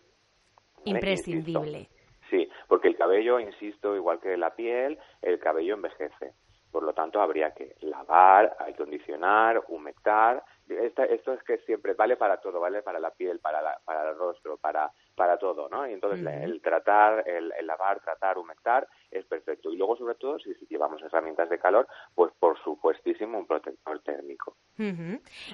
Imprescindible. 0.84 1.78
Insisto. 1.80 1.94
Sí, 2.30 2.48
porque 2.68 2.86
el 2.88 2.96
cabello, 2.96 3.40
insisto, 3.40 3.96
igual 3.96 4.20
que 4.20 4.36
la 4.36 4.54
piel, 4.54 4.98
el 5.22 5.40
cabello 5.40 5.74
envejece. 5.74 6.34
Por 6.70 6.82
lo 6.84 6.92
tanto, 6.92 7.20
habría 7.20 7.52
que 7.54 7.74
lavar, 7.80 8.54
acondicionar, 8.60 9.64
humectar. 9.68 10.44
Esta- 10.68 11.06
esto 11.06 11.32
es 11.32 11.42
que 11.42 11.58
siempre 11.58 11.94
vale 11.94 12.16
para 12.16 12.36
todo, 12.40 12.60
vale 12.60 12.82
para 12.82 13.00
la 13.00 13.10
piel, 13.10 13.40
para, 13.40 13.62
la- 13.62 13.80
para 13.84 14.10
el 14.10 14.16
rostro, 14.18 14.58
para, 14.58 14.92
para 15.18 15.36
todo, 15.36 15.68
¿no? 15.68 15.86
Y 15.86 15.92
entonces 15.92 16.24
el 16.24 16.62
tratar, 16.62 17.28
el, 17.28 17.52
el 17.58 17.66
lavar, 17.66 18.00
tratar, 18.00 18.38
humectar 18.38 18.88
es 19.10 19.26
perfecto. 19.26 19.70
Y 19.70 19.76
luego, 19.76 19.96
sobre 19.96 20.14
todo, 20.14 20.38
si, 20.38 20.54
si 20.54 20.66
llevamos 20.66 21.02
herramientas 21.02 21.50
de 21.50 21.58
calor, 21.58 21.86
pues 22.14 22.32
por 22.38 22.56
supuestísimo 22.62 23.38
un 23.38 23.46
protector 23.46 24.00
térmico. 24.02 24.56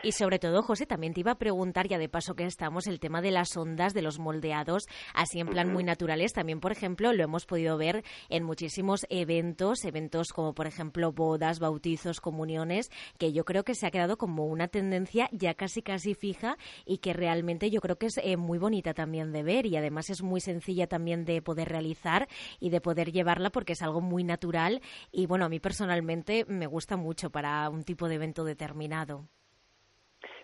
Y 0.02 0.12
sobre 0.12 0.38
todo, 0.38 0.62
José, 0.62 0.84
también 0.84 1.14
te 1.14 1.20
iba 1.20 1.32
a 1.32 1.38
preguntar, 1.38 1.88
ya 1.88 1.96
de 1.96 2.10
paso 2.10 2.34
que 2.34 2.44
estamos, 2.44 2.86
el 2.86 3.00
tema 3.00 3.22
de 3.22 3.30
las 3.30 3.56
ondas, 3.56 3.94
de 3.94 4.02
los 4.02 4.18
moldeados, 4.18 4.84
así 5.14 5.40
en 5.40 5.46
plan 5.46 5.72
muy 5.72 5.82
naturales. 5.82 6.34
También, 6.34 6.60
por 6.60 6.72
ejemplo, 6.72 7.10
lo 7.14 7.24
hemos 7.24 7.46
podido 7.46 7.78
ver 7.78 8.04
en 8.28 8.44
muchísimos 8.44 9.06
eventos, 9.08 9.86
eventos 9.86 10.34
como, 10.34 10.52
por 10.52 10.66
ejemplo, 10.66 11.12
bodas, 11.12 11.58
bautizos, 11.58 12.20
comuniones, 12.20 12.90
que 13.18 13.32
yo 13.32 13.44
creo 13.44 13.64
que 13.64 13.74
se 13.74 13.86
ha 13.86 13.90
quedado 13.90 14.18
como 14.18 14.44
una 14.44 14.68
tendencia 14.68 15.30
ya 15.32 15.54
casi 15.54 15.80
casi 15.80 16.14
fija 16.14 16.58
y 16.84 16.98
que 16.98 17.14
realmente 17.14 17.70
yo 17.70 17.80
creo 17.80 17.96
que 17.96 18.06
es 18.06 18.18
eh, 18.18 18.36
muy 18.36 18.58
bonita 18.58 18.92
también 18.92 19.32
de 19.32 19.42
ver 19.42 19.53
y 19.66 19.76
además 19.76 20.10
es 20.10 20.22
muy 20.22 20.40
sencilla 20.40 20.86
también 20.86 21.24
de 21.24 21.40
poder 21.42 21.68
realizar 21.68 22.26
y 22.60 22.70
de 22.70 22.80
poder 22.80 23.12
llevarla 23.12 23.50
porque 23.50 23.72
es 23.74 23.82
algo 23.82 24.00
muy 24.00 24.24
natural 24.24 24.80
y 25.12 25.26
bueno, 25.26 25.44
a 25.44 25.48
mí 25.48 25.60
personalmente 25.60 26.44
me 26.48 26.66
gusta 26.66 26.96
mucho 26.96 27.30
para 27.30 27.68
un 27.70 27.84
tipo 27.84 28.08
de 28.08 28.16
evento 28.16 28.44
determinado. 28.44 29.28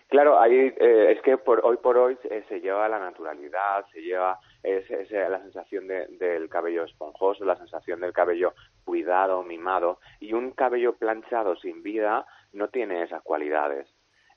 Claro, 0.07 0.41
ahí 0.41 0.53
eh, 0.53 1.13
es 1.13 1.21
que 1.21 1.37
por 1.37 1.61
hoy 1.65 1.77
por 1.77 1.97
hoy 1.97 2.17
se 2.49 2.59
lleva 2.59 2.89
la 2.89 2.99
naturalidad, 2.99 3.85
se 3.93 4.01
lleva 4.01 4.37
es, 4.61 4.89
la 5.09 5.39
sensación 5.39 5.87
de- 5.87 6.05
del 6.19 6.49
cabello 6.49 6.83
esponjoso, 6.83 7.45
la 7.45 7.55
sensación 7.55 8.01
del 8.01 8.11
cabello 8.11 8.53
cuidado, 8.83 9.41
mimado, 9.43 9.99
y 10.19 10.33
un 10.33 10.51
cabello 10.51 10.97
planchado 10.97 11.55
sin 11.55 11.81
vida 11.81 12.25
no 12.51 12.67
tiene 12.67 13.03
esas 13.03 13.21
cualidades. 13.21 13.87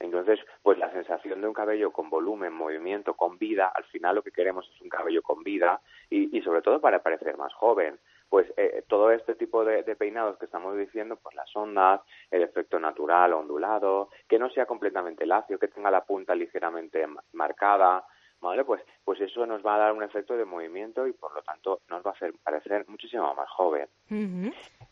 Entonces, 0.00 0.38
pues 0.62 0.78
la 0.78 0.90
sensación 0.92 1.40
de 1.40 1.48
un 1.48 1.54
cabello 1.54 1.92
con 1.92 2.10
volumen, 2.10 2.52
movimiento, 2.52 3.14
con 3.14 3.38
vida, 3.38 3.72
al 3.74 3.84
final 3.84 4.16
lo 4.16 4.22
que 4.22 4.30
queremos 4.32 4.68
es 4.74 4.80
un 4.80 4.88
cabello 4.88 5.22
con 5.22 5.42
vida 5.42 5.80
y, 6.10 6.36
y 6.36 6.42
sobre 6.42 6.62
todo 6.62 6.80
para 6.80 7.02
parecer 7.02 7.36
más 7.36 7.52
joven. 7.54 7.98
pues 8.28 8.52
eh, 8.56 8.82
todo 8.88 9.10
este 9.12 9.34
tipo 9.36 9.64
de, 9.64 9.82
de 9.84 9.94
peinados 9.96 10.36
que 10.38 10.46
estamos 10.46 10.76
diciendo, 10.76 11.16
pues 11.22 11.36
las 11.36 11.54
ondas, 11.54 12.00
el 12.30 12.42
efecto 12.42 12.80
natural, 12.80 13.32
ondulado, 13.32 14.08
que 14.28 14.38
no 14.40 14.50
sea 14.50 14.66
completamente 14.66 15.24
lacio, 15.26 15.58
que 15.58 15.68
tenga 15.68 15.90
la 15.90 16.02
punta 16.04 16.34
ligeramente 16.34 17.06
ma- 17.06 17.22
marcada, 17.32 18.04
¿vale? 18.40 18.64
Pues, 18.64 18.82
pues 19.04 19.20
eso 19.20 19.46
nos 19.46 19.64
va 19.64 19.76
a 19.76 19.78
dar 19.78 19.92
un 19.92 20.02
efecto 20.02 20.36
de 20.36 20.44
movimiento 20.44 21.06
y 21.06 21.12
por 21.12 21.32
lo 21.32 21.42
tanto 21.42 21.80
nos 21.88 22.04
va 22.04 22.10
a 22.10 22.14
hacer 22.14 22.32
parecer 22.42 22.84
muchísimo 22.88 23.32
más 23.34 23.48
joven. 23.50 23.86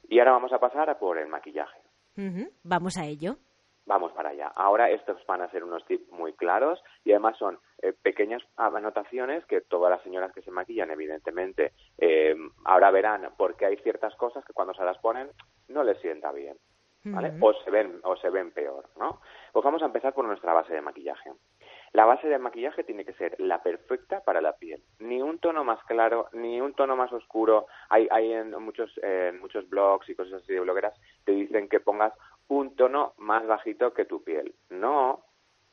Y 0.08 0.18
ahora 0.20 0.32
vamos 0.32 0.52
a 0.52 0.58
pasar 0.60 0.88
a 0.90 0.98
por 0.98 1.18
el 1.18 1.26
maquillaje. 1.28 1.80
Vamos 2.62 2.96
a 2.96 3.06
ello. 3.06 3.36
Vamos 3.84 4.12
para 4.12 4.30
allá. 4.30 4.52
Ahora 4.54 4.90
estos 4.90 5.24
van 5.26 5.42
a 5.42 5.50
ser 5.50 5.64
unos 5.64 5.84
tips 5.86 6.10
muy 6.12 6.32
claros 6.34 6.82
y 7.04 7.10
además 7.10 7.36
son 7.36 7.58
eh, 7.82 7.92
pequeñas 7.92 8.42
anotaciones 8.56 9.44
que 9.46 9.60
todas 9.60 9.90
las 9.90 10.02
señoras 10.02 10.32
que 10.32 10.42
se 10.42 10.52
maquillan, 10.52 10.90
evidentemente, 10.90 11.72
eh, 11.98 12.36
ahora 12.64 12.92
verán 12.92 13.28
porque 13.36 13.66
hay 13.66 13.76
ciertas 13.78 14.14
cosas 14.14 14.44
que 14.44 14.52
cuando 14.52 14.72
se 14.74 14.84
las 14.84 14.98
ponen 14.98 15.30
no 15.68 15.82
les 15.82 15.98
sienta 16.00 16.30
bien, 16.30 16.56
¿vale? 17.04 17.32
O 17.40 17.52
se 17.54 17.70
ven 17.70 18.00
o 18.04 18.16
se 18.16 18.30
ven 18.30 18.52
peor, 18.52 18.88
¿no? 18.98 19.20
Pues 19.52 19.64
vamos 19.64 19.82
a 19.82 19.86
empezar 19.86 20.14
por 20.14 20.26
nuestra 20.26 20.52
base 20.52 20.72
de 20.74 20.80
maquillaje. 20.80 21.32
La 21.92 22.06
base 22.06 22.26
de 22.26 22.38
maquillaje 22.38 22.84
tiene 22.84 23.04
que 23.04 23.12
ser 23.14 23.38
la 23.38 23.62
perfecta 23.62 24.20
para 24.20 24.40
la 24.40 24.56
piel. 24.56 24.82
Ni 24.98 25.20
un 25.20 25.38
tono 25.38 25.62
más 25.62 25.82
claro, 25.84 26.28
ni 26.32 26.58
un 26.58 26.72
tono 26.72 26.96
más 26.96 27.12
oscuro. 27.12 27.66
Hay, 27.90 28.08
hay 28.10 28.32
en 28.32 28.50
muchos, 28.62 28.90
eh, 29.02 29.32
muchos 29.38 29.68
blogs 29.68 30.08
y 30.08 30.14
cosas 30.14 30.42
así 30.42 30.54
de 30.54 30.60
blogueras 30.60 30.94
te 31.24 31.32
dicen 31.32 31.68
que 31.68 31.80
pongas 31.80 32.14
un 32.52 32.76
tono 32.76 33.14
más 33.16 33.46
bajito 33.46 33.94
que 33.94 34.04
tu 34.04 34.22
piel. 34.22 34.54
No, 34.68 35.24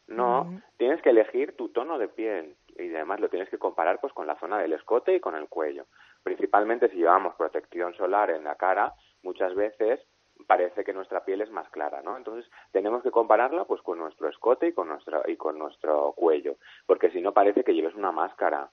no. 0.07 0.61
Tienes 0.77 1.01
que 1.01 1.09
elegir 1.09 1.55
tu 1.57 1.69
tono 1.69 1.99
de 1.99 2.07
piel 2.07 2.55
y 2.77 2.93
además 2.95 3.19
lo 3.19 3.29
tienes 3.29 3.49
que 3.49 3.57
comparar 3.57 3.99
pues 3.99 4.13
con 4.13 4.27
la 4.27 4.39
zona 4.39 4.59
del 4.59 4.73
escote 4.73 5.15
y 5.15 5.19
con 5.19 5.35
el 5.35 5.49
cuello. 5.49 5.85
Principalmente 6.23 6.89
si 6.89 6.97
llevamos 6.97 7.35
protección 7.35 7.93
solar 7.95 8.31
en 8.31 8.45
la 8.45 8.55
cara, 8.55 8.93
muchas 9.23 9.53
veces 9.55 9.99
parece 10.47 10.85
que 10.85 10.93
nuestra 10.93 11.25
piel 11.25 11.41
es 11.41 11.51
más 11.51 11.69
clara, 11.69 12.01
¿no? 12.01 12.15
Entonces 12.15 12.49
tenemos 12.71 13.03
que 13.03 13.11
compararla 13.11 13.65
pues 13.65 13.81
con 13.81 13.99
nuestro 13.99 14.29
escote 14.29 14.67
y 14.67 14.73
con 14.73 14.87
nuestro 14.87 15.21
y 15.27 15.35
con 15.35 15.59
nuestro 15.59 16.13
cuello, 16.13 16.55
porque 16.85 17.11
si 17.11 17.21
no 17.21 17.33
parece 17.33 17.65
que 17.65 17.73
lleves 17.73 17.93
una 17.93 18.13
máscara. 18.13 18.69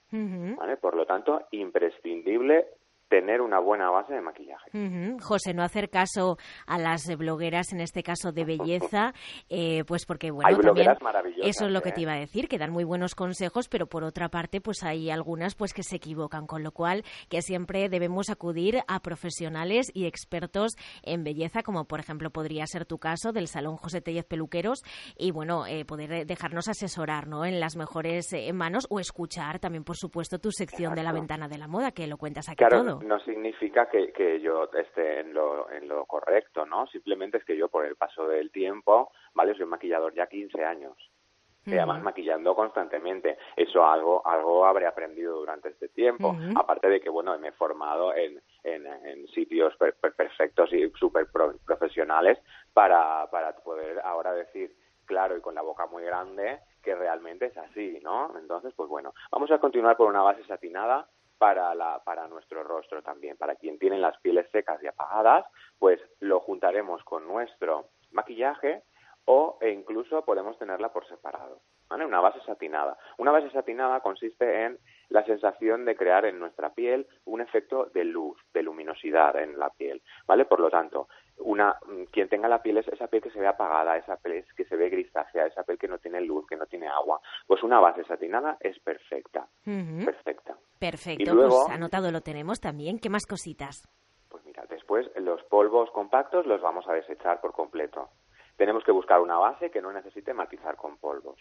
Por 0.80 0.94
lo 0.94 1.06
tanto, 1.06 1.42
imprescindible 1.50 2.68
tener 3.08 3.40
una 3.40 3.60
buena 3.60 3.90
base 3.90 4.14
de 4.14 4.20
maquillaje. 4.20 4.70
José, 5.20 5.54
no 5.54 5.62
hacer 5.62 5.90
caso 5.90 6.38
a 6.66 6.78
las 6.78 7.06
blogueras, 7.16 7.72
en 7.72 7.80
este 7.80 8.02
caso 8.02 8.32
de 8.32 8.44
belleza, 8.44 9.12
eh, 9.48 9.84
pues 9.84 10.04
porque, 10.06 10.30
bueno, 10.30 10.48
Hay 10.48 10.54
también 10.54 10.74
blogueras 10.74 11.02
maravillosas, 11.02 11.48
eso 11.48 11.66
es 11.66 11.72
lo 11.72 11.82
que 11.82 11.90
¿eh? 11.90 11.92
te 11.92 12.00
iba 12.02 12.12
a 12.12 12.18
decir, 12.18 12.48
que 12.48 12.58
dan 12.58 12.72
muy 12.72 12.84
buenos 12.84 13.14
consejos, 13.14 13.68
pero 13.68 13.86
por 13.86 14.04
otra 14.04 14.28
parte, 14.28 14.60
pues 14.60 14.82
hay 14.82 15.10
algunas 15.10 15.54
pues 15.54 15.72
que 15.72 15.82
se 15.82 15.96
equivocan, 15.96 16.46
con 16.46 16.62
lo 16.62 16.72
cual 16.72 17.04
que 17.28 17.42
siempre 17.42 17.88
debemos 17.88 18.30
acudir 18.30 18.80
a 18.88 19.00
profesionales 19.00 19.90
y 19.94 20.06
expertos 20.06 20.72
en 21.02 21.24
belleza, 21.24 21.62
como 21.62 21.84
por 21.84 22.00
ejemplo 22.00 22.30
podría 22.30 22.66
ser 22.66 22.86
tu 22.86 22.98
caso 22.98 23.32
del 23.32 23.46
Salón 23.48 23.76
José 23.76 24.00
Tellez 24.00 24.24
Peluqueros, 24.24 24.82
y 25.16 25.30
bueno, 25.30 25.66
eh, 25.66 25.84
poder 25.84 26.26
dejarnos 26.26 26.68
asesorar, 26.68 27.28
¿no? 27.28 27.44
En 27.44 27.60
las 27.60 27.76
mejores 27.76 28.32
eh, 28.32 28.52
manos 28.52 28.86
o 28.90 29.00
escuchar 29.00 29.58
también, 29.58 29.84
por 29.84 29.96
supuesto, 29.96 30.38
tu 30.38 30.50
sección 30.50 30.94
de 30.94 31.02
la 31.02 31.12
ventana 31.12 31.48
de 31.48 31.58
la 31.58 31.68
moda, 31.68 31.92
que 31.92 32.06
lo 32.06 32.16
cuentas 32.16 32.48
aquí 32.48 32.56
Claro, 32.56 32.82
todo. 32.82 32.95
No 33.02 33.18
significa 33.20 33.88
que, 33.88 34.12
que 34.12 34.40
yo 34.40 34.70
esté 34.72 35.20
en 35.20 35.34
lo, 35.34 35.70
en 35.70 35.88
lo 35.88 36.06
correcto, 36.06 36.64
¿no? 36.66 36.86
Simplemente 36.88 37.38
es 37.38 37.44
que 37.44 37.56
yo 37.56 37.68
por 37.68 37.84
el 37.86 37.96
paso 37.96 38.26
del 38.28 38.50
tiempo, 38.50 39.12
¿vale? 39.34 39.54
Soy 39.54 39.66
maquillador 39.66 40.14
ya 40.14 40.26
15 40.26 40.64
años. 40.64 40.96
Y 41.64 41.70
además 41.78 42.00
maquillando 42.04 42.54
constantemente. 42.54 43.38
Eso 43.56 43.84
algo 43.84 44.24
algo 44.24 44.64
habré 44.66 44.86
aprendido 44.86 45.36
durante 45.36 45.70
este 45.70 45.88
tiempo. 45.88 46.36
Aparte 46.56 46.88
de 46.88 47.00
que, 47.00 47.08
bueno, 47.10 47.36
me 47.40 47.48
he 47.48 47.52
formado 47.52 48.14
en, 48.14 48.40
en, 48.62 48.86
en 48.86 49.26
sitios 49.28 49.76
per- 49.76 49.94
per- 49.96 50.14
perfectos 50.14 50.72
y 50.72 50.88
súper 50.90 51.26
pro- 51.32 51.56
profesionales 51.66 52.38
para, 52.72 53.28
para 53.32 53.56
poder 53.56 53.98
ahora 54.04 54.32
decir 54.32 54.76
claro 55.06 55.36
y 55.36 55.40
con 55.40 55.56
la 55.56 55.62
boca 55.62 55.86
muy 55.86 56.04
grande 56.04 56.60
que 56.84 56.94
realmente 56.94 57.46
es 57.46 57.56
así, 57.56 57.98
¿no? 58.00 58.32
Entonces, 58.38 58.72
pues 58.76 58.88
bueno, 58.88 59.12
vamos 59.32 59.50
a 59.50 59.58
continuar 59.58 59.96
por 59.96 60.08
una 60.08 60.22
base 60.22 60.44
satinada 60.44 61.08
para, 61.38 61.74
la, 61.74 62.02
para 62.04 62.28
nuestro 62.28 62.62
rostro 62.62 63.02
también. 63.02 63.36
Para 63.36 63.56
quien 63.56 63.78
tiene 63.78 63.98
las 63.98 64.18
pieles 64.18 64.48
secas 64.50 64.82
y 64.82 64.86
apagadas, 64.86 65.46
pues 65.78 66.00
lo 66.20 66.40
juntaremos 66.40 67.02
con 67.04 67.26
nuestro 67.26 67.88
maquillaje 68.10 68.82
o 69.26 69.58
e 69.60 69.70
incluso 69.70 70.24
podemos 70.24 70.58
tenerla 70.58 70.92
por 70.92 71.06
separado. 71.06 71.60
¿vale? 71.88 72.06
Una 72.06 72.20
base 72.20 72.40
satinada. 72.46 72.96
Una 73.18 73.32
base 73.32 73.50
satinada 73.50 74.00
consiste 74.00 74.64
en 74.64 74.78
la 75.08 75.24
sensación 75.24 75.84
de 75.84 75.96
crear 75.96 76.24
en 76.26 76.38
nuestra 76.38 76.70
piel 76.74 77.06
un 77.24 77.40
efecto 77.40 77.86
de 77.94 78.04
luz, 78.04 78.38
de 78.52 78.62
luminosidad 78.62 79.36
en 79.36 79.58
la 79.58 79.70
piel, 79.70 80.02
¿vale? 80.26 80.44
Por 80.44 80.60
lo 80.60 80.68
tanto, 80.70 81.08
una 81.38 81.76
mm, 81.86 82.04
quien 82.12 82.28
tenga 82.28 82.48
la 82.48 82.62
piel 82.62 82.78
es 82.78 82.88
esa 82.88 83.06
piel 83.06 83.22
que 83.22 83.30
se 83.30 83.38
ve 83.40 83.46
apagada, 83.46 83.96
esa 83.96 84.16
piel 84.16 84.44
que 84.56 84.64
se 84.64 84.76
ve 84.76 84.88
grisácea, 84.88 85.46
esa 85.46 85.62
piel 85.64 85.78
que 85.78 85.88
no 85.88 85.98
tiene 85.98 86.20
luz, 86.20 86.46
que 86.46 86.56
no 86.56 86.66
tiene 86.66 86.88
agua, 86.88 87.20
pues 87.46 87.62
una 87.62 87.78
base 87.80 88.04
satinada 88.04 88.56
es 88.60 88.78
perfecta, 88.80 89.46
perfecta. 90.04 90.56
Perfecto, 90.78 91.22
Y 91.22 91.34
luego- 91.34 91.64
pues 91.66 91.76
anotado 91.76 92.10
lo 92.10 92.20
tenemos 92.20 92.60
también. 92.60 92.98
¿Qué 92.98 93.08
más 93.10 93.26
cositas? 93.26 93.88
Pues 94.28 94.44
mira, 94.44 94.64
después 94.68 95.08
los 95.16 95.42
polvos 95.44 95.90
compactos 95.92 96.46
los 96.46 96.60
vamos 96.60 96.86
a 96.88 96.92
desechar 96.92 97.40
por 97.40 97.52
completo. 97.52 98.10
Tenemos 98.56 98.84
que 98.84 98.92
buscar 98.92 99.20
una 99.20 99.36
base 99.38 99.70
que 99.70 99.80
no 99.82 99.92
necesite 99.92 100.32
matizar 100.34 100.76
con 100.76 100.96
polvos. 100.98 101.38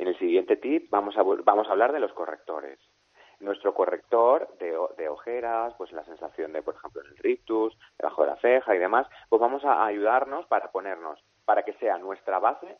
En 0.00 0.08
el 0.08 0.18
siguiente 0.18 0.56
tip 0.56 0.90
vamos 0.90 1.14
a, 1.18 1.22
vamos 1.22 1.68
a 1.68 1.72
hablar 1.72 1.92
de 1.92 2.00
los 2.00 2.10
correctores. 2.14 2.78
Nuestro 3.38 3.74
corrector 3.74 4.48
de, 4.58 4.74
de 4.96 5.08
ojeras, 5.10 5.74
pues 5.76 5.92
la 5.92 6.02
sensación 6.06 6.54
de, 6.54 6.62
por 6.62 6.74
ejemplo, 6.74 7.02
en 7.02 7.08
el 7.08 7.18
rictus, 7.18 7.76
debajo 7.98 8.22
de 8.22 8.28
la 8.28 8.36
ceja 8.36 8.74
y 8.74 8.78
demás, 8.78 9.06
pues 9.28 9.38
vamos 9.40 9.62
a 9.62 9.84
ayudarnos 9.84 10.46
para 10.46 10.72
ponernos, 10.72 11.22
para 11.44 11.64
que 11.64 11.74
sea 11.74 11.98
nuestra 11.98 12.38
base, 12.38 12.78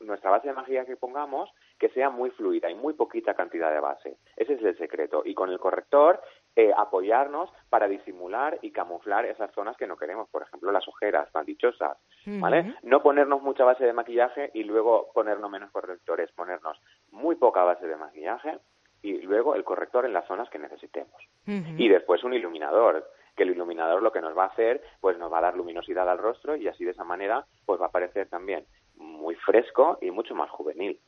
nuestra 0.00 0.30
base 0.30 0.48
de 0.48 0.52
magia 0.52 0.84
que 0.84 0.96
pongamos, 0.96 1.50
que 1.78 1.88
sea 1.88 2.10
muy 2.10 2.28
fluida 2.32 2.70
y 2.70 2.74
muy 2.74 2.92
poquita 2.92 3.32
cantidad 3.32 3.72
de 3.72 3.80
base. 3.80 4.18
Ese 4.36 4.52
es 4.52 4.62
el 4.62 4.76
secreto. 4.76 5.22
Y 5.24 5.32
con 5.32 5.48
el 5.48 5.58
corrector, 5.58 6.20
eh, 6.58 6.72
apoyarnos 6.76 7.48
para 7.70 7.86
disimular 7.86 8.58
y 8.62 8.72
camuflar 8.72 9.24
esas 9.26 9.52
zonas 9.52 9.76
que 9.76 9.86
no 9.86 9.96
queremos, 9.96 10.28
por 10.28 10.42
ejemplo, 10.42 10.72
las 10.72 10.88
ojeras 10.88 11.30
tan 11.30 11.46
dichosas, 11.46 11.96
¿vale? 12.26 12.74
No 12.82 13.00
ponernos 13.00 13.40
mucha 13.42 13.62
base 13.62 13.84
de 13.84 13.92
maquillaje 13.92 14.50
y 14.54 14.64
luego 14.64 15.12
ponernos 15.14 15.48
menos 15.48 15.70
correctores, 15.70 16.32
ponernos 16.32 16.76
muy 17.12 17.36
poca 17.36 17.62
base 17.62 17.86
de 17.86 17.94
maquillaje 17.94 18.58
y 19.02 19.20
luego 19.20 19.54
el 19.54 19.62
corrector 19.62 20.04
en 20.04 20.12
las 20.12 20.26
zonas 20.26 20.50
que 20.50 20.58
necesitemos. 20.58 21.14
Y 21.46 21.88
después 21.88 22.24
un 22.24 22.34
iluminador, 22.34 23.08
que 23.36 23.44
el 23.44 23.50
iluminador 23.50 24.02
lo 24.02 24.10
que 24.10 24.20
nos 24.20 24.36
va 24.36 24.46
a 24.46 24.48
hacer, 24.48 24.82
pues 25.00 25.16
nos 25.16 25.32
va 25.32 25.38
a 25.38 25.42
dar 25.42 25.56
luminosidad 25.56 26.10
al 26.10 26.18
rostro 26.18 26.56
y 26.56 26.66
así 26.66 26.84
de 26.84 26.90
esa 26.90 27.04
manera, 27.04 27.46
pues 27.66 27.80
va 27.80 27.86
a 27.86 27.92
parecer 27.92 28.28
también 28.28 28.66
muy 28.96 29.36
fresco 29.36 29.98
y 30.02 30.10
mucho 30.10 30.34
más 30.34 30.50
juvenil. 30.50 30.98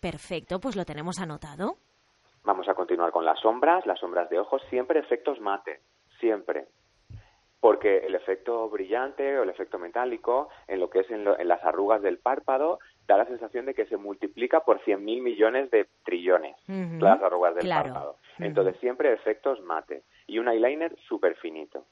Perfecto, 0.00 0.58
pues 0.58 0.74
lo 0.74 0.84
tenemos 0.84 1.20
anotado. 1.20 1.76
Vamos 2.44 2.68
a 2.68 2.74
continuar 2.74 3.10
con 3.10 3.24
las 3.24 3.38
sombras, 3.40 3.84
las 3.86 3.98
sombras 3.98 4.28
de 4.30 4.38
ojos, 4.38 4.62
siempre 4.70 5.00
efectos 5.00 5.40
mate, 5.40 5.80
siempre. 6.20 6.66
Porque 7.60 7.98
el 7.98 8.14
efecto 8.14 8.68
brillante 8.70 9.36
o 9.38 9.42
el 9.42 9.50
efecto 9.50 9.78
metálico, 9.80 10.48
en 10.68 10.78
lo 10.78 10.88
que 10.90 11.00
es 11.00 11.10
en, 11.10 11.24
lo- 11.24 11.36
en 11.38 11.48
las 11.48 11.62
arrugas 11.64 12.00
del 12.02 12.18
párpado, 12.18 12.78
da 13.08 13.16
la 13.16 13.24
sensación 13.26 13.66
de 13.66 13.74
que 13.74 13.86
se 13.86 13.96
multiplica 13.96 14.60
por 14.60 14.80
100.000 14.84 15.20
millones 15.22 15.68
de 15.72 15.88
trillones 16.04 16.56
Ujú. 16.68 16.98
las 17.04 17.20
arrugas 17.20 17.56
del 17.56 17.64
Claro. 17.64 17.84
párpado. 17.92 18.16
Entonces 18.38 18.76
siempre 18.78 19.12
efectos 19.12 19.60
mate 19.62 20.04
y 20.28 20.38
un 20.38 20.48
eyeliner 20.48 20.96
súper 21.08 21.34
finito. 21.36 21.84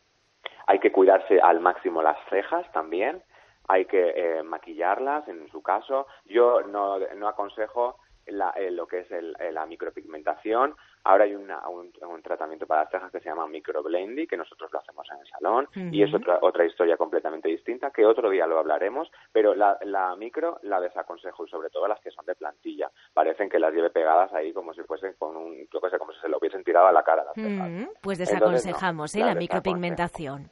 Hay 0.69 0.79
que 0.79 0.93
cuidarse 0.93 1.41
al 1.41 1.59
máximo 1.61 2.01
las 2.03 2.17
cejas 2.31 2.71
también, 2.73 3.23
hay 3.67 3.87
que 3.87 4.11
eh, 4.17 4.43
maquillarlas 4.45 5.27
en 5.27 5.49
su 5.51 5.63
caso. 5.63 6.07
Yo 6.27 6.63
no, 6.63 7.01
no 7.17 7.27
aconsejo 7.27 7.99
la- 8.27 8.51
eh, 8.57 8.71
lo 8.71 8.87
que 8.87 9.01
es 9.01 9.11
el- 9.11 9.37
eh, 9.39 9.53
la 9.53 9.67
micropigmentación. 9.67 10.75
Ahora 11.05 11.25
hay 11.25 11.35
una- 11.35 11.69
un, 11.69 11.93
un 12.03 12.23
tratamiento 12.23 12.67
para 12.67 12.83
las 12.83 12.91
cejas 12.91 13.13
que 13.13 13.21
se 13.21 13.29
llama 13.29 13.47
microblendy, 13.47 14.27
que 14.27 14.37
nosotros 14.37 14.73
lo 14.73 14.81
hacemos 14.81 15.07
en 15.13 15.21
el 15.21 15.27
salón, 15.29 15.69
y 15.93 16.03
es 16.03 16.13
otra, 16.15 16.39
otra 16.43 16.65
historia 16.65 16.97
completamente 16.97 17.49
distinta, 17.49 17.91
que 17.91 18.05
otro 18.05 18.29
día 18.31 18.47
lo 18.47 18.59
hablaremos, 18.59 19.11
pero 19.33 19.55
la, 19.55 19.79
la 19.83 20.15
micro 20.17 20.59
la 20.63 20.81
desaconsejo, 20.81 21.45
y 21.47 21.49
sobre 21.51 21.71
todo 21.71 21.87
las 21.87 22.01
que 22.01 22.11
son 22.11 22.27
de 22.27 22.35
plantilla. 22.35 22.91
Parecen 23.15 23.49
que 23.49 23.59
las 23.59 23.73
lleve 23.73 23.91
pegadas 23.91 24.33
ahí 24.33 24.53
como 24.53 24.75
si 24.75 24.83
fuesen 24.83 25.15
con 25.19 25.37
un, 25.37 25.69
yo 25.73 25.81
qué 25.81 25.91
sé, 25.91 25.99
como 25.99 26.13
si 26.13 26.21
se 26.21 26.29
lo 26.29 26.39
hubiesen 26.39 26.65
tirado 26.65 26.87
a 26.89 26.93
la 26.93 27.03
cara 27.05 27.25
las 27.25 27.35
cejas. 27.35 27.71
Pues 28.03 28.19
Entonces, 28.19 28.41
no, 28.41 28.51
desaconsejamos, 28.51 29.15
¿eh? 29.15 29.21
la 29.21 29.35
micropigmentación. 29.35 30.51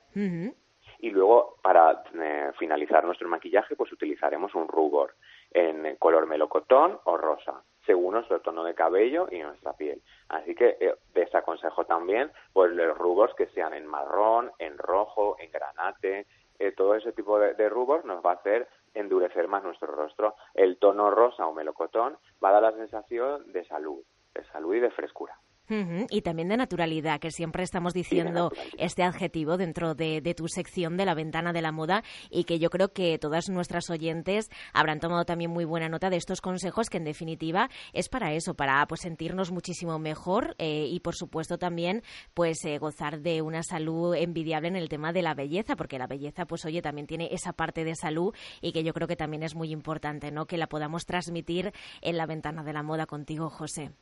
Y 1.00 1.10
luego, 1.10 1.56
para 1.62 2.02
eh, 2.14 2.52
finalizar 2.58 3.04
nuestro 3.04 3.28
maquillaje, 3.28 3.76
pues 3.76 3.92
utilizaremos 3.92 4.54
un 4.54 4.68
rubor 4.68 5.14
en 5.54 5.96
color 5.96 6.26
melocotón 6.26 6.98
o 7.04 7.16
rosa, 7.16 7.62
según 7.86 8.14
nuestro 8.14 8.40
tono 8.40 8.64
de 8.64 8.74
cabello 8.74 9.28
y 9.30 9.38
nuestra 9.38 9.72
piel. 9.72 10.02
Así 10.28 10.54
que 10.54 10.76
eh, 10.80 10.94
desaconsejo 11.14 11.84
también 11.84 12.30
pues 12.52 12.72
los 12.72 12.98
rubors 12.98 13.34
que 13.34 13.46
sean 13.48 13.72
en 13.72 13.86
marrón, 13.86 14.50
en 14.58 14.76
rojo, 14.76 15.36
en 15.38 15.50
granate, 15.50 16.26
eh, 16.58 16.72
todo 16.72 16.94
ese 16.94 17.12
tipo 17.12 17.38
de, 17.38 17.54
de 17.54 17.70
nos 17.70 18.24
va 18.24 18.32
a 18.32 18.34
hacer 18.34 18.68
endurecer 18.94 19.48
más 19.48 19.62
nuestro 19.62 19.88
rostro. 19.88 20.34
El 20.54 20.78
tono 20.78 21.10
rosa 21.10 21.46
o 21.46 21.52
melocotón 21.52 22.18
va 22.42 22.50
a 22.50 22.52
dar 22.52 22.62
la 22.62 22.72
sensación 22.72 23.52
de 23.52 23.64
salud, 23.64 24.02
de 24.34 24.44
salud 24.44 24.74
y 24.74 24.80
de 24.80 24.90
frescura. 24.90 25.38
Ujú, 25.70 26.06
Y 26.10 26.20
también 26.20 26.48
de 26.48 26.58
naturalidad, 26.58 27.20
que 27.20 27.30
siempre 27.30 27.62
estamos 27.62 27.94
diciendo 27.94 28.50
este 28.76 29.02
adjetivo 29.02 29.56
dentro 29.56 29.94
de, 29.94 30.20
de 30.20 30.34
tu 30.34 30.46
sección 30.46 30.98
de 30.98 31.06
la 31.06 31.14
ventana 31.14 31.54
de 31.54 31.62
la 31.62 31.72
moda 31.72 32.04
y 32.30 32.44
que 32.44 32.58
yo 32.58 32.68
creo 32.68 32.92
que 32.92 33.18
todas 33.18 33.48
nuestras 33.48 33.88
oyentes 33.88 34.50
habrán 34.74 35.00
tomado 35.00 35.24
también 35.24 35.50
muy 35.50 35.64
buena 35.64 35.88
nota 35.88 36.10
de 36.10 36.16
estos 36.16 36.42
consejos 36.42 36.90
que 36.90 36.98
en 36.98 37.04
definitiva 37.04 37.70
es 37.94 38.10
para 38.10 38.34
eso, 38.34 38.52
para 38.52 38.84
pues 38.86 39.00
sentirnos 39.00 39.52
muchísimo 39.52 39.98
mejor 39.98 40.54
eh, 40.58 40.86
y 40.86 41.00
por 41.00 41.14
supuesto 41.14 41.56
también 41.56 42.02
pues 42.34 42.62
eh, 42.66 42.76
gozar 42.76 43.20
de 43.20 43.40
una 43.40 43.62
salud 43.62 44.14
envidiable 44.14 44.68
en 44.68 44.76
el 44.76 44.90
tema 44.90 45.14
de 45.14 45.22
la 45.22 45.32
belleza, 45.32 45.76
porque 45.76 45.98
la 45.98 46.06
belleza 46.06 46.44
pues 46.44 46.66
oye 46.66 46.82
también 46.82 47.06
tiene 47.06 47.30
esa 47.32 47.54
parte 47.54 47.84
de 47.84 47.94
salud 47.94 48.34
y 48.60 48.72
que 48.72 48.84
yo 48.84 48.92
creo 48.92 49.08
que 49.08 49.16
también 49.16 49.42
es 49.42 49.54
muy 49.54 49.72
importante, 49.72 50.30
¿no? 50.30 50.44
Que 50.44 50.58
la 50.58 50.66
podamos 50.66 51.06
transmitir 51.06 51.72
en 52.02 52.18
la 52.18 52.26
ventana 52.26 52.62
de 52.64 52.72
la 52.74 52.82
moda 52.82 53.06
contigo, 53.06 53.48
José. 53.48 53.92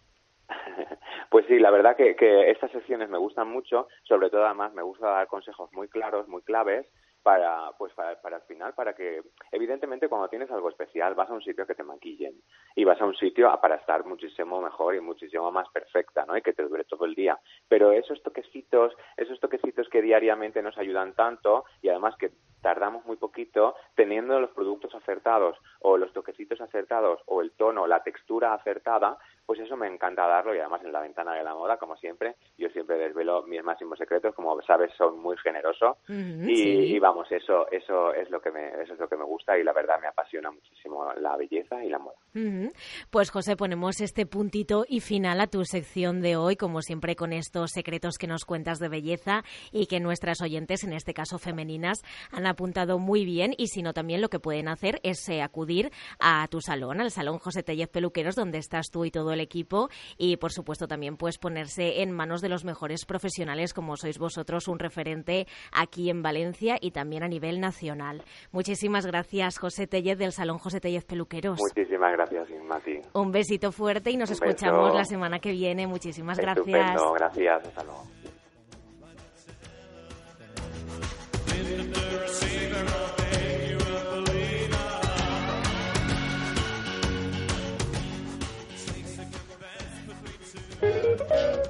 Pues 1.32 1.46
sí, 1.46 1.58
la 1.58 1.70
verdad 1.70 1.96
que, 1.96 2.14
que 2.14 2.50
estas 2.50 2.70
secciones 2.72 3.08
me 3.08 3.16
gustan 3.16 3.48
mucho, 3.48 3.88
sobre 4.02 4.28
todo 4.28 4.44
además 4.44 4.74
me 4.74 4.82
gusta 4.82 5.08
dar 5.08 5.26
consejos 5.28 5.72
muy 5.72 5.88
claros, 5.88 6.28
muy 6.28 6.42
claves 6.42 6.86
para 7.22 7.70
pues 7.78 7.92
para, 7.94 8.20
para 8.20 8.36
el 8.36 8.42
final 8.42 8.74
para 8.74 8.94
que 8.94 9.22
evidentemente 9.52 10.08
cuando 10.08 10.28
tienes 10.28 10.50
algo 10.50 10.68
especial 10.68 11.14
vas 11.14 11.30
a 11.30 11.34
un 11.34 11.42
sitio 11.42 11.66
que 11.66 11.74
te 11.74 11.84
maquillen 11.84 12.34
y 12.74 12.84
vas 12.84 13.00
a 13.00 13.04
un 13.04 13.14
sitio 13.14 13.50
para 13.60 13.76
estar 13.76 14.04
muchísimo 14.04 14.60
mejor 14.60 14.94
y 14.94 15.00
muchísimo 15.00 15.50
más 15.52 15.68
perfecta 15.70 16.24
no 16.26 16.36
y 16.36 16.42
que 16.42 16.52
te 16.52 16.64
dure 16.64 16.84
todo 16.84 17.04
el 17.04 17.14
día. 17.14 17.38
Pero 17.68 17.92
esos 17.92 18.22
toquecitos 18.22 18.92
esos 19.16 19.38
toquecitos 19.40 19.88
que 19.88 20.02
diariamente 20.02 20.62
nos 20.62 20.76
ayudan 20.78 21.14
tanto 21.14 21.64
y 21.80 21.88
además 21.88 22.16
que 22.16 22.32
tardamos 22.60 23.04
muy 23.06 23.16
poquito 23.16 23.74
teniendo 23.94 24.38
los 24.40 24.50
productos 24.50 24.94
acertados 24.94 25.56
o 25.80 25.96
los 25.96 26.12
toquecitos 26.12 26.60
acertados 26.60 27.20
o 27.26 27.40
el 27.40 27.52
tono 27.52 27.86
la 27.86 28.02
textura 28.02 28.54
acertada 28.54 29.18
pues 29.46 29.60
eso 29.60 29.76
me 29.76 29.86
encanta 29.86 30.26
darlo 30.26 30.54
y 30.54 30.58
además 30.58 30.82
en 30.84 30.92
la 30.92 31.00
ventana 31.00 31.34
de 31.34 31.44
la 31.44 31.54
moda 31.54 31.76
como 31.76 31.96
siempre 31.96 32.36
yo 32.58 32.68
siempre 32.70 32.96
desvelo 32.96 33.42
mis 33.42 33.62
máximos 33.62 33.98
secretos 33.98 34.34
como 34.34 34.60
sabes 34.62 34.92
son 34.96 35.18
muy 35.18 35.36
generoso 35.38 35.98
y, 36.08 36.54
sí. 36.56 36.94
y 36.94 36.98
vamos 36.98 37.30
eso 37.30 37.70
eso 37.70 38.12
es 38.14 38.30
lo 38.30 38.40
que 38.40 38.50
me 38.50 38.68
eso 38.82 38.94
es 38.94 38.98
lo 38.98 39.08
que 39.08 39.16
me 39.16 39.24
gusta 39.24 39.58
y 39.58 39.64
la 39.64 39.72
verdad 39.72 40.00
me 40.00 40.06
apasiona 40.06 40.50
muchísimo 40.50 41.12
la 41.14 41.36
belleza 41.36 41.82
y 41.84 41.88
la 41.88 41.98
moda. 41.98 42.16
Pues 43.10 43.30
José, 43.30 43.56
ponemos 43.56 44.00
este 44.00 44.26
puntito 44.26 44.84
y 44.88 45.00
final 45.00 45.40
a 45.40 45.46
tu 45.46 45.64
sección 45.64 46.20
de 46.20 46.36
hoy, 46.36 46.56
como 46.56 46.80
siempre 46.82 47.16
con 47.16 47.32
estos 47.32 47.70
secretos 47.72 48.18
que 48.18 48.26
nos 48.26 48.44
cuentas 48.44 48.78
de 48.78 48.88
belleza 48.88 49.42
y 49.70 49.86
que 49.86 50.00
nuestras 50.00 50.40
oyentes, 50.40 50.84
en 50.84 50.92
este 50.92 51.14
caso 51.14 51.38
femeninas, 51.38 52.02
han 52.30 52.46
apuntado 52.46 52.98
muy 52.98 53.24
bien 53.24 53.54
y 53.56 53.68
si 53.68 53.82
no 53.82 53.92
también 53.92 54.20
lo 54.20 54.28
que 54.28 54.40
pueden 54.40 54.68
hacer 54.68 55.00
es 55.02 55.28
eh, 55.28 55.42
acudir 55.42 55.90
a 56.18 56.46
tu 56.48 56.60
salón, 56.60 57.00
al 57.00 57.10
salón 57.10 57.38
José 57.38 57.62
Tellez 57.62 57.88
Peluqueros, 57.88 58.34
donde 58.34 58.58
estás 58.58 58.90
tú 58.90 59.04
y 59.04 59.10
todo 59.10 59.31
el 59.32 59.40
equipo 59.40 59.88
y 60.18 60.36
por 60.36 60.52
supuesto 60.52 60.86
también 60.86 61.16
pues 61.16 61.38
ponerse 61.38 62.02
en 62.02 62.10
manos 62.12 62.40
de 62.40 62.48
los 62.48 62.64
mejores 62.64 63.04
profesionales 63.04 63.72
como 63.74 63.96
sois 63.96 64.18
vosotros, 64.18 64.68
un 64.68 64.78
referente 64.78 65.46
aquí 65.72 66.10
en 66.10 66.22
Valencia 66.22 66.76
y 66.80 66.90
también 66.90 67.22
a 67.22 67.28
nivel 67.28 67.60
nacional. 67.60 68.22
Muchísimas 68.50 69.06
gracias 69.06 69.58
José 69.58 69.86
Tellez 69.86 70.18
del 70.18 70.32
salón 70.32 70.58
José 70.58 70.80
Tellez 70.80 71.04
Peluqueros. 71.04 71.58
muchísimas 71.58 72.12
gracias 72.12 72.48
Mati 72.68 73.00
Un 73.14 73.32
besito 73.32 73.72
fuerte 73.72 74.10
y 74.10 74.16
nos 74.16 74.30
Un 74.30 74.34
escuchamos 74.34 74.84
beso. 74.86 74.98
la 74.98 75.04
semana 75.04 75.38
que 75.38 75.52
viene. 75.52 75.86
Muchísimas 75.86 76.38
gracias. 76.38 76.66
estupendo 76.66 77.12
gracias 77.12 77.66
hasta 77.66 77.84
luego 77.84 78.04
Thank 91.18 91.56
you. 91.56 91.61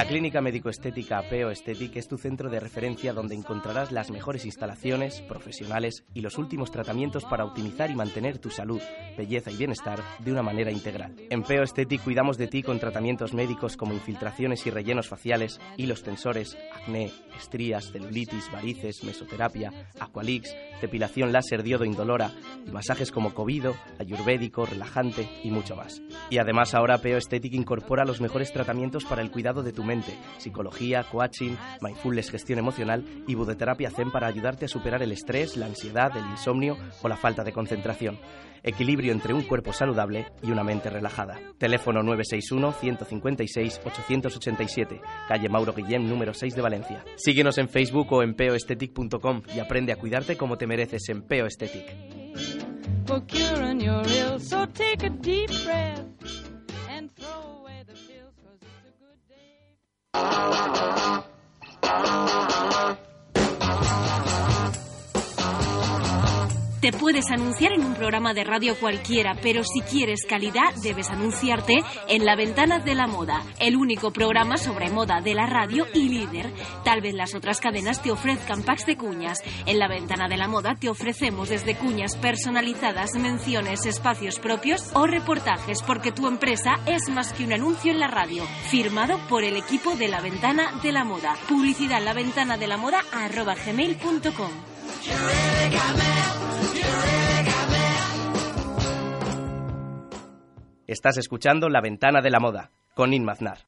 La 0.00 0.06
Clínica 0.06 0.40
Médico-Estética 0.40 1.18
Apeo 1.18 1.50
Esthetic 1.50 1.94
es 1.96 2.08
tu 2.08 2.16
centro 2.16 2.48
de 2.48 2.58
referencia 2.58 3.12
donde 3.12 3.34
encontrarás 3.34 3.92
las 3.92 4.10
mejores 4.10 4.46
instalaciones, 4.46 5.20
profesionales 5.20 6.06
y 6.14 6.22
los 6.22 6.38
últimos 6.38 6.70
tratamientos 6.70 7.26
para 7.26 7.44
optimizar 7.44 7.90
y 7.90 7.94
mantener 7.94 8.38
tu 8.38 8.48
salud, 8.48 8.80
belleza 9.18 9.50
y 9.50 9.58
bienestar 9.58 10.00
de 10.20 10.32
una 10.32 10.42
manera 10.42 10.70
integral. 10.70 11.16
En 11.28 11.42
Peo 11.42 11.62
Esthetic 11.62 12.02
cuidamos 12.02 12.38
de 12.38 12.46
ti 12.46 12.62
con 12.62 12.80
tratamientos 12.80 13.34
médicos 13.34 13.76
como 13.76 13.92
infiltraciones 13.92 14.66
y 14.66 14.70
rellenos 14.70 15.06
faciales, 15.06 15.60
hilos 15.76 16.02
tensores, 16.02 16.56
acné, 16.74 17.10
estrías, 17.38 17.92
celulitis, 17.92 18.50
varices, 18.50 19.04
mesoterapia, 19.04 19.70
aqualix, 20.00 20.56
depilación 20.80 21.30
láser 21.30 21.62
diodo 21.62 21.84
indolora 21.84 22.30
y 22.66 22.70
masajes 22.70 23.12
como 23.12 23.34
covido, 23.34 23.76
ayurvédico, 23.98 24.64
relajante 24.64 25.28
y 25.44 25.50
mucho 25.50 25.76
más. 25.76 26.00
Y 26.30 26.38
además 26.38 26.72
ahora 26.74 26.96
Peo 27.02 27.18
Esthetic 27.18 27.52
incorpora 27.52 28.06
los 28.06 28.22
mejores 28.22 28.50
tratamientos 28.50 29.04
para 29.04 29.20
el 29.20 29.30
cuidado 29.30 29.62
de 29.62 29.74
tu 29.74 29.89
mente, 29.90 30.14
psicología, 30.38 31.02
coaching, 31.02 31.56
mindfulness, 31.80 32.30
gestión 32.30 32.60
emocional 32.60 33.04
y 33.26 33.34
budoterapia 33.34 33.90
zen 33.90 34.12
para 34.12 34.28
ayudarte 34.28 34.66
a 34.66 34.68
superar 34.68 35.02
el 35.02 35.10
estrés, 35.10 35.56
la 35.56 35.66
ansiedad, 35.66 36.16
el 36.16 36.24
insomnio 36.30 36.76
o 37.02 37.08
la 37.08 37.16
falta 37.16 37.42
de 37.42 37.52
concentración. 37.52 38.20
Equilibrio 38.62 39.10
entre 39.12 39.34
un 39.34 39.42
cuerpo 39.42 39.72
saludable 39.72 40.26
y 40.42 40.52
una 40.52 40.62
mente 40.62 40.90
relajada. 40.90 41.40
Teléfono 41.58 42.02
961-156-887, 42.02 45.00
calle 45.26 45.48
Mauro 45.48 45.72
Guillem, 45.72 46.08
número 46.08 46.34
6 46.34 46.54
de 46.54 46.62
Valencia. 46.62 47.04
Síguenos 47.16 47.58
en 47.58 47.68
Facebook 47.68 48.12
o 48.12 48.22
en 48.22 48.34
peoestetic.com 48.34 49.42
y 49.52 49.58
aprende 49.58 49.92
a 49.92 49.96
cuidarte 49.96 50.36
como 50.36 50.56
te 50.56 50.68
mereces 50.68 51.08
en 51.08 51.22
Peo 51.22 51.46
Estetic. 51.46 51.96
Uh-huh. 60.12 61.22
Uh-huh. 61.82 63.09
Te 66.80 66.92
puedes 66.92 67.30
anunciar 67.30 67.72
en 67.72 67.84
un 67.84 67.94
programa 67.94 68.32
de 68.32 68.42
radio 68.42 68.74
cualquiera, 68.74 69.36
pero 69.42 69.62
si 69.64 69.82
quieres 69.82 70.24
calidad 70.26 70.74
debes 70.82 71.10
anunciarte 71.10 71.84
en 72.08 72.24
La 72.24 72.36
Ventana 72.36 72.78
de 72.78 72.94
la 72.94 73.06
Moda, 73.06 73.44
el 73.58 73.76
único 73.76 74.12
programa 74.12 74.56
sobre 74.56 74.88
moda 74.88 75.20
de 75.20 75.34
la 75.34 75.44
radio 75.44 75.86
y 75.92 76.08
líder. 76.08 76.50
Tal 76.82 77.02
vez 77.02 77.12
las 77.12 77.34
otras 77.34 77.60
cadenas 77.60 78.02
te 78.02 78.10
ofrezcan 78.10 78.62
packs 78.62 78.86
de 78.86 78.96
cuñas. 78.96 79.42
En 79.66 79.78
La 79.78 79.88
Ventana 79.88 80.26
de 80.26 80.38
la 80.38 80.48
Moda 80.48 80.74
te 80.74 80.88
ofrecemos 80.88 81.50
desde 81.50 81.76
cuñas 81.76 82.16
personalizadas, 82.16 83.14
menciones, 83.14 83.84
espacios 83.84 84.38
propios 84.38 84.90
o 84.94 85.06
reportajes, 85.06 85.82
porque 85.82 86.12
tu 86.12 86.28
empresa 86.28 86.80
es 86.86 87.10
más 87.10 87.34
que 87.34 87.44
un 87.44 87.52
anuncio 87.52 87.92
en 87.92 88.00
la 88.00 88.08
radio. 88.08 88.42
Firmado 88.70 89.18
por 89.28 89.44
el 89.44 89.58
equipo 89.58 89.96
de 89.96 90.08
La 90.08 90.22
Ventana 90.22 90.72
de 90.82 90.92
la 90.92 91.04
Moda. 91.04 91.36
Publicidad 91.46 92.02
la 92.02 92.14
ventana 92.14 92.56
de 92.56 92.66
la 92.68 92.78
moda 92.78 93.04
arroba 93.12 93.54
gmail.com. 93.54 94.50
Estás 100.86 101.18
escuchando 101.18 101.68
La 101.68 101.80
Ventana 101.80 102.20
de 102.20 102.30
la 102.30 102.40
Moda 102.40 102.72
con 102.94 103.14
Inmaznar. 103.14 103.58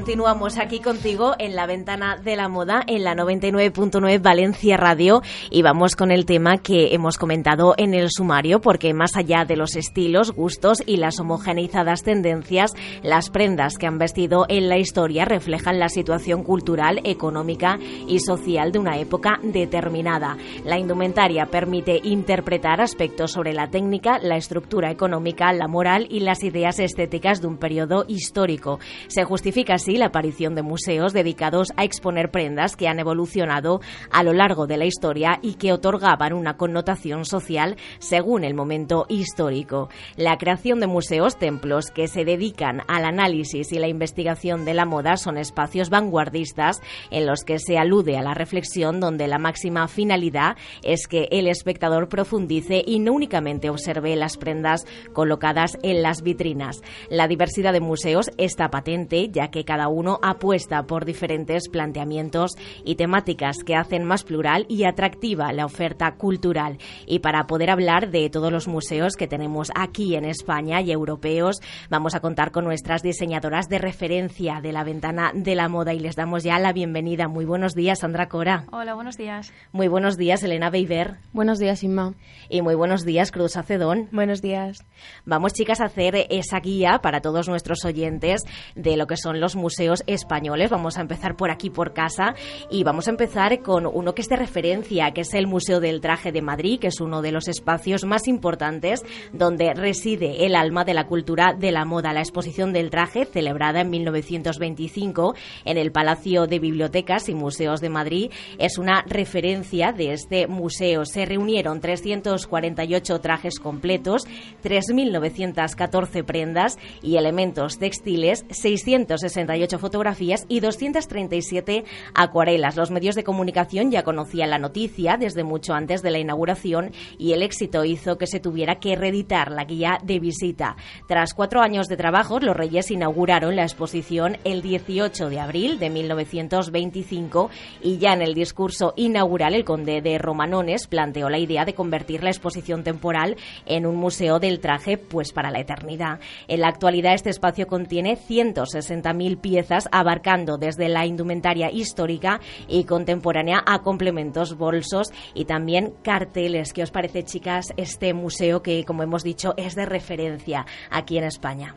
Continuamos 0.00 0.56
aquí 0.56 0.80
contigo 0.80 1.34
en 1.38 1.54
la 1.54 1.66
ventana 1.66 2.16
de 2.16 2.34
la 2.34 2.48
moda 2.48 2.82
en 2.86 3.04
la 3.04 3.14
99.9 3.14 4.22
Valencia 4.22 4.78
Radio 4.78 5.20
y 5.50 5.60
vamos 5.60 5.94
con 5.94 6.10
el 6.10 6.24
tema 6.24 6.56
que 6.56 6.94
hemos 6.94 7.18
comentado 7.18 7.74
en 7.76 7.92
el 7.92 8.08
sumario 8.10 8.62
porque 8.62 8.94
más 8.94 9.14
allá 9.14 9.44
de 9.44 9.56
los 9.56 9.76
estilos, 9.76 10.32
gustos 10.32 10.82
y 10.86 10.96
las 10.96 11.20
homogeneizadas 11.20 12.02
tendencias, 12.02 12.72
las 13.02 13.28
prendas 13.28 13.76
que 13.76 13.86
han 13.86 13.98
vestido 13.98 14.46
en 14.48 14.70
la 14.70 14.78
historia 14.78 15.26
reflejan 15.26 15.78
la 15.78 15.90
situación 15.90 16.44
cultural, 16.44 17.02
económica 17.04 17.78
y 18.08 18.20
social 18.20 18.72
de 18.72 18.78
una 18.78 18.96
época 18.96 19.38
determinada. 19.42 20.38
La 20.64 20.78
indumentaria 20.78 21.44
permite 21.50 22.00
interpretar 22.02 22.80
aspectos 22.80 23.32
sobre 23.32 23.52
la 23.52 23.68
técnica, 23.68 24.18
la 24.18 24.38
estructura 24.38 24.90
económica, 24.90 25.52
la 25.52 25.68
moral 25.68 26.06
y 26.08 26.20
las 26.20 26.42
ideas 26.42 26.78
estéticas 26.78 27.42
de 27.42 27.48
un 27.48 27.58
periodo 27.58 28.06
histórico. 28.08 28.80
Se 29.08 29.24
justifica 29.24 29.74
así 29.74 29.89
la 29.96 30.06
aparición 30.06 30.54
de 30.54 30.62
museos 30.62 31.12
dedicados 31.12 31.68
a 31.76 31.84
exponer 31.84 32.30
prendas 32.30 32.76
que 32.76 32.88
han 32.88 32.98
evolucionado 32.98 33.80
a 34.10 34.22
lo 34.22 34.32
largo 34.32 34.66
de 34.66 34.76
la 34.76 34.84
historia 34.84 35.38
y 35.42 35.54
que 35.54 35.72
otorgaban 35.72 36.32
una 36.32 36.56
connotación 36.56 37.24
social 37.24 37.76
según 37.98 38.44
el 38.44 38.54
momento 38.54 39.06
histórico. 39.08 39.88
La 40.16 40.38
creación 40.38 40.80
de 40.80 40.86
museos, 40.86 41.38
templos 41.38 41.90
que 41.90 42.08
se 42.08 42.24
dedican 42.24 42.82
al 42.88 43.04
análisis 43.04 43.72
y 43.72 43.78
la 43.78 43.88
investigación 43.88 44.64
de 44.64 44.74
la 44.74 44.84
moda 44.84 45.16
son 45.16 45.38
espacios 45.38 45.90
vanguardistas 45.90 46.80
en 47.10 47.26
los 47.26 47.44
que 47.44 47.58
se 47.58 47.78
alude 47.78 48.16
a 48.16 48.22
la 48.22 48.34
reflexión 48.34 49.00
donde 49.00 49.28
la 49.28 49.38
máxima 49.38 49.88
finalidad 49.88 50.56
es 50.82 51.06
que 51.06 51.28
el 51.30 51.46
espectador 51.46 52.08
profundice 52.08 52.82
y 52.86 52.98
no 52.98 53.12
únicamente 53.12 53.70
observe 53.70 54.16
las 54.16 54.36
prendas 54.36 54.86
colocadas 55.12 55.78
en 55.82 56.02
las 56.02 56.22
vitrinas. 56.22 56.82
La 57.08 57.28
diversidad 57.28 57.72
de 57.72 57.80
museos 57.80 58.30
está 58.38 58.70
patente 58.70 59.28
ya 59.30 59.50
que 59.50 59.64
cada 59.64 59.79
uno 59.88 60.18
apuesta 60.22 60.84
por 60.84 61.04
diferentes 61.04 61.68
planteamientos 61.68 62.52
y 62.84 62.96
temáticas 62.96 63.58
que 63.64 63.76
hacen 63.76 64.04
más 64.04 64.24
plural 64.24 64.66
y 64.68 64.84
atractiva 64.84 65.52
la 65.52 65.64
oferta 65.64 66.12
cultural. 66.16 66.78
Y 67.06 67.20
para 67.20 67.46
poder 67.46 67.70
hablar 67.70 68.10
de 68.10 68.28
todos 68.30 68.52
los 68.52 68.68
museos 68.68 69.14
que 69.16 69.26
tenemos 69.26 69.70
aquí 69.74 70.14
en 70.14 70.24
España 70.24 70.80
y 70.80 70.92
europeos, 70.92 71.60
vamos 71.88 72.14
a 72.14 72.20
contar 72.20 72.50
con 72.50 72.64
nuestras 72.64 73.02
diseñadoras 73.02 73.68
de 73.68 73.78
referencia 73.78 74.60
de 74.60 74.72
la 74.72 74.84
ventana 74.84 75.32
de 75.34 75.54
la 75.54 75.68
moda 75.68 75.94
y 75.94 76.00
les 76.00 76.16
damos 76.16 76.44
ya 76.44 76.58
la 76.58 76.72
bienvenida. 76.72 77.28
Muy 77.28 77.44
buenos 77.44 77.74
días, 77.74 78.00
Sandra 78.00 78.28
Cora. 78.28 78.66
Hola, 78.72 78.94
buenos 78.94 79.16
días. 79.16 79.52
Muy 79.72 79.88
buenos 79.88 80.16
días, 80.16 80.42
Elena 80.42 80.70
Beiber. 80.70 81.16
Buenos 81.32 81.58
días, 81.58 81.82
Inma. 81.82 82.14
Y 82.48 82.62
muy 82.62 82.74
buenos 82.74 83.04
días, 83.04 83.32
Cruz 83.32 83.56
Acedón. 83.56 84.08
Buenos 84.12 84.42
días. 84.42 84.84
Vamos, 85.24 85.52
chicas, 85.52 85.80
a 85.80 85.86
hacer 85.86 86.26
esa 86.30 86.60
guía 86.60 87.00
para 87.02 87.20
todos 87.20 87.48
nuestros 87.48 87.84
oyentes 87.84 88.42
de 88.74 88.96
lo 88.96 89.06
que 89.06 89.16
son 89.16 89.40
los 89.40 89.56
museos 89.56 89.69
españoles. 90.06 90.70
Vamos 90.70 90.98
a 90.98 91.02
empezar 91.02 91.36
por 91.36 91.50
aquí, 91.50 91.70
por 91.70 91.92
casa, 91.92 92.34
y 92.70 92.82
vamos 92.84 93.06
a 93.06 93.10
empezar 93.10 93.62
con 93.62 93.86
uno 93.86 94.14
que 94.14 94.22
es 94.22 94.28
de 94.28 94.36
referencia, 94.36 95.10
que 95.12 95.22
es 95.22 95.34
el 95.34 95.46
Museo 95.46 95.80
del 95.80 96.00
Traje 96.00 96.32
de 96.32 96.42
Madrid, 96.42 96.78
que 96.80 96.88
es 96.88 97.00
uno 97.00 97.22
de 97.22 97.32
los 97.32 97.48
espacios 97.48 98.04
más 98.04 98.28
importantes 98.28 99.02
donde 99.32 99.74
reside 99.74 100.46
el 100.46 100.54
alma 100.54 100.84
de 100.84 100.94
la 100.94 101.06
cultura 101.06 101.54
de 101.58 101.72
la 101.72 101.84
moda. 101.84 102.12
La 102.12 102.20
exposición 102.20 102.72
del 102.72 102.90
traje, 102.90 103.24
celebrada 103.24 103.80
en 103.82 103.90
1925 103.90 105.34
en 105.64 105.78
el 105.78 105.92
Palacio 105.92 106.46
de 106.46 106.58
Bibliotecas 106.58 107.28
y 107.28 107.34
Museos 107.34 107.80
de 107.80 107.88
Madrid, 107.88 108.30
es 108.58 108.78
una 108.78 109.02
referencia 109.06 109.92
de 109.92 110.12
este 110.12 110.46
museo. 110.46 111.04
Se 111.04 111.24
reunieron 111.26 111.80
348 111.80 113.20
trajes 113.20 113.58
completos, 113.58 114.26
3.914 114.62 116.24
prendas 116.24 116.78
y 117.02 117.16
elementos 117.16 117.78
textiles, 117.78 118.44
668 118.50 119.59
fotografías 119.78 120.46
y 120.48 120.60
237 120.60 121.84
acuarelas. 122.14 122.76
Los 122.76 122.90
medios 122.90 123.14
de 123.14 123.24
comunicación 123.24 123.90
ya 123.90 124.02
conocían 124.02 124.50
la 124.50 124.58
noticia 124.58 125.16
desde 125.16 125.44
mucho 125.44 125.74
antes 125.74 126.02
de 126.02 126.10
la 126.10 126.18
inauguración 126.18 126.92
y 127.18 127.32
el 127.32 127.42
éxito 127.42 127.84
hizo 127.84 128.18
que 128.18 128.26
se 128.26 128.40
tuviera 128.40 128.76
que 128.76 128.96
reeditar 128.96 129.50
la 129.50 129.64
guía 129.64 129.98
de 130.02 130.18
visita. 130.18 130.76
Tras 131.08 131.34
cuatro 131.34 131.60
años 131.60 131.88
de 131.88 131.96
trabajo, 131.96 132.38
los 132.40 132.56
Reyes 132.56 132.90
inauguraron 132.90 133.56
la 133.56 133.62
exposición 133.62 134.38
el 134.44 134.62
18 134.62 135.28
de 135.28 135.40
abril 135.40 135.78
de 135.78 135.90
1925 135.90 137.50
y 137.82 137.98
ya 137.98 138.12
en 138.12 138.22
el 138.22 138.34
discurso 138.34 138.94
inaugural 138.96 139.54
el 139.54 139.64
conde 139.64 140.00
de 140.00 140.18
Romanones 140.18 140.86
planteó 140.86 141.28
la 141.28 141.38
idea 141.38 141.64
de 141.64 141.74
convertir 141.74 142.22
la 142.22 142.30
exposición 142.30 142.82
temporal 142.82 143.36
en 143.66 143.86
un 143.86 143.96
museo 143.96 144.38
del 144.38 144.60
traje 144.60 144.96
pues 144.96 145.32
para 145.32 145.50
la 145.50 145.60
eternidad. 145.60 146.20
En 146.48 146.60
la 146.60 146.68
actualidad 146.68 147.14
este 147.14 147.30
espacio 147.30 147.66
contiene 147.66 148.16
160.000 148.16 149.38
piezas 149.38 149.49
abarcando 149.92 150.58
desde 150.58 150.88
la 150.88 151.06
indumentaria 151.06 151.70
histórica 151.70 152.40
y 152.68 152.84
contemporánea 152.84 153.62
a 153.66 153.80
complementos, 153.80 154.56
bolsos 154.56 155.08
y 155.34 155.44
también 155.44 155.94
carteles. 156.02 156.72
¿Qué 156.72 156.82
os 156.82 156.90
parece, 156.90 157.24
chicas, 157.24 157.66
este 157.76 158.14
museo 158.14 158.62
que, 158.62 158.84
como 158.84 159.02
hemos 159.02 159.22
dicho, 159.22 159.54
es 159.56 159.74
de 159.74 159.86
referencia 159.86 160.66
aquí 160.90 161.18
en 161.18 161.24
España? 161.24 161.74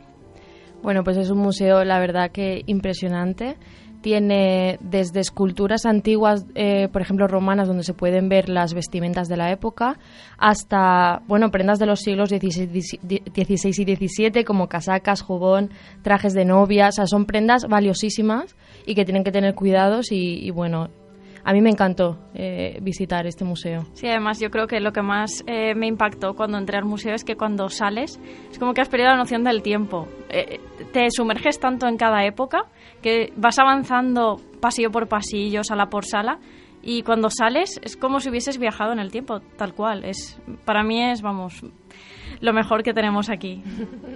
Bueno, 0.82 1.02
pues 1.02 1.16
es 1.16 1.30
un 1.30 1.38
museo, 1.38 1.82
la 1.82 1.98
verdad 1.98 2.30
que 2.30 2.62
impresionante. 2.66 3.56
Tiene 4.04 4.78
desde 4.82 5.20
esculturas 5.20 5.86
antiguas, 5.86 6.44
eh, 6.54 6.88
por 6.92 7.00
ejemplo, 7.00 7.26
romanas, 7.26 7.68
donde 7.68 7.84
se 7.84 7.94
pueden 7.94 8.28
ver 8.28 8.50
las 8.50 8.74
vestimentas 8.74 9.28
de 9.28 9.38
la 9.38 9.50
época, 9.50 9.98
hasta, 10.36 11.22
bueno, 11.26 11.50
prendas 11.50 11.78
de 11.78 11.86
los 11.86 12.00
siglos 12.00 12.28
XVI 12.28 12.68
y 13.08 13.96
XVII, 13.96 14.44
como 14.44 14.68
casacas, 14.68 15.22
jubón, 15.22 15.70
trajes 16.02 16.34
de 16.34 16.44
novia. 16.44 16.88
O 16.88 16.92
sea, 16.92 17.06
son 17.06 17.24
prendas 17.24 17.66
valiosísimas 17.66 18.54
y 18.84 18.94
que 18.94 19.06
tienen 19.06 19.24
que 19.24 19.32
tener 19.32 19.54
cuidados 19.54 20.12
y, 20.12 20.46
y 20.46 20.50
bueno, 20.50 20.90
a 21.44 21.52
mí 21.52 21.60
me 21.60 21.70
encantó 21.70 22.18
eh, 22.34 22.78
visitar 22.80 23.26
este 23.26 23.44
museo. 23.44 23.84
Sí, 23.92 24.08
además 24.08 24.40
yo 24.40 24.50
creo 24.50 24.66
que 24.66 24.80
lo 24.80 24.92
que 24.92 25.02
más 25.02 25.44
eh, 25.46 25.74
me 25.74 25.86
impactó 25.86 26.34
cuando 26.34 26.58
entré 26.58 26.78
al 26.78 26.84
museo 26.84 27.14
es 27.14 27.22
que 27.22 27.36
cuando 27.36 27.68
sales 27.68 28.18
es 28.50 28.58
como 28.58 28.72
que 28.72 28.80
has 28.80 28.88
perdido 28.88 29.10
la 29.10 29.16
noción 29.16 29.44
del 29.44 29.62
tiempo. 29.62 30.08
Eh, 30.30 30.60
te 30.92 31.10
sumerges 31.10 31.60
tanto 31.60 31.86
en 31.86 31.96
cada 31.96 32.24
época 32.24 32.64
que 33.02 33.32
vas 33.36 33.58
avanzando 33.58 34.40
pasillo 34.60 34.90
por 34.90 35.06
pasillo, 35.06 35.62
sala 35.62 35.90
por 35.90 36.06
sala 36.06 36.38
y 36.82 37.02
cuando 37.02 37.28
sales 37.30 37.80
es 37.82 37.96
como 37.96 38.20
si 38.20 38.30
hubieses 38.30 38.58
viajado 38.58 38.92
en 38.92 38.98
el 38.98 39.10
tiempo, 39.10 39.40
tal 39.56 39.74
cual. 39.74 40.04
Es 40.04 40.40
para 40.64 40.82
mí 40.82 41.02
es, 41.02 41.20
vamos, 41.20 41.62
lo 42.40 42.52
mejor 42.52 42.82
que 42.82 42.92
tenemos 42.92 43.30
aquí. 43.30 43.62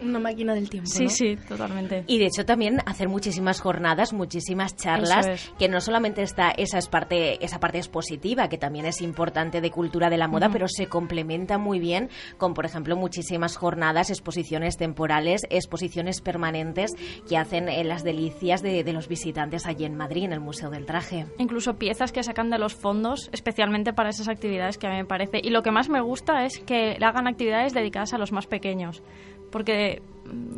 Una 0.03 0.19
máquina 0.19 0.55
del 0.55 0.69
tiempo. 0.71 0.89
Sí, 0.91 1.05
¿no? 1.05 1.11
sí, 1.11 1.37
totalmente. 1.49 2.05
Y 2.07 2.19
de 2.19 2.27
hecho 2.27 2.45
también 2.45 2.79
hacer 2.87 3.09
muchísimas 3.09 3.61
jornadas, 3.61 4.13
muchísimas 4.13 4.77
charlas, 4.77 5.27
es. 5.27 5.53
que 5.59 5.69
no 5.69 5.81
solamente 5.81 6.23
está 6.23 6.51
esa 6.51 6.79
es 6.79 6.89
parte, 6.89 7.45
esa 7.45 7.61
parte 7.61 7.79
expositiva, 7.79 8.49
que 8.49 8.59
también 8.59 8.87
es 8.87 9.01
importante 9.01 9.61
de 9.61 9.71
cultura 9.71 10.11
de 10.11 10.17
la 10.17 10.29
moda, 10.29 10.47
Ujú. 10.47 10.53
pero 10.55 10.69
se 10.69 10.87
complementa 10.87 11.59
muy 11.59 11.79
bien 11.79 12.09
con, 12.37 12.55
por 12.55 12.65
ejemplo, 12.67 12.97
muchísimas 12.97 13.57
jornadas, 13.57 14.11
exposiciones 14.11 14.77
temporales, 14.77 15.43
exposiciones 15.51 16.21
permanentes 16.21 16.93
que 17.29 17.37
hacen 17.37 17.69
eh, 17.69 17.85
las 17.85 18.05
delicias 18.05 18.63
de, 18.63 18.85
de 18.85 18.93
los 18.93 19.09
visitantes 19.09 19.67
allí 19.67 19.85
en 19.85 19.97
Madrid, 19.97 20.25
en 20.25 20.33
el 20.33 20.41
Museo 20.41 20.71
del 20.71 20.87
Traje. 20.87 21.27
Incluso 21.39 21.75
piezas 21.77 22.13
que 22.13 22.23
sacan 22.23 22.51
de 22.51 22.59
los 22.59 22.75
fondos 22.75 23.29
especialmente 23.33 23.93
para 23.93 24.11
esas 24.11 24.29
actividades 24.29 24.79
que 24.79 24.87
a 24.87 24.91
mí 24.91 24.97
me 24.97 25.05
parece. 25.05 25.41
Y 25.43 25.51
lo 25.51 25.63
que 25.63 25.71
más 25.71 25.89
me 25.89 26.01
gusta 26.01 26.45
es 26.45 26.59
que 26.61 26.97
hagan 27.03 27.27
actividades 27.27 27.75
dedicadas 27.75 28.08
a 28.13 28.19
los 28.19 28.33
más 28.33 28.47
pequeños. 28.47 29.03
Porque 29.51 30.03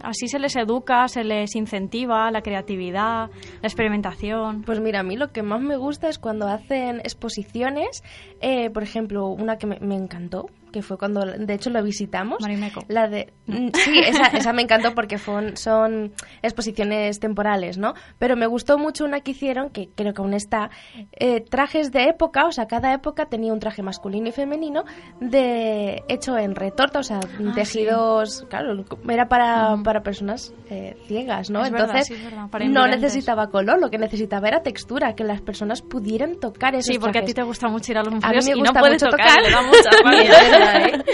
así 0.02 0.28
se 0.28 0.38
les 0.38 0.56
educa, 0.56 1.06
se 1.09 1.24
les 1.24 1.54
incentiva 1.56 2.30
la 2.30 2.42
creatividad, 2.42 3.28
la 3.30 3.66
experimentación. 3.68 4.62
Pues 4.62 4.80
mira, 4.80 5.00
a 5.00 5.02
mí 5.02 5.16
lo 5.16 5.28
que 5.28 5.42
más 5.42 5.61
me 5.61 5.76
gusta 5.76 6.09
es 6.09 6.18
cuando 6.18 6.48
hacen 6.48 7.00
exposiciones, 7.00 8.02
eh, 8.40 8.70
por 8.70 8.83
ejemplo, 8.83 9.26
una 9.28 9.56
que 9.56 9.66
me, 9.66 9.78
me 9.80 9.94
encantó, 9.96 10.46
que 10.72 10.83
fue 10.83 10.96
cuando, 10.98 11.24
de 11.24 11.52
hecho, 11.54 11.68
lo 11.70 11.83
visitamos. 11.83 12.38
Marimeco. 12.40 12.85
La 12.88 13.09
de... 13.09 13.33
Mm, 13.46 13.70
Sí, 13.74 13.98
esa, 14.06 14.26
esa 14.37 14.52
me 14.52 14.62
encantó 14.62 14.94
porque 14.94 15.18
fue- 15.18 15.56
son 15.56 16.12
exposiciones 16.42 17.18
temporales, 17.18 17.76
¿no? 17.76 17.94
Pero 18.20 18.37
me 18.37 18.46
gustó 18.46 18.78
mucho 18.78 19.04
una 19.04 19.20
que 19.20 19.33
hicieron, 19.33 19.70
que 19.70 19.88
creo 19.96 20.14
que 20.14 20.22
aún 20.22 20.33
está, 20.35 20.70
eh, 21.18 21.40
trajes 21.40 21.90
de 21.90 22.04
época, 22.04 22.46
o 22.46 22.52
sea, 22.52 22.66
cada 22.66 22.92
época 22.94 23.26
tenía 23.26 23.52
un 23.52 23.59
traje 23.59 23.83
masculino 23.83 24.28
y 24.28 24.33
femenino 24.33 24.85
de 25.20 26.02
hecho 26.09 26.38
en 26.38 26.54
retorta, 26.54 27.00
o 27.00 27.02
sea, 27.02 27.18
Ah, 27.20 27.52
tejidos, 27.54 28.46
claro, 28.48 28.85
era 29.09 29.29
para, 29.29 29.60
para 29.85 30.02
personas 30.02 30.52
eh, 30.71 30.96
ciegas, 31.06 31.50
¿no? 31.50 31.65
Es 31.65 31.71
verdad, 31.71 31.88
Entonces, 31.88 32.06
sí, 32.08 32.15
es 32.15 32.25
verdad, 32.25 32.48
para 32.50 32.65
no 32.67 32.87
necesitaba 32.87 33.48
color, 33.48 33.81
lo 33.81 33.90
que 33.90 33.98
necesitaba 33.98 34.48
era 34.48 34.63
textura, 34.63 35.15
que 35.15 35.25
las 35.25 35.40
personas 35.40 35.83
pudieran 35.83 36.37
tocar 36.40 36.75
esos 36.75 36.87
Sí, 36.94 36.98
porque 36.98 37.19
a 37.19 37.23
ti 37.25 37.33
trajes. 37.33 37.35
te 37.35 37.42
gusta 37.42 37.69
mucho 37.69 37.92
ir 37.92 37.98
a 37.98 38.02
los 38.02 38.08
A 38.15 38.17
mí 38.17 38.23
museos 38.37 38.44
me 38.46 38.50
y 38.50 38.54
no 38.54 38.61
gusta 38.61 38.81
puedes 38.81 39.02
mucho 39.02 39.11
tocar, 39.11 39.42
tocar. 39.44 39.65
mucha. 39.67 39.90
Sí, 40.00 40.29
verdad, 40.29 40.87
¿eh? 40.87 41.04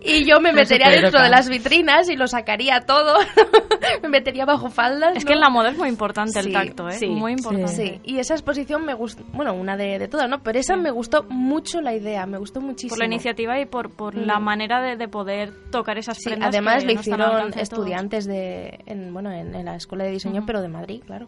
y 0.04 0.24
yo 0.24 0.40
me 0.40 0.50
No 0.50 0.56
metería 0.56 0.88
dentro 0.90 1.22
de 1.22 1.28
las 1.28 1.48
vitrinas 1.48 2.08
y 2.08 2.16
lo 2.16 2.26
sacaría 2.26 2.80
todo. 2.80 3.18
me 4.02 4.08
metería 4.08 4.44
bajo 4.44 4.68
faldas. 4.70 5.16
Es 5.16 5.24
¿no? 5.24 5.28
que 5.28 5.34
en 5.34 5.40
la 5.40 5.48
moda 5.50 5.70
es 5.70 5.78
muy 5.78 5.88
importante 5.88 6.38
el 6.38 6.46
Sí, 6.46 6.52
tacto, 6.52 6.88
¿eh? 6.88 6.92
sí, 6.92 7.06
muy 7.08 7.32
importante. 7.32 7.68
Sí, 7.68 8.00
y 8.04 8.18
esa 8.18 8.34
exposición 8.34 8.84
me 8.84 8.94
gustó, 8.94 9.22
bueno, 9.32 9.54
una 9.54 9.76
de, 9.76 9.98
de 9.98 10.08
todas, 10.08 10.28
¿no? 10.28 10.42
Pero 10.42 10.58
esa 10.58 10.76
me 10.76 10.90
gustó 10.90 11.24
mucho 11.28 11.80
la 11.80 11.94
idea, 11.94 12.26
me 12.26 12.38
gustó 12.38 12.60
muchísimo. 12.60 12.90
Por 12.90 12.98
la 12.98 13.06
iniciativa 13.06 13.58
y 13.60 13.66
por, 13.66 13.90
por 13.90 14.14
Mm. 14.14 14.26
la 14.26 14.38
manera 14.38 14.80
de, 14.82 14.96
de 14.96 15.08
poder 15.08 15.52
tocar 15.70 15.98
esas 15.98 16.16
Sí, 16.18 16.24
prendas. 16.30 16.48
además 16.50 16.84
que 16.84 16.88
lo 16.88 16.94
no 16.94 17.00
están 17.00 17.20
todos. 17.42 17.56
estudiantes 17.62 18.24
de, 18.26 18.80
en, 18.86 19.12
bueno, 19.12 19.30
en, 19.32 19.54
en 19.54 19.64
la 19.64 19.76
Escuela 19.76 20.04
de 20.04 20.10
Diseño, 20.10 20.44
pero 20.46 20.62
de 20.62 20.68
Madrid, 20.68 21.02
claro. 21.06 21.26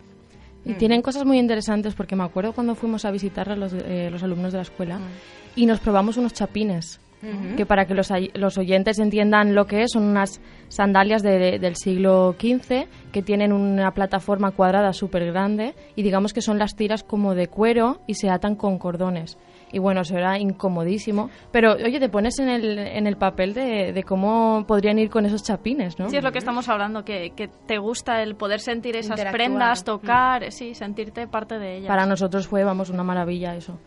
Y 0.64 0.74
tienen 0.74 1.00
cosas 1.00 1.24
muy 1.24 1.38
interesantes 1.38 1.94
porque 1.94 2.16
me 2.16 2.24
acuerdo 2.24 2.52
cuando 2.52 2.74
fuimos 2.74 3.04
a 3.04 3.12
visitar 3.12 3.48
a 3.50 3.54
los, 3.56 3.72
eh, 3.72 4.08
los 4.10 4.22
alumnos 4.24 4.50
de 4.52 4.58
la 4.58 4.62
escuela 4.62 4.98
y 5.54 5.64
nos 5.66 5.78
probamos 5.80 6.16
unos 6.16 6.32
chapines. 6.32 7.00
Que 7.56 7.66
para 7.66 7.86
que 7.86 7.94
los, 7.94 8.08
los 8.34 8.56
oyentes 8.58 8.98
entiendan 9.00 9.54
lo 9.54 9.66
que 9.66 9.82
es, 9.82 9.92
son 9.92 10.04
unas 10.04 10.40
sandalias 10.68 11.22
de- 11.22 11.58
del 11.58 11.74
siglo 11.74 12.36
XV 12.38 12.86
que 13.10 13.22
tienen 13.22 13.52
una 13.52 13.90
plataforma 13.92 14.52
cuadrada 14.52 14.92
súper 14.92 15.24
grande 15.32 15.74
y 15.96 16.02
digamos 16.02 16.32
que 16.32 16.40
son 16.42 16.58
las 16.58 16.76
tiras 16.76 17.02
como 17.02 17.34
de 17.34 17.48
cuero 17.48 18.00
y 18.06 18.14
se 18.14 18.28
atan 18.30 18.54
con 18.54 18.78
cordones. 18.78 19.38
Y 19.76 19.78
bueno, 19.78 20.00
eso 20.00 20.16
era 20.16 20.38
incomodísimo. 20.38 21.28
Pero 21.52 21.74
oye, 21.74 22.00
te 22.00 22.08
pones 22.08 22.38
en 22.38 22.48
el, 22.48 22.78
en 22.78 23.06
el 23.06 23.18
papel 23.18 23.52
de, 23.52 23.92
de 23.92 24.02
cómo 24.04 24.64
podrían 24.66 24.98
ir 24.98 25.10
con 25.10 25.26
esos 25.26 25.42
chapines, 25.42 25.98
¿no? 25.98 26.08
Sí, 26.08 26.16
es 26.16 26.24
lo 26.24 26.32
que 26.32 26.38
estamos 26.38 26.70
hablando, 26.70 27.04
que, 27.04 27.32
que 27.36 27.48
te 27.48 27.76
gusta 27.76 28.22
el 28.22 28.36
poder 28.36 28.60
sentir 28.60 28.96
esas 28.96 29.22
prendas, 29.26 29.84
tocar, 29.84 30.50
sí, 30.50 30.74
sentirte 30.74 31.26
parte 31.26 31.58
de 31.58 31.76
ellas. 31.76 31.88
Para 31.88 32.06
nosotros 32.06 32.48
fue, 32.48 32.64
vamos, 32.64 32.88
una 32.88 33.02
maravilla 33.02 33.54
eso. 33.54 33.78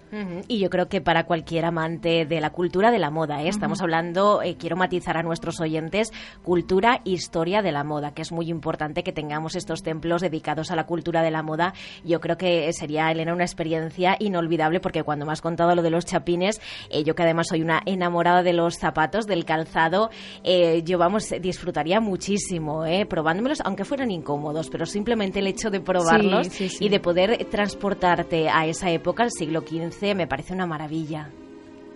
Y 0.48 0.60
yo 0.60 0.70
creo 0.70 0.90
que 0.90 1.02
para 1.02 1.26
cualquier 1.26 1.66
amante 1.66 2.26
de 2.26 2.42
la 2.42 2.50
cultura 2.50 2.92
de 2.92 3.00
la 3.00 3.12
moda, 3.12 3.44
¿eh? 3.44 3.48
estamos 3.48 3.82
hablando, 3.82 4.42
eh, 4.42 4.56
quiero 4.58 4.76
matizar 4.76 5.18
a 5.18 5.24
nuestros 5.24 5.60
oyentes, 5.60 6.12
cultura, 6.44 7.02
historia 7.04 7.62
de 7.62 7.72
la 7.72 7.84
moda, 7.84 8.14
que 8.14 8.22
es 8.22 8.32
muy 8.32 8.50
importante 8.50 9.04
que 9.04 9.12
tengamos 9.12 9.56
estos 9.56 9.84
templos 9.84 10.22
dedicados 10.22 10.72
a 10.72 10.76
la 10.76 10.86
cultura 10.86 11.22
de 11.22 11.32
la 11.32 11.44
moda. 11.44 11.74
Yo 12.04 12.20
creo 12.20 12.38
que 12.38 12.72
sería, 12.74 13.12
Elena, 13.12 13.34
una 13.34 13.44
experiencia 13.44 14.16
inolvidable 14.20 14.80
porque 14.80 15.04
cuando 15.04 15.26
me 15.26 15.32
has 15.32 15.42
contado 15.42 15.76
lo 15.76 15.82
de 15.82 15.90
los 15.90 16.06
chapines, 16.06 16.60
eh, 16.90 17.04
yo 17.04 17.16
que 17.16 17.24
además 17.24 17.48
soy 17.50 17.62
una 17.62 17.82
enamorada 17.86 18.44
de 18.44 18.54
los 18.54 18.76
zapatos, 18.78 19.28
del 19.28 19.46
calzado, 19.46 20.10
eh, 20.44 20.82
yo 20.84 20.98
vamos, 20.98 21.30
disfrutaría 21.42 22.00
muchísimo, 22.00 22.86
¿eh? 22.86 23.06
probándomelos, 23.06 23.62
aunque 23.64 23.86
fueran 23.86 24.12
incómodos, 24.12 24.70
pero 24.70 24.86
simplemente 24.86 25.40
el 25.40 25.48
hecho 25.48 25.70
de 25.70 25.82
probarlos 25.82 26.48
sí, 26.48 26.70
sí. 26.70 26.86
y 26.86 26.90
de 26.90 27.00
poder 27.00 27.46
transportarte 27.46 28.50
a 28.50 28.66
esa 28.66 28.90
época, 28.90 29.24
al 29.24 29.32
siglo 29.32 29.62
XV, 29.62 29.99
me 30.16 30.28
parece 30.28 30.54
una 30.54 30.66
maravilla. 30.66 31.30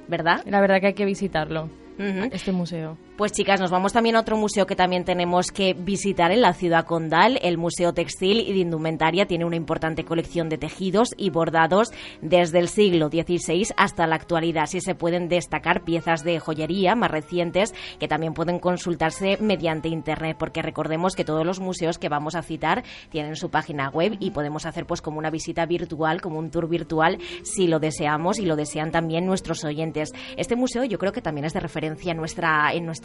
¿Verdad? 0.08 0.42
La 0.46 0.60
verdad 0.60 0.82
que 0.82 0.88
hay 0.88 0.94
que 0.94 1.06
visitarlo, 1.06 1.70
este 1.98 2.52
museo. 2.52 2.98
Pues 3.16 3.32
chicas, 3.32 3.60
nos 3.60 3.70
vamos 3.70 3.94
también 3.94 4.16
a 4.16 4.22
otro 4.22 4.38
museo 4.38 4.66
que 4.66 4.76
también 4.76 5.06
tenemos 5.06 5.52
que 5.52 5.76
visitar 5.76 6.32
en 6.32 6.42
la 6.42 6.54
ciudad 6.54 6.84
condal. 6.84 7.38
El 7.44 7.60
Museo 7.60 7.94
Textil 7.94 8.40
y 8.40 8.54
de 8.54 8.60
Indumentaria 8.60 9.28
tiene 9.28 9.46
una 9.46 9.56
importante 9.56 10.04
colección 10.04 10.50
de 10.50 10.58
tejidos 10.58 11.10
y 11.16 11.30
bordados 11.30 11.92
desde 12.24 12.58
el 12.58 12.70
siglo 12.70 13.10
XVI 13.10 13.68
hasta 13.78 14.08
la 14.08 14.16
actualidad. 14.16 14.66
Sí 14.66 14.82
se 14.82 14.96
pueden 14.96 15.30
destacar 15.30 15.84
piezas 15.84 16.24
de 16.24 16.40
joyería 16.40 16.96
más 16.96 17.12
recientes 17.12 17.76
que 18.00 18.08
también 18.08 18.34
pueden 18.34 18.58
consultarse 18.58 19.38
mediante 19.40 19.90
internet, 19.90 20.36
porque 20.40 20.64
recordemos 20.64 21.16
que 21.16 21.24
todos 21.24 21.46
los 21.46 21.60
museos 21.60 22.00
que 22.00 22.10
vamos 22.10 22.34
a 22.34 22.42
citar 22.42 22.84
tienen 23.12 23.36
su 23.36 23.52
página 23.52 23.90
web 23.90 24.18
y 24.20 24.32
podemos 24.32 24.66
hacer 24.66 24.88
pues 24.88 25.04
como 25.04 25.20
una 25.20 25.30
visita 25.30 25.68
virtual, 25.68 26.20
como 26.20 26.40
un 26.40 26.50
tour 26.50 26.68
virtual 26.68 27.20
si 27.44 27.68
lo 27.68 27.80
deseamos 27.80 28.40
y 28.40 28.48
lo 28.48 28.56
desean 28.56 28.92
también 28.92 29.28
nuestros 29.28 29.64
oyentes. 29.66 30.10
Este 30.36 30.56
museo 30.56 30.84
yo 30.84 30.98
creo 30.98 31.12
que 31.12 31.22
también 31.22 31.46
es 31.46 31.54
de 31.54 31.60
referencia 31.60 32.12
en 32.12 32.18
nuestra 32.18 32.74
en 32.74 32.88
nuestra 32.88 33.03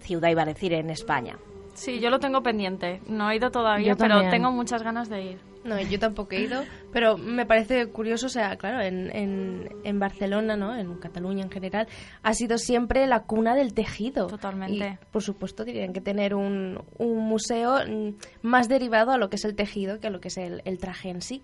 ciudad, 0.00 0.30
iba 0.30 0.42
a 0.42 0.46
decir, 0.46 0.72
en 0.72 0.90
España. 0.90 1.38
Sí, 1.74 2.00
yo 2.00 2.10
lo 2.10 2.18
tengo 2.18 2.42
pendiente. 2.42 3.00
No 3.06 3.30
he 3.30 3.36
ido 3.36 3.50
todavía, 3.50 3.94
pero 3.96 4.28
tengo 4.28 4.50
muchas 4.50 4.82
ganas 4.82 5.08
de 5.08 5.22
ir. 5.22 5.50
No, 5.62 5.78
yo 5.78 5.98
tampoco 5.98 6.34
he 6.34 6.42
ido, 6.42 6.64
pero 6.90 7.18
me 7.18 7.44
parece 7.44 7.86
curioso, 7.88 8.26
o 8.26 8.30
sea, 8.30 8.56
claro, 8.56 8.80
en, 8.80 9.14
en, 9.14 9.68
en 9.84 9.98
Barcelona, 9.98 10.56
¿no? 10.56 10.74
En 10.74 10.94
Cataluña 10.94 11.44
en 11.44 11.50
general, 11.50 11.86
ha 12.22 12.32
sido 12.32 12.56
siempre 12.56 13.06
la 13.06 13.24
cuna 13.24 13.54
del 13.54 13.74
tejido. 13.74 14.26
Totalmente. 14.26 14.98
Y, 15.02 15.06
por 15.12 15.22
supuesto, 15.22 15.64
tienen 15.64 15.92
que 15.92 16.00
tener 16.00 16.34
un, 16.34 16.82
un 16.96 17.18
museo 17.18 17.76
mm, 17.86 18.14
más 18.42 18.68
derivado 18.68 19.12
a 19.12 19.18
lo 19.18 19.28
que 19.28 19.36
es 19.36 19.44
el 19.44 19.54
tejido 19.54 20.00
que 20.00 20.06
a 20.06 20.10
lo 20.10 20.20
que 20.20 20.28
es 20.28 20.38
el, 20.38 20.62
el 20.64 20.78
traje 20.78 21.10
en 21.10 21.20
sí. 21.20 21.42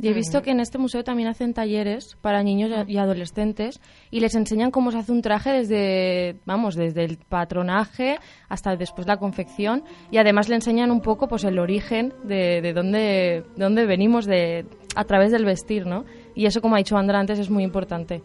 Y 0.00 0.08
he 0.08 0.12
visto 0.12 0.42
que 0.42 0.50
en 0.50 0.58
este 0.58 0.78
museo 0.78 1.04
también 1.04 1.28
hacen 1.28 1.54
talleres 1.54 2.16
para 2.20 2.42
niños 2.42 2.70
y 2.88 2.96
adolescentes 2.96 3.80
y 4.10 4.20
les 4.20 4.34
enseñan 4.34 4.70
cómo 4.70 4.90
se 4.90 4.98
hace 4.98 5.12
un 5.12 5.22
traje 5.22 5.50
desde, 5.52 6.40
vamos, 6.44 6.74
desde 6.74 7.04
el 7.04 7.18
patronaje 7.18 8.18
hasta 8.48 8.74
después 8.74 9.06
la 9.06 9.18
confección 9.18 9.84
y 10.10 10.18
además 10.18 10.48
le 10.48 10.56
enseñan 10.56 10.90
un 10.90 11.02
poco 11.02 11.28
pues 11.28 11.44
el 11.44 11.58
origen 11.58 12.12
de, 12.24 12.60
de 12.62 12.72
dónde, 12.72 13.44
de 13.54 13.62
dónde 13.64 13.86
venimos 13.86 14.26
de, 14.26 14.66
a 14.96 15.04
través 15.04 15.30
del 15.30 15.44
vestir, 15.44 15.86
¿no? 15.86 16.04
Y 16.34 16.46
eso, 16.46 16.60
como 16.60 16.74
ha 16.74 16.78
dicho 16.78 16.96
Andra 16.96 17.20
antes, 17.20 17.38
es 17.38 17.50
muy 17.50 17.62
importante 17.62 18.22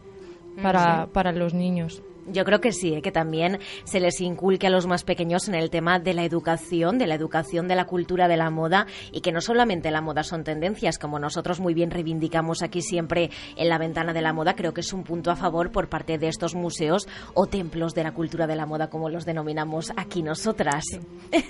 para, 0.63 1.07
para 1.07 1.31
los 1.31 1.53
niños. 1.53 2.01
Yo 2.27 2.43
creo 2.43 2.59
que 2.59 2.71
sí, 2.71 2.93
¿eh? 2.93 3.01
que 3.01 3.11
también 3.11 3.59
se 3.83 3.99
les 3.99 4.19
inculque 4.21 4.67
a 4.67 4.69
los 4.69 4.85
más 4.85 5.03
pequeños 5.03 5.47
en 5.47 5.55
el 5.55 5.69
tema 5.69 5.99
de 5.99 6.13
la 6.13 6.23
educación, 6.23 6.97
de 6.97 7.07
la 7.07 7.15
educación 7.15 7.67
de 7.67 7.75
la 7.75 7.85
cultura 7.85 8.27
de 8.27 8.37
la 8.37 8.49
moda 8.49 8.85
y 9.11 9.21
que 9.21 9.31
no 9.31 9.41
solamente 9.41 9.91
la 9.91 10.01
moda 10.01 10.23
son 10.23 10.43
tendencias, 10.43 10.99
como 10.99 11.19
nosotros 11.19 11.59
muy 11.59 11.73
bien 11.73 11.91
reivindicamos 11.91 12.61
aquí 12.63 12.81
siempre 12.81 13.29
en 13.55 13.69
la 13.69 13.77
ventana 13.77 14.13
de 14.13 14.21
la 14.21 14.33
moda, 14.33 14.55
creo 14.55 14.73
que 14.73 14.81
es 14.81 14.93
un 14.93 15.03
punto 15.03 15.31
a 15.31 15.35
favor 15.35 15.71
por 15.71 15.89
parte 15.89 16.17
de 16.17 16.27
estos 16.27 16.55
museos 16.55 17.07
o 17.33 17.47
templos 17.47 17.93
de 17.93 18.03
la 18.03 18.13
cultura 18.13 18.47
de 18.47 18.55
la 18.55 18.65
moda, 18.65 18.89
como 18.89 19.09
los 19.09 19.25
denominamos 19.25 19.91
aquí 19.95 20.21
nosotras. 20.21 20.83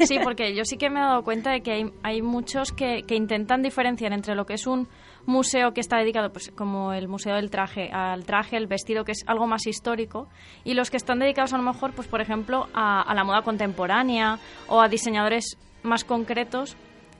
Sí, 0.05 0.19
porque 0.23 0.55
yo 0.55 0.63
sí 0.63 0.77
que 0.77 0.89
me 0.89 0.99
he 0.99 1.03
dado 1.03 1.23
cuenta 1.23 1.51
de 1.51 1.61
que 1.61 1.71
hay, 1.71 1.91
hay 2.03 2.21
muchos 2.21 2.71
que, 2.71 3.03
que 3.03 3.15
intentan 3.15 3.61
diferenciar 3.61 4.13
entre 4.13 4.35
lo 4.35 4.45
que 4.45 4.53
es 4.53 4.67
un 4.67 4.87
museo 5.27 5.73
que 5.73 5.81
está 5.81 5.97
dedicado, 5.97 6.31
pues 6.31 6.51
como 6.55 6.93
el 6.93 7.07
Museo 7.07 7.35
del 7.35 7.51
Traje, 7.51 7.91
al 7.91 8.25
traje, 8.25 8.57
el 8.57 8.65
vestido, 8.65 9.03
que 9.03 9.11
es 9.11 9.23
algo 9.27 9.45
más 9.45 9.67
histórico, 9.67 10.27
y 10.63 10.73
los 10.73 10.89
que 10.89 10.97
están 10.97 11.19
dedicados 11.19 11.53
a 11.53 11.57
lo 11.57 11.63
mejor, 11.63 11.93
pues 11.93 12.07
por 12.07 12.21
ejemplo, 12.21 12.67
a, 12.73 13.13
la 13.13 13.23
moda 13.23 13.43
contemporánea 13.43 14.39
o 14.67 14.81
a 14.81 14.87
diseñadores 14.87 15.57
más 15.83 16.03
concretos 16.03 16.75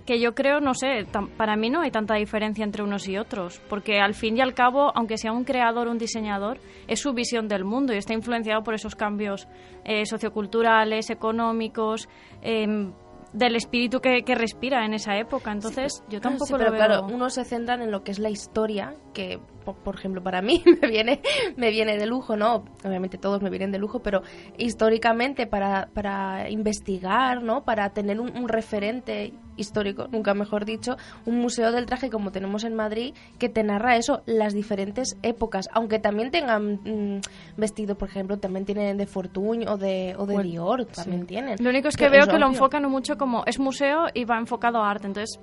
que 0.06 0.22
yo 0.22 0.34
creo, 0.34 0.62
no 0.62 0.74
sé, 0.74 1.06
para 1.36 1.58
mí 1.58 1.70
no 1.70 1.82
hay 1.82 1.92
tanta 1.92 2.16
diferencia 2.16 2.64
entre 2.64 2.82
unos 2.82 3.10
y 3.10 3.18
otros, 3.18 3.60
porque 3.68 4.00
al 4.00 4.14
fin 4.14 4.38
y 4.38 4.42
al 4.42 4.54
cabo, 4.54 4.94
aunque 4.96 5.18
sea 5.18 5.34
un 5.34 5.44
creador, 5.44 5.90
un 5.90 5.98
diseñador, 5.98 6.60
es 6.88 7.02
su 7.02 7.12
visión 7.12 7.50
del 7.50 7.66
mundo 7.66 7.94
y 7.94 7.98
está 7.98 8.14
influenciado 8.14 8.64
por 8.64 8.74
esos 8.74 8.96
cambios 8.96 9.50
eh, 9.84 10.06
socioculturales, 10.06 11.10
económicos, 11.10 12.08
em, 12.42 12.94
del 13.34 13.56
espíritu 13.56 14.00
que, 14.00 14.24
que 14.24 14.36
respira 14.36 14.86
en 14.86 14.94
esa 14.94 15.18
época. 15.18 15.52
Entonces, 15.52 16.04
yo 16.10 16.22
tampoco 16.22 16.46
Sí, 16.48 16.54
pero 16.54 16.66
lo 16.66 16.72
veo... 16.72 16.86
claro, 16.86 17.08
unos 17.08 17.34
se 17.34 17.44
centran 17.44 17.82
en 17.82 17.92
lo 17.92 18.04
que 18.04 18.12
es 18.12 18.20
la 18.20 18.30
historia, 18.30 18.94
que 19.14 19.40
por, 19.66 19.76
por 19.76 19.96
ejemplo 19.96 20.24
para 20.24 20.42
mí 20.42 20.64
me 20.82 20.88
viene, 20.88 21.22
me 21.56 21.70
viene 21.70 21.98
de 21.98 22.06
lujo, 22.06 22.36
¿no? 22.36 22.64
Obviamente 22.84 23.18
todos 23.18 23.42
me 23.42 23.50
vienen 23.50 23.72
de 23.72 23.80
lujo, 23.80 24.00
pero 24.00 24.22
históricamente 24.58 25.48
para, 25.48 25.90
para 25.94 26.50
investigar, 26.50 27.44
¿no? 27.44 27.64
Para 27.64 27.90
tener 27.90 28.20
un, 28.20 28.36
un 28.38 28.48
referente 28.48 29.34
histórico, 29.58 30.08
nunca 30.08 30.34
mejor 30.34 30.66
dicho, 30.66 30.98
un 31.26 31.40
museo 31.40 31.72
del 31.72 31.86
traje 31.86 32.10
como 32.10 32.32
tenemos 32.32 32.64
en 32.64 32.76
Madrid 32.76 33.14
que 33.40 33.50
te 33.50 33.64
narra 33.64 33.98
eso, 33.98 34.22
las 34.26 34.54
diferentes 34.54 35.18
épocas, 35.24 35.68
aunque 35.74 36.00
también 36.00 36.32
tengan 36.32 36.80
mm, 36.84 37.22
vestido, 37.58 37.98
por 37.98 38.10
ejemplo, 38.10 38.38
también 38.38 38.66
tienen 38.66 38.98
de 38.98 39.08
Fortuny 39.08 39.66
o 39.68 39.78
de, 39.78 40.16
o 40.18 40.26
de 40.26 40.34
Bueno, 40.36 40.50
Dior, 40.50 40.86
también 40.86 41.26
tienen. 41.26 41.58
Lo 41.60 41.70
único 41.70 41.88
es 41.88 41.98
que 41.98 42.10
veo 42.10 42.28
que 42.28 42.38
lo 42.38 42.48
enfocan 42.48 42.90
mucho 42.90 43.17
como 43.18 43.44
es 43.46 43.60
museo 43.60 44.06
y 44.14 44.26
va 44.26 44.38
enfocado 44.38 44.84
a 44.84 44.90
arte. 44.90 45.08
Entonces, 45.08 45.40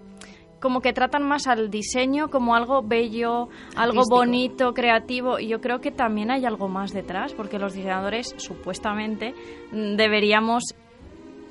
como 0.64 0.80
que 0.80 0.94
tratan 0.94 1.24
más 1.24 1.46
al 1.46 1.68
diseño 1.68 2.30
como 2.30 2.54
algo 2.54 2.82
bello, 2.82 3.50
algo 3.76 4.02
bonito, 4.08 4.72
creativo. 4.72 5.38
Y 5.38 5.48
yo 5.48 5.60
creo 5.60 5.82
que 5.82 5.90
también 5.90 6.30
hay 6.30 6.46
algo 6.46 6.68
más 6.68 6.94
detrás, 6.94 7.34
porque 7.34 7.58
los 7.58 7.74
diseñadores, 7.74 8.34
supuestamente, 8.38 9.34
deberíamos, 9.72 10.74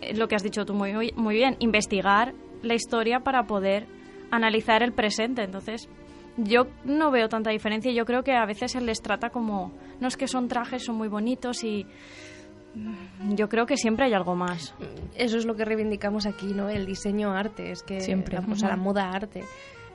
eh, 0.02 0.16
lo 0.16 0.28
que 0.28 0.34
has 0.34 0.42
dicho 0.42 0.66
tú 0.66 0.74
muy, 0.74 1.14
muy, 1.16 1.36
bien, 1.36 1.58
investigar 1.60 2.34
la 2.64 2.74
historia 2.74 3.20
para 3.20 3.44
poder 3.44 3.86
analizar 4.32 4.82
el 4.82 4.94
presente. 4.94 5.44
Entonces, 5.44 5.88
yo 6.38 6.66
no 6.84 7.12
veo 7.12 7.30
tanta 7.30 7.52
diferencia. 7.52 7.92
Yo 7.92 8.06
creo 8.06 8.24
que 8.24 8.34
a 8.34 8.48
veces 8.48 8.72
se 8.72 8.82
les 8.82 9.00
trata 9.04 9.30
como, 9.30 9.74
no 10.00 10.08
es 10.08 10.18
que 10.18 10.28
son 10.28 10.48
trajes, 10.48 10.86
son 10.86 10.96
muy 10.96 11.08
bonitos 11.08 11.64
y 11.64 11.86
yo 13.36 13.50
creo 13.50 13.66
que 13.66 13.78
siempre 13.78 14.06
hay 14.06 14.14
algo 14.14 14.36
más. 14.36 14.74
Eso 15.16 15.38
es 15.38 15.46
lo 15.46 15.56
que 15.56 15.66
reivindicamos 15.66 16.26
aquí, 16.26 16.54
¿no? 16.54 16.70
El 16.70 16.86
diseño 16.86 17.32
arte, 17.32 17.72
es 17.72 17.84
que 17.84 18.02
Siempre. 18.02 18.40
la, 18.40 18.46
o 18.52 18.56
sea, 18.56 18.70
la 18.70 18.78
moda 18.78 19.10
arte 19.12 19.44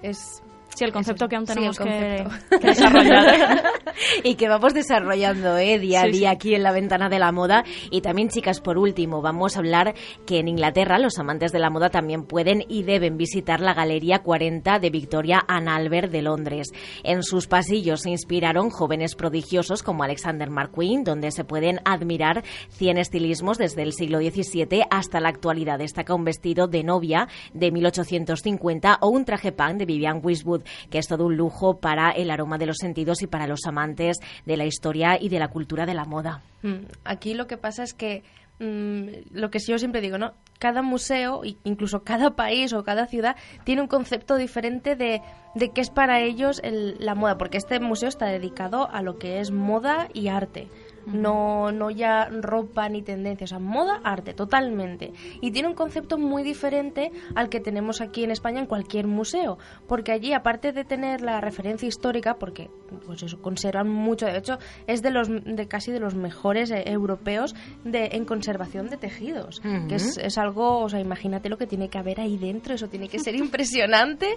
es 0.03 0.43
Sí, 0.79 0.85
el 0.85 0.93
concepto 0.93 1.25
Eso, 1.25 1.29
que 1.29 1.37
aún 1.37 1.47
sí, 1.49 1.55
tenemos 1.55 1.81
el 1.81 1.87
que, 1.87 2.59
desarrollar. 2.61 3.63
y 4.23 4.37
que 4.37 4.49
vamos 4.49 4.75
desarrollando 4.75 5.59
¿eh? 5.59 5.81
día 5.81 6.03
a 6.03 6.05
Sí, 6.05 6.13
día 6.13 6.31
sí. 6.31 6.37
aquí 6.37 6.55
en 6.55 6.63
la 6.63 6.71
ventana 6.71 7.09
de 7.09 7.19
la 7.19 7.33
moda. 7.33 7.65
Y 7.91 8.01
también, 8.01 8.29
chicas, 8.29 8.61
por 8.61 8.79
último, 8.79 9.21
vamos 9.21 9.57
a 9.57 9.59
hablar 9.59 9.95
que 10.25 10.39
en 10.39 10.47
Inglaterra 10.47 11.01
los 11.01 11.19
amantes 11.19 11.51
de 11.51 11.59
la 11.59 11.69
moda 11.71 11.91
también 11.91 12.23
pueden 12.23 12.63
y 12.69 12.85
deben 12.85 13.17
visitar 13.17 13.59
la 13.59 13.75
Galería 13.75 14.21
40 14.21 14.79
de 14.79 14.91
Victoria 14.91 15.43
Ann 15.49 15.69
Albert 15.69 16.13
de 16.13 16.23
Londres. 16.23 16.69
En 17.03 17.25
sus 17.25 17.49
pasillos 17.49 18.03
se 18.03 18.11
inspiraron 18.11 18.71
jóvenes 18.71 19.17
prodigiosos 19.17 19.83
como 19.83 20.05
Alexander 20.05 20.49
McQueen, 20.49 21.03
donde 21.03 21.33
se 21.33 21.43
pueden 21.43 21.81
admirar 21.85 22.45
100 22.69 22.99
estilismos 22.99 23.59
desde 23.59 23.83
el 23.83 23.93
siglo 23.93 24.19
XVII 24.21 24.83
hasta 24.91 25.19
la 25.19 25.31
actualidad. 25.31 25.81
Destaca 25.81 26.15
un 26.15 26.23
vestido 26.23 26.69
de 26.69 26.85
novia 26.85 27.27
de 27.53 27.73
1850 27.73 28.99
o 29.01 29.09
un 29.09 29.25
traje 29.25 29.51
pan 29.51 29.77
de 29.77 29.87
Vivian 29.87 30.21
Westwood, 30.23 30.63
que 30.91 30.99
es 30.99 31.07
todo 31.09 31.27
un 31.27 31.37
lujo 31.37 31.79
para 31.79 32.11
el 32.11 32.31
aroma 32.31 32.59
de 32.59 32.67
los 32.67 32.77
sentidos 32.79 33.23
y 33.23 33.27
para 33.27 33.47
los 33.47 33.61
amantes 33.67 34.19
de 34.47 34.57
la 34.57 34.65
historia 34.65 35.19
y 35.21 35.29
de 35.29 35.39
la 35.39 35.49
cultura 35.49 35.87
de 35.87 35.95
la 35.95 36.05
moda. 36.05 36.43
Mm, 36.63 36.87
Aquí 37.05 37.35
lo 37.35 37.47
que 37.47 37.57
pasa 37.57 37.83
es 37.83 37.95
que 37.95 38.23
mm, 38.61 39.09
lo 39.39 39.51
que 39.51 39.59
yo 39.61 39.79
siempre 39.79 40.01
digo, 40.01 40.19
¿no? 40.19 40.33
Cada 40.59 40.83
museo, 40.83 41.43
incluso 41.63 42.03
cada 42.03 42.35
país 42.35 42.73
o 42.73 42.83
cada 42.83 43.07
ciudad, 43.07 43.37
tiene 43.65 43.81
un 43.83 43.87
concepto 43.87 44.35
diferente 44.37 44.97
de, 44.97 45.23
de 45.55 45.71
qué 45.71 45.81
es 45.81 45.91
para 45.91 46.21
ellos 46.21 46.61
el- 46.65 46.97
la 46.99 47.15
moda, 47.15 47.39
porque 47.39 47.59
este 47.59 47.79
museo 47.79 48.09
está 48.09 48.27
dedicado 48.27 48.89
a 48.91 49.03
lo 49.03 49.19
que 49.19 49.39
es 49.39 49.53
moda 49.53 50.09
y 50.13 50.27
arte. 50.29 50.67
No, 51.13 51.73
no 51.73 51.91
ya 51.91 52.29
ropa 52.31 52.89
ni 52.89 53.03
tendencia, 53.03 53.45
o 53.45 53.49
sea, 53.49 53.59
moda, 53.59 54.01
arte, 54.05 54.35
totalmente. 54.35 55.13
Y 55.41 55.51
tiene 55.51 55.69
un 55.69 55.75
concepto 55.75 56.19
muy 56.19 56.43
diferente 56.43 57.13
al 57.35 57.49
que 57.49 57.61
tenemos 57.61 58.01
aquí 58.01 58.25
en 58.25 58.31
España 58.31 58.61
en 58.61 58.67
cualquier 58.67 59.07
museo, 59.07 59.59
porque 59.87 60.13
allí, 60.13 60.33
aparte 60.33 60.73
de 60.73 60.85
tener 60.85 61.21
la 61.21 61.41
referencia 61.41 61.89
histórica, 61.89 62.35
porque 62.35 62.71
pues 63.07 63.23
eso, 63.23 63.41
conservan 63.41 63.89
mucho, 63.89 64.27
de 64.27 64.39
hecho, 64.39 64.59
es 64.87 65.03
de 65.03 65.11
los 65.11 65.29
de 65.29 65.69
casi 65.69 65.93
de 65.93 66.01
los 66.01 66.15
mejores 66.15 66.71
eh, 66.71 66.85
europeos 66.87 67.55
de, 67.85 68.11
en 68.13 68.25
conservación 68.25 68.89
de 68.89 68.97
tejidos, 68.97 69.61
que 69.89 69.95
es, 69.95 70.19
es 70.19 70.39
algo, 70.39 70.81
o 70.81 70.89
sea, 70.89 71.01
imagínate 71.01 71.49
lo 71.49 71.59
que 71.59 71.67
tiene 71.67 71.89
que 71.89 71.99
haber 71.99 72.21
ahí 72.21 72.37
dentro, 72.37 72.75
eso 72.75 72.89
tiene 72.89 73.09
que 73.09 73.19
ser 73.19 73.35
impresionante. 73.37 74.29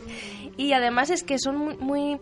Y 0.57 0.73
además 0.73 1.09
es 1.09 1.23
que 1.23 1.37
son 1.39 1.57
muy, 1.57 1.77
muy 1.77 2.19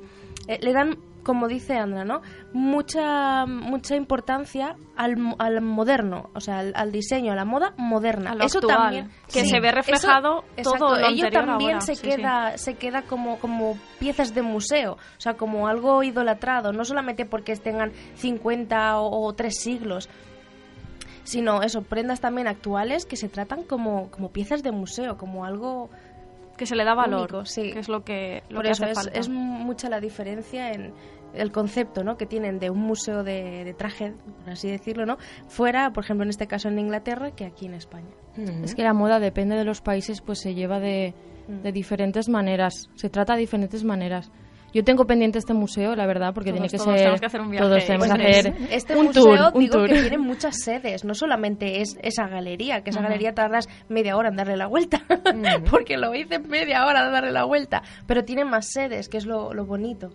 eh, 0.48 0.58
le 0.62 0.74
dan 0.74 0.98
como 1.24 1.48
dice 1.48 1.78
Andra, 1.78 2.06
¿no? 2.06 2.22
Mucha 2.54 3.46
mucha 3.46 3.96
importancia 3.96 4.76
al, 4.96 5.16
al 5.38 5.62
moderno, 5.62 6.30
o 6.34 6.40
sea, 6.40 6.60
al, 6.60 6.74
al 6.76 6.92
diseño, 6.92 7.32
a 7.32 7.36
la 7.36 7.46
moda 7.46 7.74
moderna. 7.78 8.36
Lo 8.36 8.44
eso 8.46 8.60
actual, 8.60 8.78
también 8.78 9.10
que 9.32 9.46
se 9.46 9.60
ve 9.60 9.72
reflejado 9.72 10.44
eso- 10.56 10.72
todo 10.72 10.96
exacto, 10.96 11.00
lo 11.02 11.08
ello 11.08 11.30
también 11.32 11.72
ahora, 11.76 11.82
se 11.82 11.96
sí, 11.96 12.02
queda 12.08 12.58
se 12.58 12.76
queda 12.76 13.02
como 13.04 13.38
como 13.40 13.78
piezas 14.00 14.34
de 14.34 14.42
museo, 14.42 14.94
o 14.94 15.20
sea, 15.22 15.36
como 15.36 15.68
algo 15.68 16.04
idolatrado, 16.04 16.72
no 16.74 16.86
solamente 16.86 17.26
porque 17.26 17.56
tengan 17.56 17.92
50 18.16 19.00
o, 19.00 19.26
o 19.28 19.34
3 19.34 19.54
siglos, 19.60 20.10
sino 21.24 21.62
eso, 21.62 21.84
prendas 21.84 22.22
también 22.22 22.48
actuales 22.48 23.06
que 23.06 23.16
se 23.16 23.30
tratan 23.30 23.64
como, 23.64 24.10
como 24.10 24.30
piezas 24.32 24.64
de 24.64 24.72
museo, 24.72 25.18
como 25.18 25.46
algo 25.46 25.90
que 26.60 26.68
se 26.68 26.76
le 26.76 26.84
da 26.84 26.94
valor, 26.94 27.32
único, 27.34 27.46
sí. 27.46 27.72
que 27.72 27.80
es 27.80 27.90
lo 27.90 28.04
que, 28.04 28.44
lo 28.50 28.58
Por 28.58 28.66
que 28.66 28.72
eso 28.72 28.84
hace 28.84 28.92
es, 28.92 28.98
falta. 28.98 29.20
es 29.20 29.30
mucha 29.30 29.90
la 29.90 30.00
diferencia 30.00 30.72
en 30.72 30.94
el 31.34 31.52
concepto 31.52 32.04
¿no? 32.04 32.18
que 32.18 32.26
tienen 32.26 32.60
de 32.60 32.70
un 32.70 32.80
museo 32.80 33.24
de, 33.24 33.64
de 33.64 33.74
traje, 33.74 34.14
por 34.44 34.52
así 34.54 34.70
decirlo, 34.70 35.06
¿no? 35.08 35.18
fuera, 35.48 35.92
por 35.92 36.04
ejemplo, 36.04 36.24
en 36.24 36.30
este 36.30 36.46
caso 36.48 36.68
en 36.68 36.78
Inglaterra, 36.78 37.32
que 37.32 37.46
aquí 37.46 37.66
en 37.66 37.74
España. 37.74 38.10
Es 38.64 38.76
que 38.76 38.84
la 38.84 38.94
moda 38.94 39.20
depende 39.20 39.56
de 39.56 39.64
los 39.64 39.82
países, 39.82 40.22
pues 40.22 40.40
se 40.40 40.54
lleva 40.54 40.80
de, 40.80 41.14
Mm. 41.50 41.64
de 41.64 41.72
diferentes 41.72 42.30
maneras, 42.30 42.90
se 42.94 43.10
trata 43.10 43.34
de 43.34 43.40
diferentes 43.40 43.84
maneras. 43.84 44.32
Yo 44.74 44.84
tengo 44.84 45.06
pendiente 45.06 45.40
este 45.40 45.54
museo, 45.54 45.96
la 45.96 46.06
verdad, 46.06 46.34
porque 46.34 46.52
Todos, 46.52 46.62
tiene 46.62 46.70
que 46.70 46.78
todos 46.78 46.90
ser. 46.90 46.98
tenemos 47.00 47.20
que 47.20 47.26
hacer 47.26 47.42
un 47.42 47.50
viaje. 47.50 47.66
todos 47.68 47.86
tenemos 47.86 48.08
que 48.08 48.14
hacer 48.28 48.54
este 48.72 48.96
un 48.96 49.06
museo 49.08 49.24
tour, 49.24 49.40
un 49.54 49.60
digo 49.62 49.74
tour. 49.78 49.88
que 49.90 50.02
tiene 50.02 50.18
muchas 50.18 50.56
sedes, 50.64 51.04
no 51.06 51.14
solamente 51.16 51.82
es 51.82 51.98
esa 52.02 52.28
galería, 52.28 52.82
que 52.82 52.92
esa 52.92 53.02
galería 53.02 53.34
tardas 53.34 53.68
media 53.88 54.16
hora 54.16 54.30
en 54.30 54.36
darle 54.36 54.58
la 54.58 54.68
vuelta, 54.68 55.02
porque 55.70 55.98
lo 55.98 56.14
hice 56.14 56.40
media 56.40 56.86
hora 56.86 57.06
de 57.06 57.12
darle 57.12 57.32
la 57.32 57.46
vuelta, 57.46 57.82
pero 58.08 58.24
tiene 58.24 58.46
más 58.46 58.68
sedes, 58.72 59.10
que 59.10 59.18
es 59.18 59.26
lo, 59.26 59.54
lo 59.54 59.66
bonito. 59.66 60.10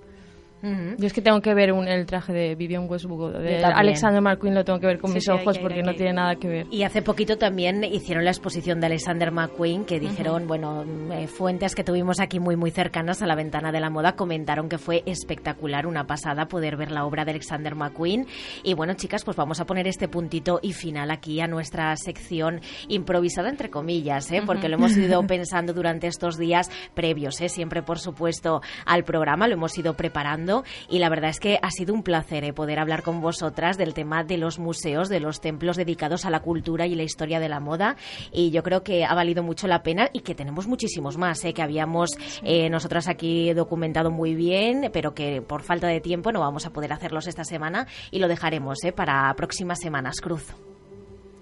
Yo 0.99 1.07
es 1.07 1.13
que 1.13 1.21
tengo 1.23 1.41
que 1.41 1.53
ver 1.55 1.73
un- 1.73 1.87
el 1.89 2.07
traje 2.07 2.33
de 2.33 2.55
Vivian 2.55 2.87
Westwood, 2.89 3.39
de. 3.39 3.65
Alexander 3.65 4.21
McQueen, 4.23 4.55
lo 4.55 4.65
tengo 4.65 4.81
que 4.81 4.87
ver 4.87 4.99
con 4.99 5.11
Sí, 5.11 5.15
mis 5.17 5.25
sí, 5.25 5.31
ojos 5.31 5.59
porque 5.59 5.83
no 5.83 5.95
tiene 5.95 6.15
nada 6.15 6.37
que 6.37 6.49
ver. 6.49 6.67
Y 6.71 6.83
hace 6.85 7.03
poquito 7.03 7.37
también 7.37 7.85
hicieron 7.85 8.25
la 8.25 8.31
exposición 8.31 8.81
de 8.81 8.87
Alexander 8.87 9.31
McQueen, 9.31 9.85
que 9.85 10.01
dijeron, 10.01 10.47
bueno, 10.47 10.85
mm, 10.87 11.13
eh, 11.13 11.27
fuentes 11.27 11.75
que 11.75 11.85
tuvimos 11.85 12.21
aquí 12.21 12.41
muy, 12.41 12.57
muy 12.57 12.71
cercanas 12.71 13.23
a 13.23 13.27
la 13.27 13.35
ventana 13.35 13.73
de 13.73 13.81
la 13.81 13.91
moda 13.91 14.13
comentaron 14.17 14.69
que 14.69 14.79
fue 14.79 15.03
espectacular, 15.07 15.87
una 15.87 16.07
pasada 16.07 16.47
poder 16.47 16.77
ver 16.77 16.91
la 16.91 17.05
obra 17.05 17.25
de 17.25 17.33
Alexander 17.33 17.75
McQueen. 17.75 18.27
Y 18.63 18.75
bueno, 18.75 18.95
chicas, 18.95 19.25
pues 19.25 19.37
vamos 19.37 19.61
a 19.61 19.67
poner 19.67 19.87
este 19.87 20.09
puntito 20.09 20.61
y 20.63 20.73
final 20.73 21.11
aquí 21.11 21.41
a 21.41 21.47
nuestra 21.47 21.95
sección 21.97 22.61
improvisada, 22.89 23.49
entre 23.49 23.71
comillas, 23.71 24.31
¿eh? 24.31 24.43
porque 24.47 24.69
lo 24.69 24.77
hemos 24.77 24.97
ido 24.97 25.23
pensando 25.27 25.73
durante 25.73 26.07
estos 26.07 26.39
días 26.39 26.71
previos, 26.95 27.41
¿eh? 27.41 27.49
siempre, 27.49 27.83
por 27.83 27.99
supuesto, 27.99 28.63
al 28.87 29.05
programa, 29.05 29.49
lo 29.49 29.55
hemos 29.55 29.77
ido 29.77 29.95
preparando 29.95 30.54
y 30.89 30.99
la 30.99 31.09
verdad 31.09 31.31
es 31.31 31.41
que 31.41 31.59
ha 31.61 31.71
sido 31.71 31.95
un 31.95 32.03
placer 32.03 32.45
¿eh? 32.45 32.53
poder 32.53 32.79
hablar 32.79 33.03
con 33.03 33.21
vosotras 33.21 33.77
del 33.79 33.95
tema 33.95 34.23
de 34.23 34.39
los 34.39 34.59
museos, 34.59 35.09
de 35.09 35.21
los 35.21 35.41
templos 35.41 35.77
dedicados 35.77 36.25
a 36.25 36.31
la 36.31 36.41
cultura 36.41 36.87
y 36.87 36.95
la 36.95 37.03
historia 37.03 37.41
de 37.41 37.49
la 37.49 37.61
moda 37.61 37.97
y 38.31 38.51
yo 38.51 38.63
creo 38.63 38.83
que 38.83 39.05
ha 39.05 39.15
valido 39.15 39.43
mucho 39.43 39.67
la 39.67 39.83
pena 39.83 40.11
y 40.13 40.21
que 40.21 40.35
tenemos 40.35 40.67
muchísimos 40.67 41.17
más, 41.17 41.45
¿eh? 41.45 41.53
que 41.53 41.63
habíamos 41.63 42.11
eh, 42.43 42.69
nosotras 42.71 43.09
aquí 43.09 43.53
documentado 43.53 44.11
muy 44.11 44.35
bien, 44.35 44.91
pero 44.93 45.15
que 45.15 45.43
por 45.43 45.63
falta 45.63 45.89
de 45.89 46.01
tiempo 46.01 46.33
no 46.33 46.41
vamos 46.41 46.67
a 46.67 46.71
poder 46.71 46.93
hacerlos 46.93 47.27
esta 47.27 47.45
semana 47.45 47.87
y 48.11 48.19
lo 48.19 48.29
dejaremos 48.29 48.83
¿eh? 48.85 48.93
para 48.93 49.33
próximas 49.35 49.81
semanas, 49.81 50.21
Cruz. 50.21 50.74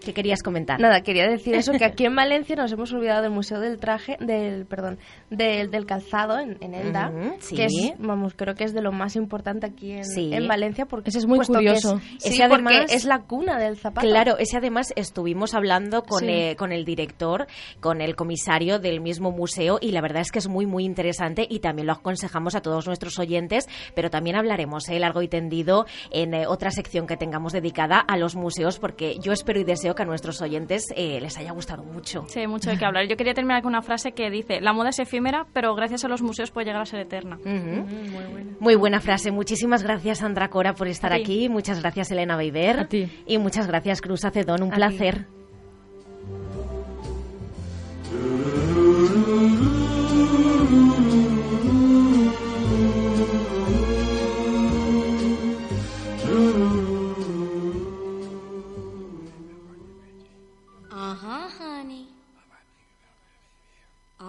¿Qué 0.05 0.13
querías 0.13 0.43
comentar? 0.43 0.81
Nada, 0.81 1.01
quería 1.03 1.29
decir 1.29 1.55
eso, 1.55 1.73
que 1.73 1.85
aquí 1.85 2.05
en 2.05 2.15
Valencia 2.17 2.57
nos 2.57 2.73
hemos 2.73 2.93
olvidado 2.93 3.23
del 3.23 3.31
Museo 3.31 3.61
del 3.61 3.79
Traje, 3.79 4.17
del, 4.21 4.67
perdón, 4.67 4.99
del, 5.31 5.71
del 5.71 5.87
calzado 5.87 6.39
en, 6.39 6.57
en 6.61 6.75
Elda, 6.75 7.13
sí. 7.41 7.57
que 7.57 7.65
es, 7.67 7.73
vamos, 7.99 8.35
creo 8.37 8.55
que 8.55 8.65
es 8.65 8.75
de 8.75 8.83
lo 8.83 8.93
más 8.93 9.17
importante 9.17 9.67
aquí 9.67 9.93
en, 9.93 10.05
Sí. 10.05 10.31
en 10.33 10.49
Valencia, 10.49 10.87
porque 10.87 11.11
Ese 11.11 11.19
es 11.19 11.27
muy 11.27 11.39
curioso. 11.41 11.97
Es, 11.97 12.23
sí, 12.23 12.29
Ese 12.35 12.49
porque 12.49 12.75
además- 12.75 12.93
es 12.93 13.05
la 13.05 13.21
cuna 13.21 13.59
del 13.59 13.77
zapato. 13.77 14.07
Claro, 14.07 14.37
ese 14.39 14.57
además 14.57 14.93
estuvimos 14.97 15.55
hablando 15.55 16.03
con, 16.03 16.29
eh, 16.29 16.57
con 16.57 16.73
el 16.73 16.85
director, 16.85 17.47
con 17.81 18.01
el 18.01 18.17
comisario 18.17 18.79
del 18.79 19.01
mismo 19.01 19.31
museo 19.31 19.79
y 19.81 19.93
la 19.93 20.01
verdad 20.01 20.23
es 20.23 20.33
que 20.33 20.39
es 20.39 20.49
muy, 20.49 20.67
muy 20.67 20.85
interesante 20.85 21.47
y 21.49 21.61
también 21.61 21.87
lo 21.87 21.93
aconsejamos 21.93 22.55
a 22.55 22.61
todos 22.63 22.87
nuestros 22.87 23.19
oyentes, 23.19 23.69
pero 23.95 24.11
también 24.11 24.37
hablaremos 24.37 24.89
eh, 24.89 24.99
largo 24.99 25.23
y 25.23 25.29
tendido 25.29 25.87
en 26.11 26.35
eh, 26.35 26.47
otra 26.47 26.71
sección 26.71 27.07
que 27.07 27.17
tengamos 27.17 27.53
dedicada 27.53 27.99
a 28.01 28.17
los 28.17 28.37
museos 28.37 28.79
porque 28.79 29.17
yo 29.21 29.33
espero 29.33 29.61
y 29.61 29.65
deseo 29.65 29.92
que 29.95 30.03
a 30.03 30.07
nuestros 30.07 30.41
oyentes 30.43 30.93
eh, 30.97 31.21
les 31.21 31.37
haya 31.39 31.53
gustado 31.53 31.83
mucho. 31.85 32.25
Sí, 32.29 32.47
mucho 32.47 32.71
de 32.71 32.79
qué 32.79 32.85
hablar. 32.85 33.07
Yo 33.09 33.17
quería 33.17 33.35
terminar 33.35 33.63
con 33.63 33.71
una 33.71 33.83
frase 33.83 34.13
que 34.13 34.31
dice, 34.31 34.61
la 34.61 34.73
moda 34.73 34.91
es 34.91 34.99
efímera, 34.99 35.47
pero 35.53 35.75
gracias 35.75 36.05
a 36.05 36.09
los 36.09 36.23
museos 36.23 36.51
puede 36.51 36.67
llegar 36.67 36.83
a 36.83 36.87
ser 36.87 37.01
eterna. 37.01 37.37
Ujú. 37.37 37.87
Muy 38.61 38.75
buena 38.75 39.01
frase. 39.01 39.31
Muchísimas 39.31 39.83
gracias, 39.83 40.19
Sandra 40.19 40.49
Cora, 40.49 40.75
por 40.75 40.89
estar 40.89 41.13
aquí. 41.13 41.49
Muchas 41.49 41.81
gracias, 41.81 42.11
Elena 42.11 42.37
Beiber. 42.37 42.81
A 42.81 42.89
ti. 42.89 43.09
Y 43.27 43.39
muchas 43.39 43.67
gracias, 43.67 44.01
Cruz 44.01 44.25
Acedón. 44.25 44.63
Un 44.63 44.73
A 44.73 44.77
placer. 44.77 45.27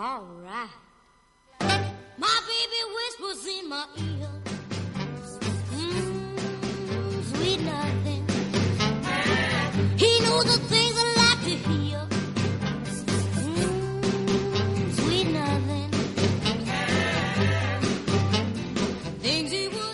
All 0.06 0.28
right. 0.44 0.68
My 2.18 2.40
baby 2.50 2.82
whispers 2.94 3.48
in 3.48 3.70
my 3.70 3.86
ear. 3.96 4.34
Mm, 5.72 7.24
sweet 7.34 7.62
nothing. 7.62 8.28
He 9.98 10.20
knows 10.20 10.44
the 10.44 10.60
things 10.68 10.98
I 10.98 11.13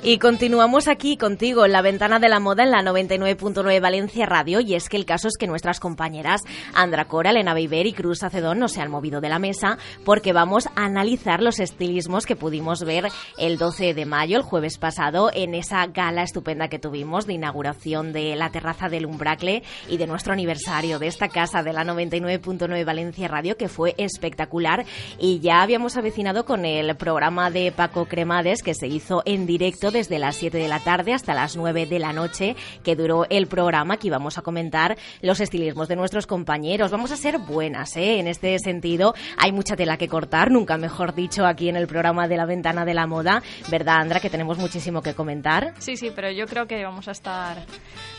Y 0.10 0.18
continuamos 0.18 0.88
aquí 0.88 1.18
contigo 1.18 1.66
en 1.66 1.72
la 1.72 1.84
ventana 1.84 2.18
de 2.18 2.30
la 2.30 2.40
moda 2.40 2.64
en 2.64 2.72
la 2.72 2.82
99.9 2.82 3.80
Valencia 3.80 4.26
Radio. 4.26 4.60
Y 4.60 4.74
es 4.74 4.90
que 4.90 4.98
el 4.98 5.06
caso 5.06 5.28
es 5.28 5.38
que 5.38 5.46
nuestras 5.46 5.80
compañeras 5.80 6.42
Andra 6.74 7.06
Cora, 7.06 7.30
Elena 7.30 7.54
Beiber 7.54 7.86
y 7.86 7.94
Cruz 7.94 8.24
Acedón 8.24 8.58
no 8.58 8.70
se 8.70 8.82
han 8.82 8.90
movido 8.90 9.22
de 9.22 9.30
la 9.30 9.38
mesa 9.38 9.78
porque 10.06 10.34
vamos 10.34 10.66
a 10.66 10.86
analizar 10.86 11.44
los 11.44 11.60
estilismos 11.60 12.26
que 12.26 12.36
pudimos 12.36 12.84
ver 12.84 13.06
el 13.38 13.60
12 13.60 13.94
de 13.94 14.08
mayo, 14.08 14.38
el 14.38 14.42
jueves 14.42 14.80
pasado, 14.80 15.30
en 15.32 15.54
esa 15.54 15.86
gala 15.86 16.24
estupenda 16.24 16.70
que 16.70 16.80
tuvimos 16.80 17.28
de 17.28 17.34
inauguración 17.34 18.12
de 18.12 18.36
la 18.36 18.50
terraza 18.50 18.90
del 18.90 19.06
Umbracle 19.06 19.62
y 19.90 19.98
de 19.98 20.08
nuestro 20.08 20.34
aniversario 20.34 20.98
de 20.98 21.06
esta 21.06 21.30
casa 21.30 21.62
de 21.62 21.72
la 21.72 21.84
99.9 21.84 22.84
Valencia 22.84 23.28
Radio 23.28 23.58
que 23.58 23.70
fue 23.70 23.94
espectacular. 24.00 24.86
Y 25.20 25.40
ya 25.40 25.62
habíamos 25.62 25.98
avecinado 25.98 26.46
con 26.46 26.66
el 26.66 26.96
programa 26.96 27.52
de 27.52 27.72
Paco 27.72 28.06
Cremades 28.06 28.64
que 28.64 28.74
se 28.74 28.88
hizo 28.88 29.22
en 29.28 29.46
directo 29.46 29.92
desde 30.00 30.18
las 30.18 30.38
7 30.38 30.58
de 30.58 30.70
la 30.70 30.80
tarde 30.80 31.14
hasta 31.14 31.34
las 31.34 31.58
9 31.58 31.86
de 31.86 32.00
la 32.00 32.14
noche 32.14 32.56
que 32.84 32.96
duró 32.96 33.26
el 33.30 33.48
programa 33.48 33.98
que 33.98 34.08
íbamos 34.08 34.38
a 34.38 34.42
comentar 34.42 34.98
los 35.22 35.42
estilismos 35.42 35.90
de 35.90 35.98
nuestros 35.98 36.26
compañeros. 36.26 36.90
Vamos 36.90 37.12
a 37.12 37.18
ser 37.18 37.38
buenas, 37.38 37.98
¿eh? 37.98 38.20
En 38.20 38.28
este 38.28 38.58
sentido 38.60 39.14
hay 39.38 39.52
mucha 39.52 39.76
tela 39.76 39.98
que 39.98 40.08
cortar, 40.08 40.52
nunca 40.52 40.78
mejor 40.78 41.14
dicho 41.14 41.46
aquí 41.46 41.68
en 41.68 41.76
el 41.76 41.86
programa 41.88 42.30
de 42.30 42.38
la 42.38 42.46
ventana 42.46 42.86
de 42.86 42.94
la 42.94 43.08
moda, 43.08 43.44
¿verdad 43.70 43.98
Andra? 43.98 44.22
Que 44.22 44.30
tenemos 44.30 44.58
muchísimo 44.58 45.02
que 45.02 45.14
comentar. 45.14 45.74
Sí, 45.80 45.98
sí, 45.98 46.12
pero 46.16 46.32
yo 46.32 46.46
creo 46.46 46.66
que 46.66 46.82
vamos 46.82 47.10
a 47.10 47.12
estar 47.12 47.58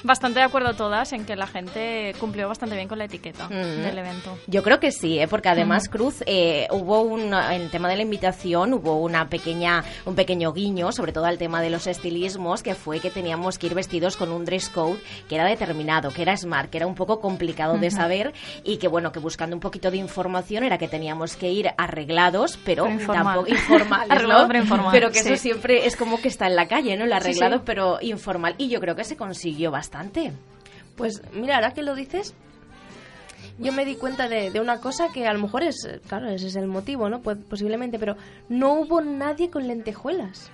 bastante 0.05 0.41
de 0.41 0.45
acuerdo 0.45 0.75
todas 0.75 1.15
en 1.15 1.25
que 1.25 1.35
la 1.35 1.47
gente 1.47 2.15
cumplió 2.21 2.47
bastante 2.49 2.77
bien 2.77 2.89
con 2.89 2.99
la 2.99 3.07
etiqueta 3.07 3.47
Mm. 3.49 3.83
del 3.83 3.99
evento. 3.99 4.37
Yo 4.49 4.63
creo 4.63 4.81
que 4.81 4.93
sí, 4.93 5.19
¿eh? 5.19 5.29
porque 5.29 5.49
además 5.49 5.89
Cruz 5.89 6.23
eh, 6.27 6.69
hubo 6.73 7.01
un 7.01 7.33
en 7.33 7.63
el 7.63 7.71
tema 7.71 7.89
de 7.89 7.97
la 7.97 8.03
invitación 8.03 8.75
hubo 8.75 9.01
una 9.01 9.31
pequeña 9.31 9.83
un 10.05 10.15
pequeño 10.15 10.53
guiño 10.53 10.93
sobre 10.93 11.13
todo 11.13 11.25
al 11.25 11.39
tema 11.39 11.51
tema 11.51 11.63
de 11.71 11.77
los 11.77 11.87
estilismos, 11.87 12.63
que 12.63 12.75
fue 12.75 13.01
que 13.01 13.11
teníamos 13.11 13.59
que 13.59 13.67
ir 13.69 13.75
vestidos 13.75 14.17
con 14.17 14.33
un 14.33 14.45
dress 14.45 14.69
code 14.69 14.99
que 15.29 15.37
era 15.37 15.45
determinado, 15.45 16.11
que 16.11 16.23
era 16.23 16.37
smart, 16.37 16.69
que 16.71 16.79
era 16.79 16.87
un 16.87 16.95
poco 16.95 17.21
complicado 17.21 17.79
de 17.79 17.91
saber 17.91 18.33
y 18.65 18.79
que 18.79 18.89
bueno, 18.89 19.13
que 19.13 19.21
buscando 19.21 19.55
un 19.55 19.61
poquito 19.61 19.91
de 19.91 19.97
información 19.99 20.65
era 20.65 20.79
que 20.79 20.89
teníamos 20.89 21.37
que 21.37 21.51
ir 21.51 21.69
arreglados, 21.79 22.59
pero 22.65 22.85
Pero 22.85 22.95
informal. 22.95 23.25
tampoco 23.25 23.49
informales, 23.49 24.11
Arreglado, 24.17 24.43
¿no? 24.43 24.49
pero 24.49 24.59
informal, 24.63 24.89
Pero 24.93 25.09
que 25.11 25.21
sí. 25.21 25.29
eso 25.33 25.37
siempre 25.43 25.87
es 25.87 25.97
como 25.97 26.21
que 26.21 26.29
está 26.29 26.47
en 26.47 26.57
la 26.57 26.67
calle, 26.67 26.97
¿no? 26.97 27.05
El 27.05 27.13
arreglado, 27.13 27.57
sí. 27.59 27.63
pero 27.65 27.99
informal. 28.01 28.55
Y 28.59 28.69
yo 28.69 28.81
creo 28.81 28.97
que 28.97 29.05
se 29.05 29.17
consiguió 29.17 29.71
bastante. 29.71 30.33
Pues 30.97 31.23
mira, 31.33 31.55
ahora 31.57 31.73
que 31.73 31.83
lo 31.83 31.95
dices, 31.95 32.35
yo 33.59 33.73
me 33.73 33.85
di 33.85 33.95
cuenta 33.97 34.29
de, 34.29 34.51
de 34.51 34.61
una 34.61 34.81
cosa 34.81 35.09
que 35.13 35.27
a 35.27 35.33
lo 35.33 35.39
mejor 35.41 35.63
es, 35.63 35.77
claro, 36.09 36.29
ese 36.31 36.49
es 36.49 36.57
el 36.57 36.67
motivo, 36.67 37.09
¿no? 37.09 37.21
Pues, 37.21 37.39
posiblemente, 37.49 37.99
pero 37.99 38.17
no 38.49 38.73
hubo 38.75 39.01
nadie 39.01 39.51
con 39.51 39.67
lentejuelas. 39.67 40.51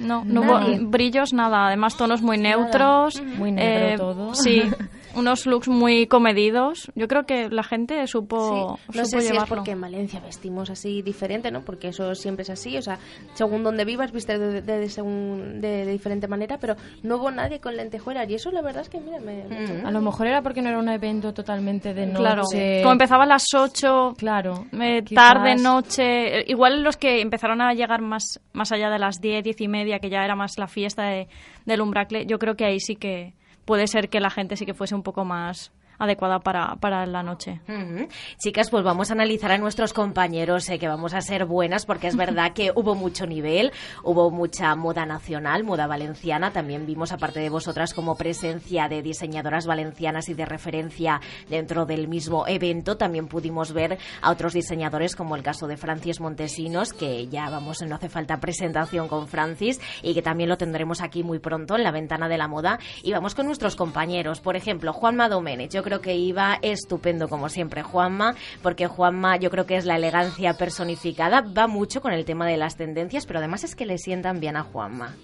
No, 0.00 0.24
no 0.24 0.40
hubo 0.42 0.88
brillos, 0.88 1.32
nada. 1.32 1.66
Además, 1.66 1.96
tonos 1.96 2.22
muy 2.22 2.38
neutros. 2.38 3.22
Muy 3.22 3.52
negro 3.52 3.96
todo. 4.14 4.34
Sí, 4.34 4.62
unos 5.14 5.46
looks 5.46 5.68
muy 5.68 6.06
comedidos. 6.06 6.90
Yo 6.94 7.08
creo 7.08 7.24
que 7.24 7.48
la 7.48 7.62
gente 7.62 8.06
supo, 8.06 8.78
Sí, 8.90 8.98
no 8.98 9.04
supo 9.04 9.04
sé 9.04 9.20
si 9.20 9.26
es 9.26 9.32
llevarlo. 9.32 9.56
porque 9.56 9.70
en 9.72 9.80
Valencia 9.80 10.20
vestimos 10.20 10.70
así 10.70 11.02
diferente, 11.02 11.50
¿no? 11.50 11.62
Porque 11.62 11.88
eso 11.88 12.14
siempre 12.14 12.42
es 12.42 12.50
así, 12.50 12.76
o 12.76 12.82
sea, 12.82 12.98
según 13.34 13.62
donde 13.64 13.84
vivas, 13.84 14.12
viste 14.12 14.38
de, 14.38 14.60
de- 14.62 14.78
de 14.78 14.88
según- 14.88 15.60
de- 15.60 15.84
de 15.84 15.92
diferente 15.92 16.28
manera, 16.28 16.58
pero 16.58 16.76
no 17.02 17.16
hubo 17.16 17.30
nadie 17.30 17.60
con 17.60 17.76
lentejuelas 17.76 18.28
y 18.30 18.34
eso 18.34 18.50
la 18.50 18.62
verdad 18.62 18.82
es 18.82 18.88
que, 18.88 19.00
mira, 19.00 19.18
me... 19.20 19.44
me- 19.44 19.82
A 19.86 19.90
lo 19.90 20.00
mejor 20.00 20.26
era 20.26 20.42
porque 20.42 20.62
no 20.62 20.68
era 20.68 20.78
un 20.78 20.88
evento 20.88 21.32
totalmente 21.34 21.94
de 21.94 22.06
noche. 22.06 22.18
Claro, 22.18 22.42
como 22.82 22.92
empezaba 22.92 23.24
a 23.24 23.26
las 23.26 23.44
8, 23.54 24.14
Claro. 24.16 24.66
eh, 24.80 25.02
tarde, 25.14 25.56
noche. 25.56 26.40
eh, 26.40 26.44
Igual 26.48 26.82
los 26.82 26.96
que 26.96 27.20
empezaron 27.20 27.60
a 27.60 27.72
llegar 27.74 28.00
más, 28.00 28.40
más 28.52 28.72
allá 28.72 28.90
de 28.90 28.98
las 28.98 29.20
10, 29.20 29.44
10 29.44 29.60
y 29.60 29.68
media, 29.68 29.98
que 29.98 30.10
ya 30.10 30.24
era 30.24 30.34
más 30.36 30.58
la 30.58 30.66
fiesta 30.68 31.04
de, 31.04 31.28
del 31.66 31.80
Umbracle, 31.80 32.26
yo 32.26 32.38
creo 32.38 32.54
que 32.56 32.64
ahí 32.64 32.80
sí 32.80 32.96
que 32.96 33.34
puede 33.64 33.86
ser 33.86 34.08
que 34.08 34.20
la 34.20 34.30
gente 34.30 34.56
sí 34.56 34.66
que 34.66 34.74
fuese 34.74 34.94
un 34.94 35.02
poco 35.02 35.24
más 35.24 35.72
adecuada 36.00 36.40
para, 36.40 36.76
para 36.76 37.06
la 37.06 37.22
noche. 37.22 37.60
Ujú. 37.68 38.08
Chicas, 38.38 38.70
pues 38.70 38.82
vamos 38.82 39.10
a 39.10 39.12
analizar 39.12 39.52
a 39.52 39.58
nuestros 39.58 39.92
compañeros, 39.92 40.68
eh, 40.68 40.78
que 40.78 40.88
vamos 40.88 41.14
a 41.14 41.20
ser 41.20 41.44
buenas, 41.44 41.86
porque 41.86 42.08
es 42.08 42.16
verdad 42.16 42.52
que 42.52 42.72
hubo 42.74 42.94
mucho 42.94 43.26
nivel, 43.26 43.70
hubo 44.02 44.30
mucha 44.30 44.74
moda 44.74 45.06
nacional, 45.06 45.62
moda 45.62 45.86
valenciana. 45.86 46.52
También 46.52 46.86
vimos, 46.86 47.12
aparte 47.12 47.40
de 47.40 47.50
vosotras, 47.50 47.94
como 47.94 48.16
presencia 48.16 48.88
de 48.88 49.02
diseñadoras 49.02 49.66
valencianas 49.66 50.28
y 50.28 50.34
de 50.34 50.46
referencia 50.46 51.20
dentro 51.48 51.84
del 51.84 52.08
mismo 52.08 52.46
evento. 52.46 52.96
También 52.96 53.28
pudimos 53.28 53.72
ver 53.72 53.98
a 54.22 54.30
otros 54.30 54.54
diseñadores, 54.54 55.14
como 55.14 55.36
el 55.36 55.42
caso 55.42 55.66
de 55.66 55.76
Francis 55.76 56.20
Montesinos, 56.20 56.92
que 56.92 57.28
ya 57.28 57.50
vamos, 57.50 57.82
no 57.82 57.94
hace 57.94 58.08
falta 58.08 58.40
presentación 58.40 59.08
con 59.08 59.28
Francis, 59.28 59.80
y 60.02 60.14
que 60.14 60.22
también 60.22 60.48
lo 60.48 60.56
tendremos 60.56 61.02
aquí 61.02 61.22
muy 61.22 61.38
pronto 61.38 61.76
en 61.76 61.82
la 61.82 61.90
ventana 61.90 62.28
de 62.28 62.38
la 62.38 62.48
moda. 62.48 62.78
Y 63.02 63.12
vamos 63.12 63.34
con 63.34 63.46
nuestros 63.46 63.76
compañeros. 63.76 64.40
Por 64.40 64.56
ejemplo, 64.56 64.92
Juanma 64.92 65.28
Domenech. 65.28 65.70
Yo 65.70 65.82
creo 65.82 65.89
que 65.98 66.14
iba 66.14 66.58
estupendo, 66.62 67.28
como 67.28 67.48
siempre, 67.48 67.82
Juanma, 67.82 68.34
porque 68.62 68.86
Juanma 68.86 69.36
yo 69.36 69.50
creo 69.50 69.66
que 69.66 69.76
es 69.76 69.84
la 69.84 69.96
elegancia 69.96 70.54
personificada. 70.54 71.42
Va 71.42 71.66
mucho 71.66 72.00
con 72.00 72.12
el 72.12 72.24
tema 72.24 72.46
de 72.46 72.56
las 72.56 72.76
tendencias, 72.76 73.26
pero 73.26 73.40
además 73.40 73.64
es 73.64 73.74
que 73.74 73.86
le 73.86 73.98
sientan 73.98 74.38
bien 74.38 74.56
a 74.56 74.62
Juanma. 74.62 75.16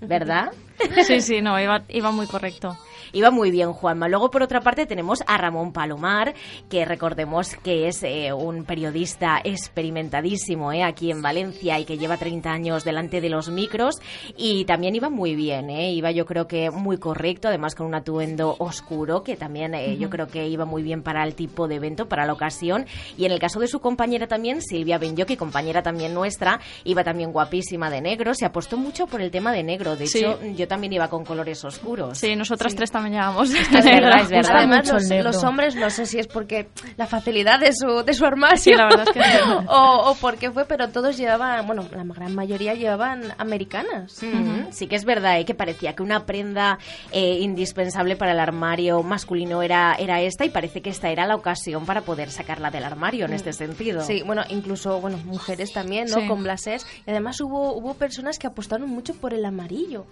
¿Verdad? 0.00 0.52
Sí, 1.06 1.20
sí, 1.20 1.40
no, 1.40 1.58
iba, 1.60 1.82
iba 1.88 2.10
muy 2.10 2.26
correcto. 2.26 2.76
Iba 3.12 3.30
muy 3.30 3.50
bien, 3.50 3.72
Juanma. 3.72 4.08
Luego, 4.08 4.30
por 4.30 4.42
otra 4.42 4.60
parte, 4.60 4.86
tenemos 4.86 5.22
a 5.26 5.38
Ramón 5.38 5.72
Palomar, 5.72 6.34
que 6.68 6.84
recordemos 6.84 7.54
que 7.62 7.88
es 7.88 8.02
eh, 8.02 8.32
un 8.32 8.64
periodista 8.64 9.40
experimentadísimo 9.42 10.72
eh, 10.72 10.82
aquí 10.82 11.10
en 11.10 11.22
Valencia 11.22 11.78
y 11.78 11.84
que 11.84 11.98
lleva 11.98 12.16
30 12.16 12.50
años 12.50 12.84
delante 12.84 13.20
de 13.20 13.28
los 13.28 13.48
micros. 13.50 13.96
Y 14.36 14.64
también 14.64 14.94
iba 14.94 15.10
muy 15.10 15.34
bien, 15.34 15.70
eh, 15.70 15.92
iba 15.92 16.10
yo 16.10 16.26
creo 16.26 16.46
que 16.48 16.70
muy 16.70 16.98
correcto, 16.98 17.48
además 17.48 17.74
con 17.74 17.86
un 17.86 17.94
atuendo 17.94 18.56
oscuro, 18.58 19.22
que 19.22 19.36
también 19.36 19.74
eh, 19.74 19.96
yo 19.98 20.10
creo 20.10 20.26
que 20.28 20.48
iba 20.48 20.64
muy 20.64 20.82
bien 20.82 21.02
para 21.02 21.22
el 21.24 21.34
tipo 21.34 21.68
de 21.68 21.76
evento, 21.76 22.08
para 22.08 22.26
la 22.26 22.32
ocasión. 22.32 22.86
Y 23.16 23.24
en 23.26 23.32
el 23.32 23.38
caso 23.38 23.60
de 23.60 23.68
su 23.68 23.80
compañera 23.80 24.26
también, 24.26 24.60
Silvia 24.62 24.98
Benyoki, 24.98 25.36
compañera 25.36 25.82
también 25.82 26.14
nuestra, 26.14 26.60
iba 26.84 27.04
también 27.04 27.32
guapísima 27.32 27.90
de 27.90 28.00
negro. 28.00 28.34
Se 28.34 28.44
apostó 28.44 28.76
mucho 28.76 29.06
por 29.06 29.20
el 29.20 29.30
tema 29.30 29.52
de 29.52 29.62
negro. 29.62 29.96
De 29.96 30.06
Sí. 30.06 30.18
hecho, 30.18 30.38
yo 30.56 30.66
también 30.68 30.92
iba 30.92 31.08
con 31.08 31.24
colores 31.24 31.64
oscuros. 31.64 32.18
Sí, 32.18 32.34
nosotras 32.36 32.74
tres 32.74 32.90
también 32.96 33.14
llevamos. 33.14 33.52
Es 33.52 33.70
verdad, 33.84 34.20
es 34.22 34.30
verdad. 34.30 34.56
Además, 34.56 34.92
los, 34.92 35.10
los 35.10 35.44
hombres, 35.44 35.76
no 35.76 35.90
sé 35.90 36.06
si 36.06 36.18
es 36.18 36.26
porque 36.26 36.68
la 36.96 37.06
facilidad 37.06 37.60
de 37.60 37.72
su, 37.72 38.02
de 38.04 38.14
su 38.14 38.24
armario 38.24 38.56
Sí, 38.56 38.72
la 38.72 38.84
verdad 38.84 39.06
es 39.08 39.12
que 39.12 39.20
o, 39.68 40.10
o 40.10 40.14
por 40.16 40.36
qué 40.36 40.50
fue, 40.50 40.64
pero 40.64 40.88
todos 40.88 41.16
llevaban, 41.16 41.66
bueno, 41.66 41.86
la 41.92 42.04
gran 42.04 42.34
mayoría 42.34 42.74
llevaban 42.74 43.34
americanas. 43.38 44.22
Sí 44.70 44.86
que 44.86 44.96
es 44.96 45.04
verdad 45.04 45.38
¿eh? 45.38 45.44
que 45.44 45.54
parecía 45.54 45.94
que 45.94 46.02
una 46.02 46.24
prenda 46.26 46.78
eh, 47.12 47.38
indispensable 47.40 48.16
para 48.16 48.32
el 48.32 48.40
armario 48.40 49.02
masculino 49.02 49.62
era, 49.62 49.94
era 49.98 50.20
esta 50.20 50.44
y 50.44 50.50
parece 50.50 50.82
que 50.82 50.90
esta 50.90 51.10
era 51.10 51.26
la 51.26 51.34
ocasión 51.34 51.84
para 51.86 52.02
poder 52.02 52.30
sacarla 52.30 52.70
del 52.70 52.84
armario 52.84 53.26
en 53.26 53.32
este 53.32 53.52
sentido. 53.52 54.02
Sí, 54.02 54.22
bueno, 54.24 54.42
incluso, 54.48 55.00
bueno, 55.00 55.18
mujeres 55.24 55.72
también, 55.72 56.06
¿no? 56.08 56.20
Sí. 56.20 56.26
Con 56.26 56.42
blasés. 56.42 56.86
Y 57.06 57.10
además 57.10 57.40
hubo, 57.40 57.74
hubo 57.74 57.94
personas 57.94 58.38
que 58.38 58.46
apostaron 58.46 58.88
mucho 58.88 59.14
por 59.14 59.34
el 59.34 59.44
amarillo. 59.44 60.06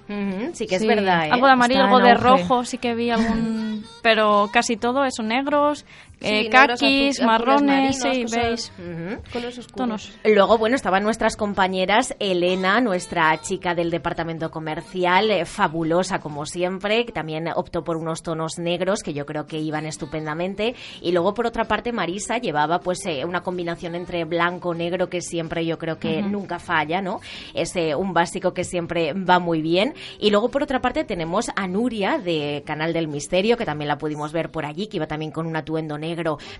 Sí 0.52 0.66
que 0.66 0.76
es 0.76 0.86
verdad, 0.86 1.26
¿eh? 1.26 1.30
Algo 1.32 1.46
de 1.46 1.52
amarillo, 1.52 1.84
Está 1.84 1.96
algo 1.96 2.06
de 2.06 2.14
rojo, 2.14 2.64
sí 2.64 2.73
que 2.78 2.94
vi 2.94 3.10
algún... 3.10 3.84
Pero 4.02 4.48
casi 4.52 4.76
todo 4.76 5.04
eso, 5.04 5.22
negros, 5.22 5.84
eh, 6.20 6.48
Sí, 6.76 7.10
azul- 7.10 7.26
marrones, 7.26 7.62
marinos, 7.64 7.96
sí, 7.96 8.22
cosas- 8.22 8.72
beige. 8.76 9.18
Colores 9.32 9.58
oscuros. 9.58 9.74
Tonos. 9.76 10.12
Luego, 10.24 10.58
bueno, 10.58 10.76
estaban 10.76 11.02
nuestras 11.02 11.36
compañeras, 11.36 12.14
Elena, 12.18 12.80
nuestra 12.80 13.38
chica 13.40 13.74
del 13.74 13.90
departamento 13.90 14.50
comercial, 14.50 15.30
eh, 15.30 15.44
fabulosa 15.44 16.20
como 16.20 16.46
siempre, 16.46 17.04
que 17.04 17.12
también 17.12 17.48
optó 17.54 17.84
por 17.84 17.96
unos 17.96 18.22
tonos 18.22 18.58
negros 18.58 19.02
que 19.02 19.12
yo 19.12 19.26
creo 19.26 19.46
que 19.46 19.58
iban 19.58 19.86
estupendamente. 19.86 20.74
Y 21.02 21.12
luego, 21.12 21.34
por 21.34 21.46
otra 21.46 21.64
parte, 21.64 21.92
Marisa 21.92 22.38
llevaba 22.38 22.80
pues 22.80 23.04
eh, 23.06 23.24
una 23.24 23.42
combinación 23.42 23.94
entre 23.94 24.24
blanco-negro 24.24 25.08
que 25.08 25.20
siempre 25.20 25.66
yo 25.66 25.78
creo 25.78 25.98
que 25.98 26.20
Ujú. 26.20 26.28
nunca 26.28 26.58
falla, 26.58 27.02
¿no? 27.02 27.20
Es 27.52 27.74
eh, 27.76 27.94
un 27.94 28.12
básico 28.14 28.54
que 28.54 28.64
siempre 28.64 29.12
va 29.12 29.38
muy 29.38 29.60
bien. 29.60 29.94
Y 30.18 30.30
luego, 30.30 30.50
por 30.50 30.62
otra 30.62 30.80
parte, 30.80 31.04
tenemos 31.04 31.50
a 31.56 31.66
Nuria 31.66 32.18
de 32.18 32.62
Canal 32.64 32.92
del 32.92 33.08
Misterio, 33.08 33.56
que 33.56 33.64
también 33.64 33.88
la 33.88 33.98
pudimos 33.98 34.32
ver 34.32 34.50
por 34.50 34.64
allí, 34.64 34.86
que 34.86 34.96
iba 34.96 35.06
también 35.06 35.30
con 35.30 35.46
un 35.46 35.56
atuendo 35.56 35.98
negro, 35.98 36.03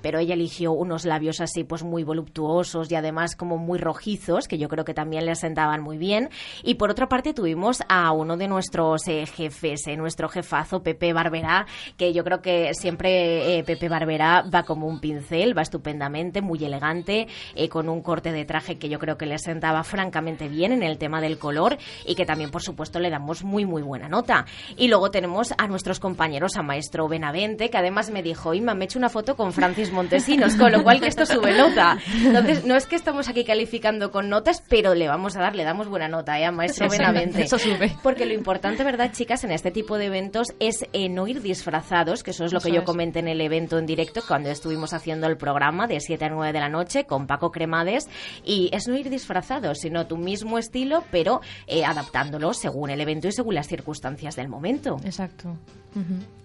pero 0.02 0.18
ella 0.18 0.34
eligió 0.34 0.72
unos 0.72 1.04
labios 1.04 1.40
así 1.40 1.64
pues 1.64 1.82
muy 1.82 2.04
voluptuosos 2.04 2.90
y 2.90 2.94
además 2.94 3.36
como 3.36 3.58
muy 3.58 3.78
rojizos, 3.78 4.48
que 4.48 4.58
yo 4.58 4.68
creo 4.68 4.84
que 4.84 4.94
también 4.94 5.24
le 5.24 5.32
asentaban 5.32 5.82
muy 5.82 5.98
bien. 5.98 6.30
Y 6.62 6.74
por 6.74 6.90
otra 6.90 7.08
parte 7.08 7.34
tuvimos 7.34 7.82
a 7.88 8.12
uno 8.12 8.36
de 8.36 8.48
nuestros 8.48 9.06
eh, 9.08 9.26
jefes, 9.26 9.86
eh, 9.86 9.96
nuestro 9.96 10.28
jefazo 10.28 10.82
Pepe 10.82 11.12
Barberá, 11.12 11.66
que 11.96 12.12
yo 12.12 12.24
creo 12.24 12.40
que 12.40 12.72
siempre 12.74 13.58
eh, 13.58 13.64
Pepe 13.64 13.88
Barberá 13.88 14.42
va 14.42 14.64
como 14.64 14.86
un 14.86 15.00
pincel, 15.00 15.56
va 15.56 15.62
estupendamente, 15.62 16.42
muy 16.42 16.64
elegante, 16.64 17.28
con 17.70 17.88
un 17.88 18.02
corte 18.02 18.32
de 18.32 18.44
traje 18.44 18.78
que 18.78 18.88
yo 18.88 18.98
creo 18.98 19.16
que 19.16 19.26
le 19.26 19.38
sentaba 19.38 19.84
francamente 19.84 20.48
bien 20.48 20.72
en 20.72 20.82
el 20.82 20.98
tema 20.98 21.20
del 21.20 21.38
color 21.38 21.78
y 22.06 22.14
que 22.14 22.26
también 22.26 22.50
por 22.50 22.62
supuesto 22.62 22.98
le 22.98 23.10
damos 23.10 23.44
muy 23.44 23.64
muy 23.64 23.82
buena 23.82 24.08
nota. 24.08 24.46
Y 24.76 24.88
luego 24.88 25.10
tenemos 25.10 25.54
a 25.56 25.66
nuestros 25.66 26.00
compañeros, 26.00 26.56
a 26.56 26.62
Maestro 26.62 27.08
Benavente, 27.08 27.70
que 27.70 27.78
además 27.78 28.10
me 28.10 28.22
dijo, 28.22 28.54
Inma, 28.54 28.74
me 28.74 28.84
he 28.84 28.86
hecho 28.86 28.98
una 28.98 29.08
foto 29.08 29.33
con 29.36 29.52
Francis 29.52 29.92
Montesinos, 29.92 30.54
con 30.56 30.72
lo 30.72 30.82
cual 30.82 31.00
que 31.00 31.08
esto 31.08 31.26
sube 31.26 31.56
nota. 31.56 31.98
Entonces, 32.24 32.64
no 32.64 32.76
es 32.76 32.86
que 32.86 32.96
estamos 32.96 33.28
aquí 33.28 33.44
calificando 33.44 34.10
con 34.10 34.28
notas, 34.28 34.62
pero 34.68 34.94
le 34.94 35.08
vamos 35.08 35.36
a 35.36 35.40
dar, 35.40 35.54
le 35.54 35.64
damos 35.64 35.88
buena 35.88 36.08
nota 36.08 36.38
¿eh? 36.38 36.44
a 36.44 36.52
Maestro 36.52 36.88
Sí, 36.88 36.96
sí, 36.96 36.98
Benavente. 36.98 37.42
eso 37.42 37.58
sube. 37.58 37.96
Porque 38.02 38.26
lo 38.26 38.34
importante, 38.34 38.84
¿verdad, 38.84 39.10
chicas, 39.12 39.44
en 39.44 39.50
este 39.50 39.70
tipo 39.70 39.98
de 39.98 40.06
eventos 40.06 40.48
es 40.60 40.84
eh, 40.92 41.08
no 41.08 41.26
ir 41.26 41.42
disfrazados, 41.42 42.22
que 42.22 42.30
eso 42.32 42.44
es 42.44 42.52
lo 42.52 42.60
que 42.60 42.70
yo 42.70 42.80
es. 42.80 42.84
comenté 42.84 43.20
en 43.20 43.28
el 43.28 43.40
evento 43.40 43.78
en 43.78 43.86
directo 43.86 44.22
cuando 44.26 44.50
estuvimos 44.50 44.92
haciendo 44.92 45.26
el 45.26 45.36
programa 45.36 45.86
de 45.86 46.00
7 46.00 46.24
a 46.24 46.28
9 46.30 46.52
de 46.52 46.60
la 46.60 46.68
noche 46.68 47.04
con 47.04 47.26
Paco 47.26 47.50
Cremades. 47.50 48.08
Y 48.44 48.70
es 48.72 48.88
no 48.88 48.96
ir 48.96 49.10
disfrazados, 49.10 49.78
sino 49.80 50.06
tu 50.06 50.16
mismo 50.16 50.58
estilo, 50.58 51.04
pero 51.10 51.40
eh, 51.66 51.84
adaptándolo 51.84 52.52
según 52.54 52.90
el 52.90 53.00
evento 53.00 53.28
y 53.28 53.32
según 53.32 53.54
las 53.54 53.68
circunstancias 53.68 54.36
del 54.36 54.48
momento. 54.48 54.96
Exacto. 55.04 55.56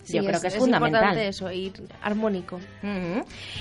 Yo 0.07 0.23
creo 0.23 0.41
que 0.41 0.47
es, 0.47 0.55
fundamental. 0.55 1.01
importante 1.01 1.27
eso, 1.27 1.51
ir 1.51 1.73
armónico. 2.01 2.59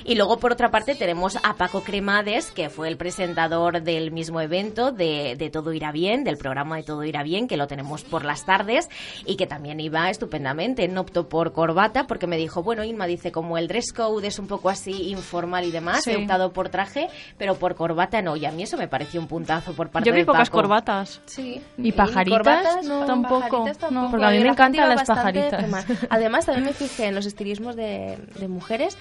Y 0.04 0.14
luego, 0.14 0.38
por 0.38 0.52
otra 0.52 0.70
parte, 0.70 0.94
tenemos 0.94 1.36
a 1.42 1.54
Paco 1.54 1.82
Cremades, 1.82 2.50
que 2.50 2.68
fue 2.70 2.88
el 2.88 2.96
presentador 2.96 3.82
del 3.82 4.10
mismo 4.12 4.40
evento 4.40 4.92
de, 4.92 5.34
de 5.36 5.50
Todo 5.50 5.72
Irá 5.72 5.92
Bien, 5.92 6.24
del 6.24 6.36
programa 6.36 6.76
de 6.76 6.82
Todo 6.84 7.04
Irá 7.04 7.22
Bien, 7.22 7.48
que 7.48 7.56
lo 7.56 7.66
tenemos 7.66 8.04
por 8.04 8.24
las 8.24 8.44
tardes 8.44 8.88
y 9.26 9.36
que 9.36 9.46
también 9.46 9.80
iba 9.80 10.08
estupendamente. 10.10 10.86
No 10.88 11.02
optó 11.02 11.28
por 11.28 11.52
corbata 11.52 12.06
porque 12.06 12.26
me 12.26 12.36
dijo, 12.36 12.62
bueno, 12.62 12.84
Inma 12.84 13.06
dice, 13.06 13.32
como 13.32 13.58
el 13.58 13.68
dress 13.68 13.92
code 13.92 14.26
es 14.28 14.38
un 14.38 14.46
poco 14.46 14.68
así 14.70 15.08
informal 15.10 15.64
y 15.64 15.70
demás, 15.70 16.04
Sí. 16.04 16.10
he 16.12 16.16
optado 16.16 16.52
por 16.52 16.68
traje, 16.68 17.08
pero 17.36 17.56
por 17.56 17.74
corbata 17.74 18.22
no. 18.22 18.36
Y 18.36 18.46
a 18.46 18.52
mí 18.52 18.62
eso 18.62 18.76
me 18.76 18.88
pareció 18.88 19.20
un 19.20 19.26
puntazo 19.26 19.72
por 19.72 19.90
parte 19.90 20.08
Yo 20.08 20.14
vi 20.14 20.20
de 20.20 20.26
pocas 20.26 20.48
Paco. 20.48 20.58
corbatas. 20.62 21.20
Sí. 21.26 21.60
¿Y 21.76 21.92
pajaritas? 21.92 22.38
corbatas, 22.38 22.86
No, 22.86 23.04
tampoco, 23.04 23.40
pajaritas 23.64 23.90
no. 23.90 24.00
tampoco. 24.02 24.10
Porque 24.12 24.26
a 24.26 24.30
mí 24.30 24.40
me 24.40 24.48
encantan 24.48 24.88
las 24.88 25.04
pajaritas. 25.04 25.64
Además, 26.10 26.46
también 26.46 26.66
me 26.66 26.72
fijé 26.72 27.06
en 27.06 27.14
los 27.14 27.26
estilismos 27.26 27.76
de, 27.76 28.16
de 28.38 28.48
mujeres. 28.48 28.96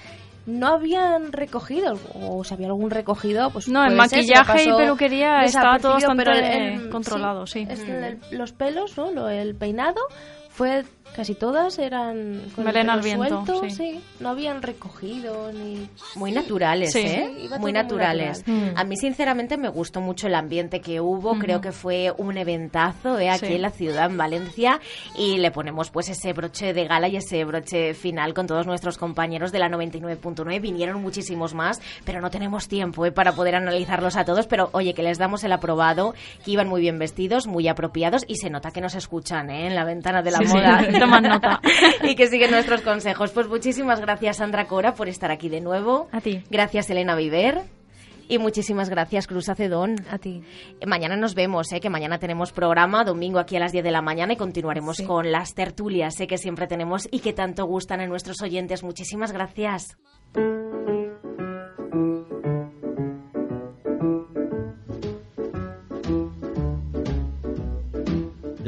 No 0.48 0.68
habían 0.68 1.30
recogido, 1.32 1.98
o 2.14 2.42
si 2.42 2.54
había 2.54 2.66
algún 2.68 2.90
recogido, 2.90 3.50
pues 3.50 3.68
No, 3.68 3.82
en 3.84 3.90
ser, 3.90 3.96
maquillaje 3.98 4.64
y 4.64 4.72
peluquería 4.72 5.42
estaba 5.42 5.78
todo 5.78 5.92
bastante 5.94 6.24
pero 6.24 6.36
el- 6.36 6.44
eh, 6.86 6.90
controlado, 6.90 7.46
sí. 7.46 7.66
es 7.68 7.80
el- 7.80 8.18
los 8.30 8.52
pelos, 8.52 8.96
¿no? 8.96 9.10
Lo- 9.12 9.28
el 9.28 9.54
peinado 9.54 10.00
fue 10.48 10.84
casi 11.14 11.34
todas 11.34 11.78
eran 11.78 12.40
con 12.54 12.68
el 12.68 12.88
al 12.88 13.00
viento, 13.00 13.44
suelto, 13.44 13.70
sí. 13.70 14.00
no 14.20 14.28
habían 14.30 14.62
recogido 14.62 15.50
ni 15.52 15.88
Muy 16.14 16.32
naturales, 16.32 16.92
Sí. 16.92 17.00
¿eh? 17.00 17.30
Sí, 17.40 17.48
muy 17.58 17.72
naturales. 17.72 18.38
natural. 18.46 18.72
A 18.76 18.84
mí, 18.84 18.96
sinceramente, 18.96 19.56
me 19.56 19.68
gustó 19.68 20.00
mucho 20.00 20.26
el 20.26 20.34
ambiente 20.34 20.80
que 20.80 21.00
hubo. 21.00 21.38
Creo 21.38 21.60
que 21.60 21.72
fue 21.72 22.12
un 22.16 22.36
eventazo 22.36 23.18
¿eh? 23.18 23.30
aquí 23.30 23.46
Sí. 23.46 23.54
en 23.54 23.62
la 23.62 23.70
ciudad, 23.70 24.10
en 24.10 24.16
Valencia. 24.16 24.80
Y 25.16 25.38
le 25.38 25.50
ponemos 25.50 25.90
pues 25.90 26.08
ese 26.08 26.32
broche 26.32 26.72
de 26.72 26.86
gala 26.86 27.08
y 27.08 27.16
ese 27.16 27.44
broche 27.44 27.94
final 27.94 28.34
con 28.34 28.46
todos 28.46 28.66
nuestros 28.66 28.98
compañeros 28.98 29.52
de 29.52 29.58
la 29.58 29.68
99.9. 29.68 30.60
Vinieron 30.60 31.00
muchísimos 31.02 31.54
más, 31.54 31.80
pero 32.04 32.20
no 32.20 32.30
tenemos 32.30 32.68
tiempo 32.68 33.04
¿eh? 33.06 33.12
para 33.12 33.32
poder 33.32 33.54
analizarlos 33.56 34.16
a 34.16 34.24
todos. 34.24 34.46
Pero 34.46 34.70
oye, 34.72 34.94
que 34.94 35.02
les 35.02 35.18
damos 35.18 35.44
el 35.44 35.52
aprobado, 35.52 36.14
que 36.44 36.50
iban 36.52 36.68
muy 36.68 36.80
bien 36.80 36.98
vestidos, 36.98 37.46
muy 37.46 37.68
apropiados 37.68 38.24
y 38.28 38.36
se 38.36 38.50
nota 38.50 38.70
que 38.70 38.80
nos 38.80 38.94
escuchan 38.94 39.50
¿eh? 39.50 39.66
en 39.66 39.74
la 39.74 39.84
ventana 39.84 40.22
de 40.22 40.30
la 40.30 40.38
Sí, 40.38 40.46
sí, 40.46 40.52
moda. 40.54 40.82
toman 41.00 41.24
nota. 41.24 41.60
y 42.02 42.14
que 42.14 42.26
siguen 42.26 42.50
nuestros 42.50 42.82
consejos. 42.82 43.30
Pues 43.32 43.48
muchísimas 43.48 44.00
gracias, 44.00 44.38
Sandra 44.38 44.66
Cora, 44.66 44.94
por 44.94 45.08
estar 45.08 45.30
aquí 45.30 45.48
de 45.48 45.60
nuevo. 45.60 46.08
A 46.12 46.20
ti. 46.20 46.42
Gracias, 46.50 46.90
Elena 46.90 47.14
Viver. 47.14 47.62
Y 48.28 48.38
muchísimas 48.38 48.90
gracias, 48.90 49.26
Cruz 49.26 49.48
Acedón. 49.48 49.96
a 50.10 50.18
ti. 50.18 50.42
Mañana 50.86 51.16
nos 51.16 51.34
vemos, 51.34 51.72
¿eh? 51.72 51.80
que 51.80 51.88
mañana 51.88 52.18
tenemos 52.18 52.52
programa, 52.52 53.02
domingo 53.02 53.38
aquí 53.38 53.56
a 53.56 53.60
las 53.60 53.72
10 53.72 53.84
de 53.84 53.90
la 53.90 54.02
mañana 54.02 54.34
y 54.34 54.36
continuaremos 54.36 55.00
con 55.06 55.32
las 55.32 55.54
tertulias 55.54 56.20
¿eh? 56.20 56.26
que 56.26 56.36
siempre 56.36 56.66
tenemos 56.66 57.08
y 57.10 57.20
que 57.20 57.32
tanto 57.32 57.64
gustan 57.64 58.00
a 58.00 58.06
nuestros 58.06 58.42
oyentes. 58.42 58.82
Muchísimas 58.82 59.32
gracias. 59.32 59.96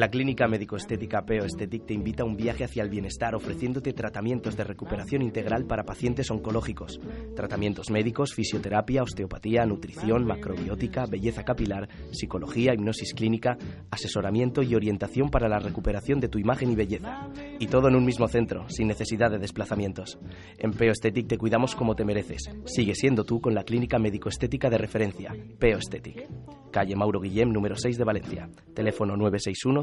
La 0.00 0.08
clínica 0.08 0.48
médico-estética 0.48 1.26
Peo 1.26 1.44
Estetic 1.44 1.84
te 1.84 1.92
invita 1.92 2.22
a 2.22 2.26
un 2.26 2.34
viaje 2.34 2.64
hacia 2.64 2.82
el 2.82 2.88
bienestar 2.88 3.34
ofreciéndote 3.34 3.92
tratamientos 3.92 4.56
de 4.56 4.64
recuperación 4.64 5.20
integral 5.20 5.66
para 5.66 5.84
pacientes 5.84 6.30
oncológicos, 6.30 6.98
tratamientos 7.36 7.90
médicos, 7.90 8.32
fisioterapia, 8.32 9.02
osteopatía, 9.02 9.66
nutrición, 9.66 10.24
macrobiótica, 10.24 11.04
belleza 11.04 11.42
capilar, 11.44 11.90
psicología, 12.12 12.72
hipnosis 12.72 13.12
clínica, 13.12 13.58
asesoramiento 13.90 14.62
y 14.62 14.74
orientación 14.74 15.28
para 15.28 15.50
la 15.50 15.58
recuperación 15.58 16.18
de 16.18 16.28
tu 16.28 16.38
imagen 16.38 16.70
y 16.70 16.76
belleza. 16.76 17.28
Y 17.58 17.66
todo 17.66 17.88
en 17.88 17.96
un 17.96 18.06
mismo 18.06 18.26
centro, 18.26 18.70
sin 18.70 18.88
necesidad 18.88 19.30
de 19.30 19.38
desplazamientos. 19.38 20.18
En 20.56 20.70
Peo 20.70 20.92
Estetic 20.92 21.28
te 21.28 21.36
cuidamos 21.36 21.76
como 21.76 21.94
te 21.94 22.06
mereces. 22.06 22.50
Sigue 22.64 22.94
siendo 22.94 23.24
tú 23.24 23.42
con 23.42 23.54
la 23.54 23.64
clínica 23.64 23.98
médico-estética 23.98 24.70
de 24.70 24.78
referencia, 24.78 25.36
Peo 25.58 25.76
Estetic. 25.76 26.26
Calle 26.70 26.94
Mauro 26.94 27.20
Guillem, 27.20 27.50
número 27.52 27.74
6 27.76 27.98
de 27.98 28.04
Valencia. 28.04 28.48
Teléfono 28.74 29.16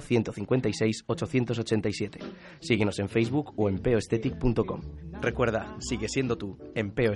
961-156-887. 0.10 2.20
Síguenos 2.60 3.00
en 3.00 3.10
Facebook 3.10 3.54
o 3.58 3.70
en 3.70 3.80
peoestetic.com. 3.80 4.82
Recuerda, 5.22 5.76
sigue 5.80 6.08
siendo 6.08 6.38
tú 6.38 6.60
en 6.76 6.92
Peo. 6.92 7.08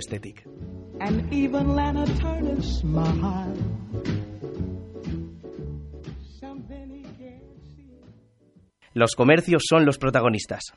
Los 8.94 9.16
comercios 9.16 9.62
son 9.68 9.86
los 9.86 9.98
protagonistas. 9.98 10.72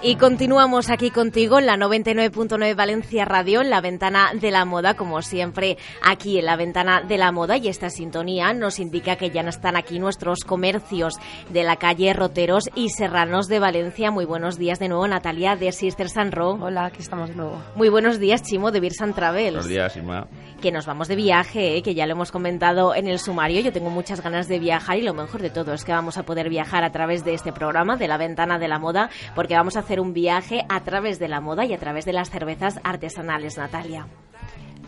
Y 0.00 0.14
continuamos 0.14 0.90
aquí 0.90 1.10
contigo 1.10 1.58
en 1.58 1.66
la 1.66 1.76
99.9 1.76 2.76
Valencia 2.76 3.24
Radio, 3.24 3.62
en 3.62 3.68
la 3.68 3.80
ventana 3.80 4.30
de 4.32 4.52
la 4.52 4.64
moda, 4.64 4.94
como 4.94 5.22
siempre, 5.22 5.76
aquí 6.04 6.38
en 6.38 6.46
la 6.46 6.54
ventana 6.54 7.02
de 7.02 7.18
la 7.18 7.32
moda. 7.32 7.56
Y 7.56 7.66
esta 7.66 7.90
sintonía 7.90 8.52
nos 8.52 8.78
indica 8.78 9.16
que 9.16 9.30
ya 9.30 9.42
no 9.42 9.48
están 9.48 9.76
aquí 9.76 9.98
nuestros 9.98 10.44
comercios 10.44 11.14
de 11.50 11.64
la 11.64 11.74
calle 11.74 12.12
Roteros 12.12 12.70
y 12.76 12.90
Serranos 12.90 13.48
de 13.48 13.58
Valencia. 13.58 14.12
Muy 14.12 14.24
buenos 14.24 14.56
días 14.56 14.78
de 14.78 14.86
nuevo, 14.86 15.08
Natalia 15.08 15.56
de 15.56 15.72
Sister 15.72 16.08
San 16.08 16.30
Ro. 16.30 16.50
Hola, 16.60 16.84
aquí 16.84 17.02
estamos 17.02 17.30
de 17.30 17.34
nuevo. 17.34 17.60
Muy 17.74 17.88
buenos 17.88 18.20
días, 18.20 18.42
Chimo 18.44 18.70
de 18.70 18.78
Birsan 18.78 19.14
Travels. 19.14 19.54
Buenos 19.54 19.68
días, 19.68 19.96
Isma. 19.96 20.28
Que 20.62 20.70
nos 20.70 20.86
vamos 20.86 21.08
de 21.08 21.16
viaje, 21.16 21.76
¿eh? 21.76 21.82
que 21.82 21.96
ya 21.96 22.06
lo 22.06 22.12
hemos 22.12 22.30
comentado 22.30 22.94
en 22.94 23.08
el 23.08 23.18
sumario. 23.18 23.60
Yo 23.62 23.72
tengo 23.72 23.90
muchas 23.90 24.22
ganas 24.22 24.46
de 24.46 24.60
viajar 24.60 24.96
y 24.96 25.02
lo 25.02 25.12
mejor 25.12 25.42
de 25.42 25.50
todo 25.50 25.72
es 25.74 25.84
que 25.84 25.90
vamos 25.90 26.18
a 26.18 26.22
poder 26.22 26.48
viajar 26.48 26.84
a 26.84 26.92
través 26.92 27.24
de 27.24 27.34
este 27.34 27.52
programa, 27.52 27.96
de 27.96 28.06
la 28.06 28.16
ventana 28.16 28.60
de 28.60 28.68
la 28.68 28.78
moda, 28.78 29.10
porque 29.34 29.54
vamos 29.54 29.76
a 29.76 29.87
hacer 29.88 30.00
un 30.00 30.12
viaje 30.12 30.66
a 30.68 30.80
través 30.84 31.18
de 31.18 31.28
la 31.28 31.40
moda 31.40 31.64
y 31.64 31.72
a 31.72 31.78
través 31.78 32.04
de 32.04 32.12
las 32.12 32.28
cervezas 32.28 32.78
artesanales, 32.84 33.56
Natalia. 33.56 34.06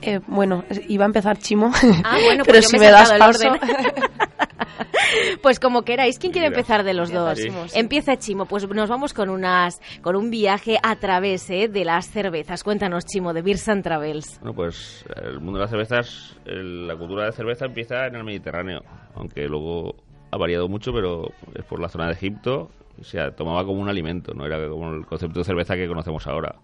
Eh, 0.03 0.21
bueno, 0.27 0.63
iba 0.89 1.05
a 1.05 1.07
empezar 1.07 1.39
Chimo, 1.39 1.71
Ah, 2.05 2.19
bueno, 2.23 2.45
pero 2.47 2.59
pues 2.59 2.69
si 2.69 2.77
yo 2.77 2.81
me, 2.81 2.87
me 2.87 2.89
he 2.89 2.93
das 2.93 3.13
paso... 3.13 3.43
el 3.45 3.49
orden. 3.49 3.61
pues 5.43 5.59
como 5.59 5.83
queráis, 5.83 6.19
¿quién 6.19 6.33
quiere 6.33 6.49
Mira. 6.49 6.59
empezar 6.61 6.85
de 6.85 6.93
los 6.95 7.11
dos? 7.11 7.39
Sí. 7.39 7.49
Empieza 7.75 8.17
Chimo, 8.19 8.45
pues 8.47 8.69
nos 8.69 8.89
vamos 8.91 9.15
con 9.15 9.31
unas 9.31 9.81
con 10.03 10.17
un 10.17 10.31
viaje 10.31 10.79
a 10.83 10.97
través 10.97 11.49
¿eh? 11.51 11.69
de 11.69 11.85
las 11.87 12.11
cervezas. 12.11 12.63
Cuéntanos, 12.63 13.05
Chimo, 13.07 13.33
de 13.33 13.41
Birsan 13.43 13.83
Travels. 13.83 14.39
Bueno, 14.41 14.55
pues 14.55 15.05
el 15.23 15.41
mundo 15.41 15.55
de 15.59 15.61
las 15.65 15.71
cervezas, 15.71 16.37
el- 16.45 16.87
la 16.87 16.97
cultura 16.97 17.25
de 17.27 17.33
cerveza 17.33 17.65
empieza 17.67 18.07
en 18.07 18.17
el 18.17 18.25
Mediterráneo, 18.25 18.83
aunque 19.15 19.47
luego 19.49 19.95
ha 20.31 20.37
variado 20.37 20.69
mucho, 20.69 20.93
pero 20.93 21.25
es 21.55 21.65
por 21.65 21.81
la 21.81 21.89
zona 21.89 22.07
de 22.07 22.13
Egipto, 22.13 22.71
se 23.01 23.31
tomaba 23.33 23.65
como 23.65 23.81
un 23.81 23.89
alimento, 23.89 24.35
no 24.35 24.47
era 24.47 24.69
como 24.69 24.93
el 24.93 25.07
concepto 25.07 25.41
de 25.41 25.45
cerveza 25.45 25.77
que 25.77 25.89
conocemos 25.89 26.27
ahora. 26.27 26.57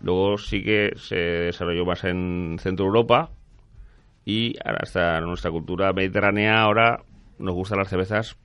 Luego 0.00 0.38
sí 0.38 0.62
que 0.62 0.92
se 0.96 1.16
desarrolló 1.16 1.84
más 1.84 2.04
en 2.04 2.56
Centro 2.60 2.86
Europa 2.86 3.30
y 4.24 4.56
hasta 4.64 5.20
nuestra 5.20 5.50
cultura 5.50 5.92
mediterránea 5.92 6.60
ahora 6.62 7.02
nos 7.38 7.54
gustan 7.54 7.78
las 7.78 7.88
cervezas 7.88 8.36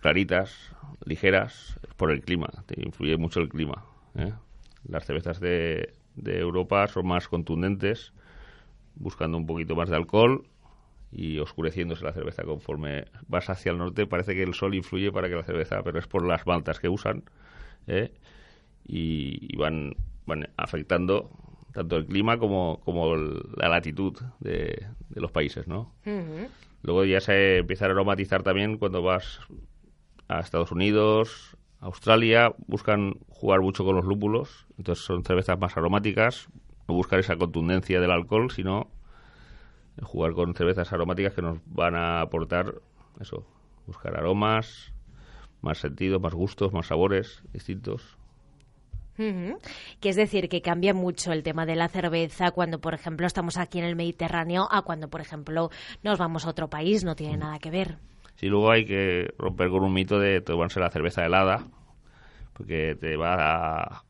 claritas, 0.00 0.74
ligeras, 1.04 1.78
por 1.96 2.10
el 2.10 2.22
clima, 2.22 2.48
te 2.66 2.80
influye 2.84 3.16
mucho 3.16 3.40
el 3.40 3.48
clima. 3.48 3.84
¿eh? 4.16 4.32
Las 4.88 5.04
cervezas 5.04 5.38
de, 5.40 5.92
de 6.16 6.38
Europa 6.38 6.86
son 6.88 7.06
más 7.06 7.28
contundentes, 7.28 8.12
buscando 8.96 9.38
un 9.38 9.46
poquito 9.46 9.76
más 9.76 9.88
de 9.88 9.96
alcohol 9.96 10.46
y 11.12 11.38
oscureciéndose 11.38 12.04
la 12.04 12.12
cerveza 12.12 12.42
conforme 12.42 13.04
vas 13.28 13.48
hacia 13.50 13.70
el 13.72 13.78
norte. 13.78 14.06
Parece 14.06 14.34
que 14.34 14.42
el 14.42 14.54
sol 14.54 14.74
influye 14.74 15.12
para 15.12 15.28
que 15.28 15.34
la 15.36 15.42
cerveza, 15.44 15.82
pero 15.82 15.98
es 15.98 16.06
por 16.06 16.24
las 16.26 16.46
maltas 16.46 16.80
que 16.80 16.88
usan 16.88 17.22
¿eh? 17.86 18.12
y, 18.86 19.38
y 19.52 19.56
van, 19.56 19.94
van 20.26 20.48
afectando 20.56 21.30
tanto 21.72 21.96
el 21.96 22.06
clima 22.06 22.38
como, 22.38 22.80
como 22.84 23.14
el- 23.14 23.42
la 23.56 23.68
latitud 23.68 24.14
de, 24.40 24.86
de 25.10 25.20
los 25.20 25.30
países, 25.30 25.66
¿no? 25.68 25.92
Luego 26.82 27.04
ya 27.04 27.20
se 27.20 27.58
empieza 27.58 27.86
a 27.86 27.90
aromatizar 27.90 28.42
también 28.42 28.76
cuando 28.78 29.02
vas 29.02 29.40
a 30.28 30.40
Estados 30.40 30.72
Unidos, 30.72 31.56
Australia, 31.80 32.52
buscan 32.66 33.14
jugar 33.28 33.60
mucho 33.60 33.84
con 33.84 33.96
los 33.96 34.04
lúpulos, 34.04 34.66
entonces 34.78 35.04
son 35.04 35.24
cervezas 35.24 35.58
más 35.58 35.76
aromáticas, 35.76 36.48
no 36.88 36.94
buscar 36.94 37.18
esa 37.18 37.36
contundencia 37.36 38.00
del 38.00 38.10
alcohol, 38.10 38.50
sino 38.50 38.88
jugar 40.00 40.32
con 40.32 40.54
cervezas 40.54 40.92
aromáticas 40.92 41.34
que 41.34 41.42
nos 41.42 41.58
van 41.66 41.94
a 41.94 42.20
aportar 42.20 42.74
eso, 43.20 43.46
buscar 43.86 44.16
aromas, 44.16 44.92
más 45.60 45.78
sentidos, 45.78 46.20
más 46.20 46.34
gustos, 46.34 46.72
más 46.72 46.86
sabores 46.86 47.42
distintos. 47.52 48.16
Que 49.16 50.08
es 50.08 50.16
decir, 50.16 50.48
que 50.48 50.62
cambia 50.62 50.94
mucho 50.94 51.32
el 51.32 51.42
tema 51.42 51.66
de 51.66 51.76
la 51.76 51.88
cerveza 51.88 52.50
cuando, 52.50 52.80
por 52.80 52.94
ejemplo, 52.94 53.26
estamos 53.26 53.56
aquí 53.56 53.78
en 53.78 53.84
el 53.84 53.94
Mediterráneo 53.94 54.66
a 54.70 54.82
cuando, 54.82 55.08
por 55.08 55.20
ejemplo, 55.20 55.70
nos 56.02 56.18
vamos 56.18 56.46
a 56.46 56.50
otro 56.50 56.68
país. 56.68 57.04
No 57.04 57.14
tiene 57.14 57.36
nada 57.36 57.58
que 57.58 57.70
ver. 57.70 57.98
Sí, 58.36 58.46
luego 58.46 58.70
hay 58.70 58.84
que 58.84 59.32
romper 59.38 59.68
con 59.68 59.84
un 59.84 59.92
mito 59.92 60.18
de 60.18 60.40
tomarse 60.40 60.80
la 60.80 60.90
cerveza 60.90 61.24
helada, 61.24 61.68
porque 62.54 62.96
te 62.98 63.16
va 63.16 63.34
a, 63.34 64.04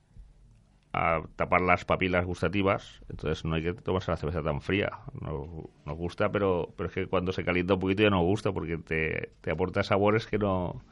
a 0.92 1.22
tapar 1.36 1.60
las 1.62 1.84
papilas 1.84 2.24
gustativas, 2.26 3.00
entonces 3.08 3.44
no 3.44 3.54
hay 3.54 3.62
que 3.62 3.72
tomarse 3.74 4.10
la 4.10 4.16
cerveza 4.16 4.42
tan 4.42 4.60
fría. 4.60 4.90
Nos, 5.20 5.48
nos 5.86 5.96
gusta, 5.96 6.30
pero, 6.30 6.72
pero 6.76 6.88
es 6.88 6.94
que 6.94 7.06
cuando 7.06 7.32
se 7.32 7.44
calienta 7.44 7.74
un 7.74 7.80
poquito 7.80 8.02
ya 8.02 8.10
no 8.10 8.22
gusta, 8.22 8.52
porque 8.52 8.76
te, 8.78 9.32
te 9.40 9.50
aporta 9.50 9.82
sabores 9.82 10.26
que 10.26 10.38
no, 10.38 10.82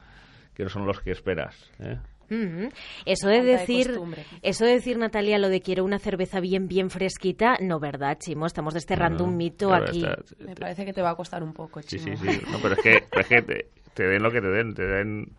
que 0.55 0.63
no 0.63 0.69
son 0.69 0.85
los 0.87 1.01
que 1.01 1.11
esperas. 1.11 1.71
¿eh? 1.79 1.99
Eso 3.05 3.27
de 3.27 3.41
decir, 3.43 3.99
eso 4.41 4.65
de 4.65 4.71
decir 4.71 4.97
Natalia, 4.97 5.37
lo 5.37 5.49
de 5.49 5.61
quiero 5.61 5.83
una 5.83 5.99
cerveza 5.99 6.39
bien, 6.39 6.67
bien 6.69 6.89
fresquita, 6.89 7.57
no, 7.59 7.79
¿verdad, 7.79 8.17
Chimo? 8.19 8.45
Estamos 8.45 8.73
desterrando 8.73 9.25
un 9.25 9.35
mito 9.35 9.67
claro, 9.67 9.83
aquí. 9.85 10.05
está- 10.05 10.23
Me 10.39 10.55
parece 10.55 10.85
que 10.85 10.93
te 10.93 11.01
va 11.01 11.09
a 11.09 11.15
costar 11.15 11.43
un 11.43 11.53
poco, 11.53 11.81
Sí, 11.81 11.99
Chimo. 11.99 12.15
sí, 12.17 12.31
sí. 12.31 12.41
No, 12.49 12.61
pero 12.61 12.75
es 12.75 12.79
que, 12.81 13.05
pero 13.11 13.21
es 13.23 13.27
que 13.27 13.41
te, 13.41 13.69
te 13.93 14.03
den 14.07 14.23
lo 14.23 14.31
que 14.31 14.39
te 14.39 14.47
den, 14.47 14.73
te 14.73 14.85
den 14.87 15.35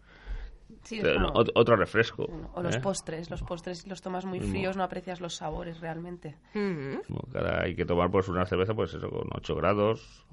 Sí, 0.82 1.00
den 1.00 1.22
no. 1.22 1.32
ot- 1.32 1.52
otro 1.54 1.76
refresco. 1.76 2.26
O 2.54 2.62
los 2.62 2.76
¿eh? 2.76 2.80
postres, 2.80 3.30
los 3.30 3.42
postres 3.42 3.78
si 3.78 3.88
los 3.88 4.02
tomas 4.02 4.24
muy 4.24 4.40
fríos 4.40 4.76
no 4.76 4.82
aprecias 4.82 5.20
los 5.20 5.36
sabores 5.36 5.80
realmente. 5.80 6.36
Como 6.52 7.22
cada- 7.32 7.62
hay 7.62 7.74
que 7.74 7.84
tomar 7.84 8.10
pues 8.10 8.28
una 8.28 8.44
cerveza 8.46 8.74
pues 8.74 8.92
eso 8.94 9.08
con 9.08 9.28
8 9.34 9.54
grados, 9.54 10.26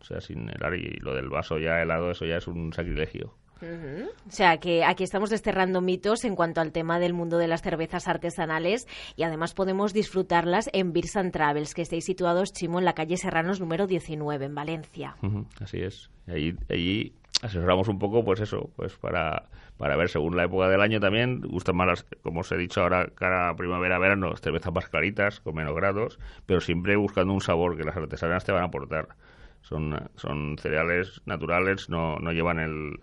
o 0.00 0.04
sea, 0.04 0.20
sin 0.20 0.48
helar 0.50 0.74
y 0.74 0.98
lo 1.00 1.14
del 1.14 1.28
vaso 1.28 1.58
ya 1.58 1.80
helado, 1.82 2.10
eso 2.10 2.24
ya 2.26 2.36
es 2.36 2.46
un 2.46 2.72
sacrilegio. 2.72 3.34
Ujú. 3.62 4.10
O 4.28 4.30
sea, 4.30 4.58
que 4.58 4.84
aquí 4.84 5.02
estamos 5.02 5.30
desterrando 5.30 5.80
mitos 5.80 6.26
en 6.26 6.36
cuanto 6.36 6.60
al 6.60 6.72
tema 6.72 6.98
del 6.98 7.14
mundo 7.14 7.38
de 7.38 7.48
las 7.48 7.62
cervezas 7.62 8.06
artesanales 8.06 8.86
y 9.16 9.22
además 9.22 9.54
podemos 9.54 9.94
disfrutarlas 9.94 10.68
en 10.74 10.92
Beers 10.92 11.16
and 11.16 11.32
Travels, 11.32 11.72
que 11.72 11.80
estáis 11.80 12.04
situados, 12.04 12.52
Chimo, 12.52 12.78
en 12.78 12.84
la 12.84 12.92
calle 12.92 13.16
Serranos 13.16 13.58
número 13.58 13.86
19, 13.86 14.44
en 14.44 14.54
Valencia. 14.54 15.16
Ujú, 15.22 15.46
Así 15.58 15.78
es. 15.80 16.10
Allí, 16.26 16.54
allí 16.68 17.14
asesoramos 17.42 17.88
un 17.88 17.98
poco, 17.98 18.24
pues 18.24 18.40
eso, 18.40 18.70
pues 18.76 18.96
para, 18.96 19.44
para 19.76 19.96
ver 19.96 20.08
según 20.08 20.36
la 20.36 20.44
época 20.44 20.68
del 20.68 20.80
año 20.80 21.00
también. 21.00 21.40
Gustan 21.40 21.76
más, 21.76 21.86
las, 21.86 22.06
como 22.22 22.40
os 22.40 22.52
he 22.52 22.56
dicho 22.56 22.82
ahora, 22.82 23.08
cara 23.14 23.54
primavera, 23.56 23.98
verano, 23.98 24.36
cervezas 24.36 24.72
más 24.72 24.88
claritas, 24.88 25.40
con 25.40 25.54
menos 25.54 25.74
grados, 25.74 26.18
pero 26.46 26.60
siempre 26.60 26.96
buscando 26.96 27.32
un 27.32 27.40
sabor 27.40 27.76
que 27.76 27.84
las 27.84 27.96
artesanas 27.96 28.44
te 28.44 28.52
van 28.52 28.62
a 28.62 28.66
aportar. 28.66 29.08
Son, 29.62 30.08
son 30.16 30.56
cereales 30.58 31.22
naturales, 31.26 31.88
no, 31.88 32.18
no 32.18 32.32
llevan 32.32 32.60
el, 32.60 33.00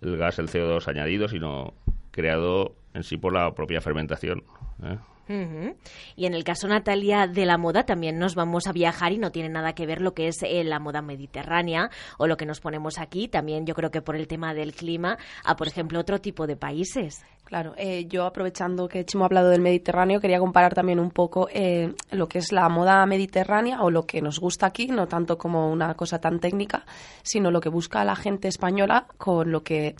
el 0.00 0.16
gas, 0.16 0.38
el 0.38 0.48
CO2 0.48 0.88
añadido, 0.88 1.28
sino 1.28 1.74
creado 2.10 2.74
en 2.94 3.02
sí 3.04 3.16
por 3.16 3.32
la 3.32 3.54
propia 3.54 3.80
fermentación. 3.80 4.44
¿eh? 4.82 4.98
Y 5.28 6.26
en 6.26 6.34
el 6.34 6.44
caso, 6.44 6.68
Natalia, 6.68 7.26
de 7.26 7.46
la 7.46 7.58
moda, 7.58 7.84
también 7.84 8.18
nos 8.18 8.34
vamos 8.34 8.66
a 8.66 8.72
viajar 8.72 9.12
y 9.12 9.18
no 9.18 9.30
tiene 9.30 9.48
nada 9.48 9.72
que 9.74 9.86
ver 9.86 10.00
lo 10.00 10.14
que 10.14 10.28
es 10.28 10.42
eh, 10.42 10.62
la 10.64 10.78
moda 10.78 11.00
mediterránea 11.00 11.90
o 12.18 12.26
lo 12.26 12.36
que 12.36 12.46
nos 12.46 12.60
ponemos 12.60 12.98
aquí, 12.98 13.28
también 13.28 13.66
yo 13.66 13.74
creo 13.74 13.90
que 13.90 14.02
por 14.02 14.16
el 14.16 14.26
tema 14.26 14.54
del 14.54 14.74
clima, 14.74 15.18
a, 15.44 15.56
por 15.56 15.68
ejemplo, 15.68 16.00
otro 16.00 16.20
tipo 16.20 16.46
de 16.46 16.56
países. 16.56 17.24
Claro, 17.52 17.74
eh, 17.76 18.06
yo 18.08 18.24
aprovechando 18.24 18.88
que 18.88 19.04
Chimo 19.04 19.24
ha 19.24 19.26
hablado 19.26 19.50
del 19.50 19.60
Mediterráneo, 19.60 20.22
quería 20.22 20.38
comparar 20.38 20.72
también 20.72 20.98
un 20.98 21.10
poco 21.10 21.48
eh, 21.52 21.92
lo 22.10 22.26
que 22.26 22.38
es 22.38 22.50
la 22.50 22.66
moda 22.70 23.04
mediterránea 23.04 23.82
o 23.82 23.90
lo 23.90 24.06
que 24.06 24.22
nos 24.22 24.40
gusta 24.40 24.64
aquí, 24.64 24.86
no 24.86 25.06
tanto 25.06 25.36
como 25.36 25.70
una 25.70 25.92
cosa 25.92 26.18
tan 26.18 26.40
técnica, 26.40 26.86
sino 27.22 27.50
lo 27.50 27.60
que 27.60 27.68
busca 27.68 28.06
la 28.06 28.16
gente 28.16 28.48
española 28.48 29.06
con 29.18 29.52
lo 29.52 29.62
que 29.62 29.96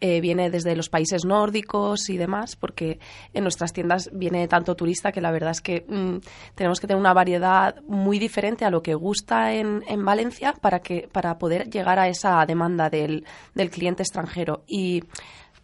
eh, 0.00 0.22
viene 0.22 0.48
desde 0.48 0.74
los 0.74 0.88
países 0.88 1.26
nórdicos 1.26 2.08
y 2.08 2.16
demás, 2.16 2.56
porque 2.56 2.98
en 3.34 3.42
nuestras 3.42 3.74
tiendas 3.74 4.08
viene 4.14 4.48
tanto 4.48 4.74
turista 4.74 5.12
que 5.12 5.20
la 5.20 5.30
verdad 5.30 5.50
es 5.50 5.60
que 5.60 5.84
mm, 5.86 6.20
tenemos 6.54 6.80
que 6.80 6.86
tener 6.86 7.00
una 7.00 7.12
variedad 7.12 7.82
muy 7.86 8.18
diferente 8.18 8.64
a 8.64 8.70
lo 8.70 8.82
que 8.82 8.94
gusta 8.94 9.52
en, 9.52 9.82
en 9.88 10.06
Valencia 10.06 10.54
para, 10.58 10.80
que, 10.80 11.06
para 11.12 11.36
poder 11.36 11.68
llegar 11.68 11.98
a 11.98 12.08
esa 12.08 12.42
demanda 12.46 12.88
del, 12.88 13.26
del 13.54 13.70
cliente 13.70 14.02
extranjero. 14.02 14.62
Y 14.66 15.02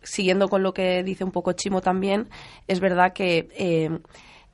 siguiendo 0.02 0.48
con 0.48 0.62
lo 0.62 0.72
que 0.74 1.02
dice 1.02 1.24
un 1.24 1.30
poco 1.32 1.52
Chimo 1.52 1.80
también, 1.80 2.28
es 2.68 2.80
verdad 2.80 3.12
que 3.12 3.48
eh, 3.56 3.98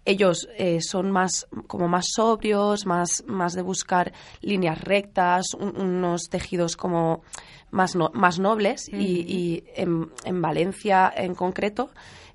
ellos 0.04 0.48
eh, 0.56 0.78
son 0.80 1.10
más 1.10 1.46
como 1.66 1.88
más 1.88 2.06
sobrios, 2.14 2.86
más, 2.86 3.24
más 3.26 3.54
de 3.54 3.62
buscar 3.62 4.12
líneas 4.40 4.80
rectas, 4.82 5.54
un- 5.58 5.76
unos 5.80 6.28
tejidos 6.30 6.76
como 6.76 7.22
más, 7.70 7.96
no- 7.96 8.10
más 8.14 8.38
nobles 8.38 8.88
y, 8.88 8.94
y 9.26 9.64
en, 9.74 10.10
en 10.24 10.40
Valencia 10.42 11.12
en 11.16 11.34
concreto. 11.34 11.90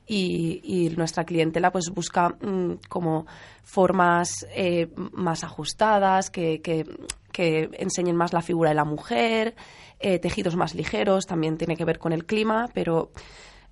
Y, 0.07 0.59
y 0.63 0.89
nuestra 0.97 1.23
clientela 1.23 1.71
pues 1.71 1.89
busca 1.93 2.29
mm, 2.41 2.79
como 2.89 3.27
formas 3.63 4.45
eh, 4.53 4.89
más 5.13 5.45
ajustadas 5.45 6.29
que, 6.29 6.59
que, 6.61 6.83
que 7.31 7.69
enseñen 7.73 8.17
más 8.17 8.33
la 8.33 8.41
figura 8.41 8.71
de 8.71 8.75
la 8.75 8.83
mujer, 8.83 9.55
eh, 10.01 10.19
tejidos 10.19 10.55
más 10.55 10.75
ligeros, 10.75 11.25
también 11.25 11.57
tiene 11.57 11.75
que 11.75 11.85
ver 11.85 11.99
con 11.99 12.11
el 12.13 12.25
clima, 12.25 12.69
pero 12.73 13.11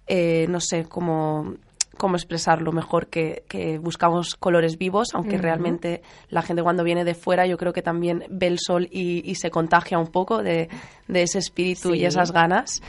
eh, 0.08 0.46
no 0.50 0.60
sé 0.60 0.86
cómo, 0.86 1.56
cómo 1.98 2.16
expresarlo 2.16 2.72
mejor 2.72 3.08
que, 3.08 3.44
que 3.48 3.78
buscamos 3.78 4.36
colores 4.36 4.78
vivos, 4.78 5.10
aunque 5.14 5.38
realmente 5.38 6.02
la 6.30 6.42
gente 6.42 6.64
cuando 6.64 6.84
viene 6.84 7.04
de 7.04 7.14
fuera 7.14 7.46
yo 7.46 7.58
creo 7.58 7.74
que 7.74 7.82
también 7.82 8.24
ve 8.30 8.48
el 8.48 8.58
sol 8.60 8.88
y, 8.92 9.30
y 9.30 9.36
se 9.36 9.52
contagia 9.52 10.00
un 10.00 10.08
poco 10.08 10.42
de, 10.42 10.70
de 11.08 11.22
ese 11.24 11.40
espíritu 11.40 11.92
Sí. 11.94 12.00
y 12.00 12.06
esas 12.06 12.32
ganas. 12.32 12.82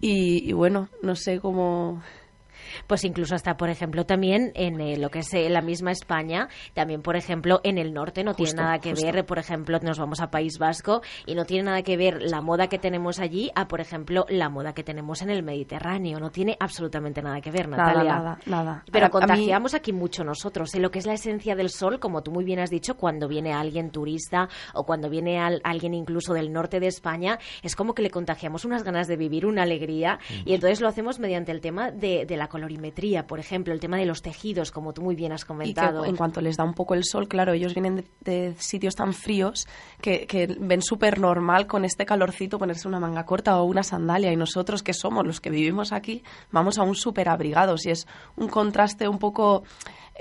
Y 0.00 0.52
bueno, 0.52 0.88
no 1.02 1.14
sé 1.14 1.40
cómo... 1.40 2.02
Pues 2.86 3.04
incluso 3.04 3.34
hasta, 3.34 3.56
por 3.56 3.70
ejemplo, 3.70 4.04
también 4.06 4.52
en 4.54 4.80
eh, 4.80 4.96
lo 4.96 5.10
que 5.10 5.20
es 5.20 5.32
eh, 5.34 5.48
la 5.48 5.60
misma 5.60 5.90
España, 5.92 6.48
también, 6.74 7.02
por 7.02 7.16
ejemplo, 7.16 7.60
en 7.64 7.78
el 7.78 7.92
norte 7.92 8.24
no 8.24 8.34
tiene 8.34 8.52
nada 8.54 8.78
que 8.78 8.90
justo. 8.90 9.06
ver, 9.12 9.24
por 9.26 9.38
ejemplo, 9.38 9.78
nos 9.82 9.98
vamos 9.98 10.20
a 10.20 10.30
País 10.30 10.58
Vasco 10.58 11.02
y 11.26 11.34
no 11.34 11.44
tiene 11.44 11.64
nada 11.64 11.82
que 11.82 11.96
ver 11.96 12.20
la 12.22 12.40
moda 12.40 12.68
que 12.68 12.78
tenemos 12.78 13.18
allí 13.20 13.50
a, 13.54 13.68
por 13.68 13.80
ejemplo, 13.80 14.26
la 14.28 14.48
moda 14.48 14.72
que 14.72 14.82
tenemos 14.84 15.22
en 15.22 15.30
el 15.30 15.42
Mediterráneo. 15.42 16.18
No 16.18 16.30
tiene 16.30 16.56
absolutamente 16.58 17.22
nada 17.22 17.40
que 17.40 17.50
ver, 17.50 17.68
Nada, 17.68 17.86
Natalia. 17.86 18.12
nada, 18.14 18.38
nada. 18.46 18.84
Pero 18.90 19.06
A- 19.06 19.08
a 19.08 19.10
mí- 19.10 19.12
contagiamos 19.12 19.74
aquí 19.74 19.92
mucho 19.92 20.24
nosotros, 20.24 20.74
en 20.74 20.82
lo 20.82 20.90
que 20.90 20.98
es 20.98 21.06
la 21.06 21.14
esencia 21.14 21.54
del 21.56 21.70
sol, 21.70 21.98
como 22.00 22.22
tú 22.22 22.30
muy 22.30 22.44
bien 22.44 22.58
has 22.60 22.70
dicho, 22.70 22.96
cuando 22.96 23.28
viene 23.28 23.52
alguien 23.52 23.90
turista 23.90 24.48
o 24.74 24.84
cuando 24.84 25.08
viene 25.10 25.38
al- 25.40 25.60
alguien 25.64 25.94
incluso 25.94 26.34
del 26.34 26.52
norte 26.52 26.80
de 26.80 26.86
España, 26.86 27.38
es 27.62 27.76
como 27.76 27.94
que 27.94 28.02
le 28.02 28.10
contagiamos 28.10 28.64
unas 28.64 28.82
ganas 28.82 29.06
de 29.08 29.16
vivir, 29.16 29.46
una 29.46 29.62
alegría, 29.62 30.18
y 30.44 30.54
entonces 30.54 30.80
lo 30.80 30.88
hacemos 30.88 31.18
mediante 31.18 31.52
el 31.52 31.60
tema 31.60 31.90
de, 31.90 32.24
de 32.26 32.36
la 32.36 32.48
colorimetría, 32.60 33.26
por 33.26 33.40
ejemplo, 33.40 33.72
el 33.72 33.80
tema 33.80 33.96
de 33.96 34.04
los 34.04 34.20
tejidos, 34.22 34.70
como 34.70 34.92
tú 34.92 35.02
muy 35.02 35.14
bien 35.14 35.32
has 35.32 35.42
Y 35.42 35.44
que 35.44 35.48
comentado. 35.48 36.04
en 36.04 36.16
cuanto 36.16 36.40
les 36.40 36.56
da 36.56 36.64
un 36.64 36.74
poco 36.74 36.94
el 36.94 37.04
sol, 37.04 37.26
claro, 37.26 37.52
ellos 37.52 37.74
vienen 37.74 37.96
de, 37.96 38.04
de 38.20 38.54
sitios 38.58 38.94
tan 38.94 39.12
fríos 39.14 39.66
que, 40.00 40.26
que 40.26 40.46
ven 40.46 40.82
súper 40.82 41.18
normal 41.18 41.66
con 41.66 41.84
este 41.84 42.04
calorcito 42.04 42.58
ponerse 42.58 42.86
una 42.86 43.00
manga 43.00 43.24
corta 43.24 43.58
o 43.60 43.64
una 43.64 43.82
sandalia. 43.82 44.32
Y 44.32 44.36
nosotros, 44.36 44.82
que 44.82 44.92
somos 44.92 45.26
los 45.26 45.40
que 45.40 45.50
vivimos 45.50 45.92
aquí, 45.92 46.22
vamos 46.50 46.78
aún 46.78 46.94
súper 46.94 47.28
abrigados. 47.28 47.86
Y 47.86 47.90
es 47.90 48.06
un 48.36 48.48
contraste 48.48 49.08
un 49.08 49.18
poco 49.18 49.64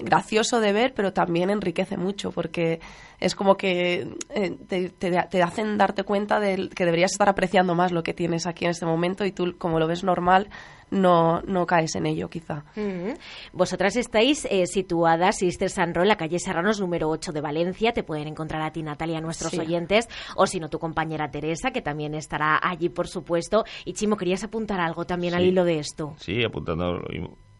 gracioso 0.03 0.59
de 0.59 0.73
ver, 0.73 0.93
pero 0.93 1.13
también 1.13 1.49
enriquece 1.49 1.97
mucho 1.97 2.31
porque 2.31 2.79
es 3.19 3.35
como 3.35 3.55
que 3.57 4.07
eh, 4.29 4.57
te, 4.67 4.89
te- 4.89 5.11
te 5.29 5.43
hacen 5.43 5.77
darte 5.77 6.03
cuenta 6.03 6.39
de 6.39 6.69
que 6.69 6.85
deberías 6.85 7.11
estar 7.11 7.29
apreciando 7.29 7.75
más 7.75 7.91
lo 7.91 8.03
que 8.03 8.13
tienes 8.13 8.47
aquí 8.47 8.65
en 8.65 8.71
este 8.71 8.85
momento 8.85 9.25
y 9.25 9.31
tú, 9.31 9.57
como 9.57 9.79
lo 9.79 9.87
ves 9.87 10.03
normal, 10.03 10.49
no, 10.91 11.41
no 11.43 11.67
caes 11.67 11.93
en 11.95 12.07
ello, 12.07 12.29
quizá. 12.29 12.63
Ujú. 12.75 13.13
Vosotras 13.53 13.95
estáis 13.95 14.45
eh, 14.49 14.65
situadas, 14.65 15.37
Sister 15.37 15.69
San 15.69 15.93
Ro, 15.93 16.01
en 16.01 16.07
la 16.07 16.17
calle 16.17 16.39
Serranos 16.39 16.79
número 16.79 17.09
8 17.09 17.31
de 17.31 17.41
Valencia. 17.41 17.91
Te 17.93 18.01
pueden 18.01 18.27
encontrar 18.27 18.61
a 18.63 18.71
ti, 18.71 18.81
Natalia, 18.81 19.19
a 19.19 19.21
nuestros 19.21 19.51
Sí. 19.51 19.59
oyentes, 19.59 20.07
o 20.35 20.47
si 20.47 20.59
no, 20.59 20.69
tu 20.69 20.79
compañera 20.79 21.29
Teresa, 21.29 21.69
que 21.71 21.81
también 21.83 22.15
estará 22.15 22.59
allí, 22.61 22.89
por 22.89 23.07
supuesto. 23.07 23.65
Y 23.85 23.93
Chimo, 23.93 24.17
¿querías 24.17 24.43
apuntar 24.43 24.79
algo 24.79 25.05
también 25.05 25.35
al 25.35 25.45
hilo 25.45 25.63
de 25.63 25.77
esto? 25.79 26.15
Sí, 26.17 26.43
apuntando 26.43 26.99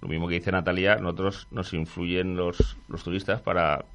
lo 0.01 0.07
mismo, 0.07 0.27
que 0.27 0.35
dice 0.35 0.51
Natalia, 0.51 0.95
nosotros 0.95 1.47
nos 1.51 1.73
influyen 1.73 2.35
los, 2.35 2.77
los 2.87 3.03
turistas 3.03 3.41
para 3.41 3.85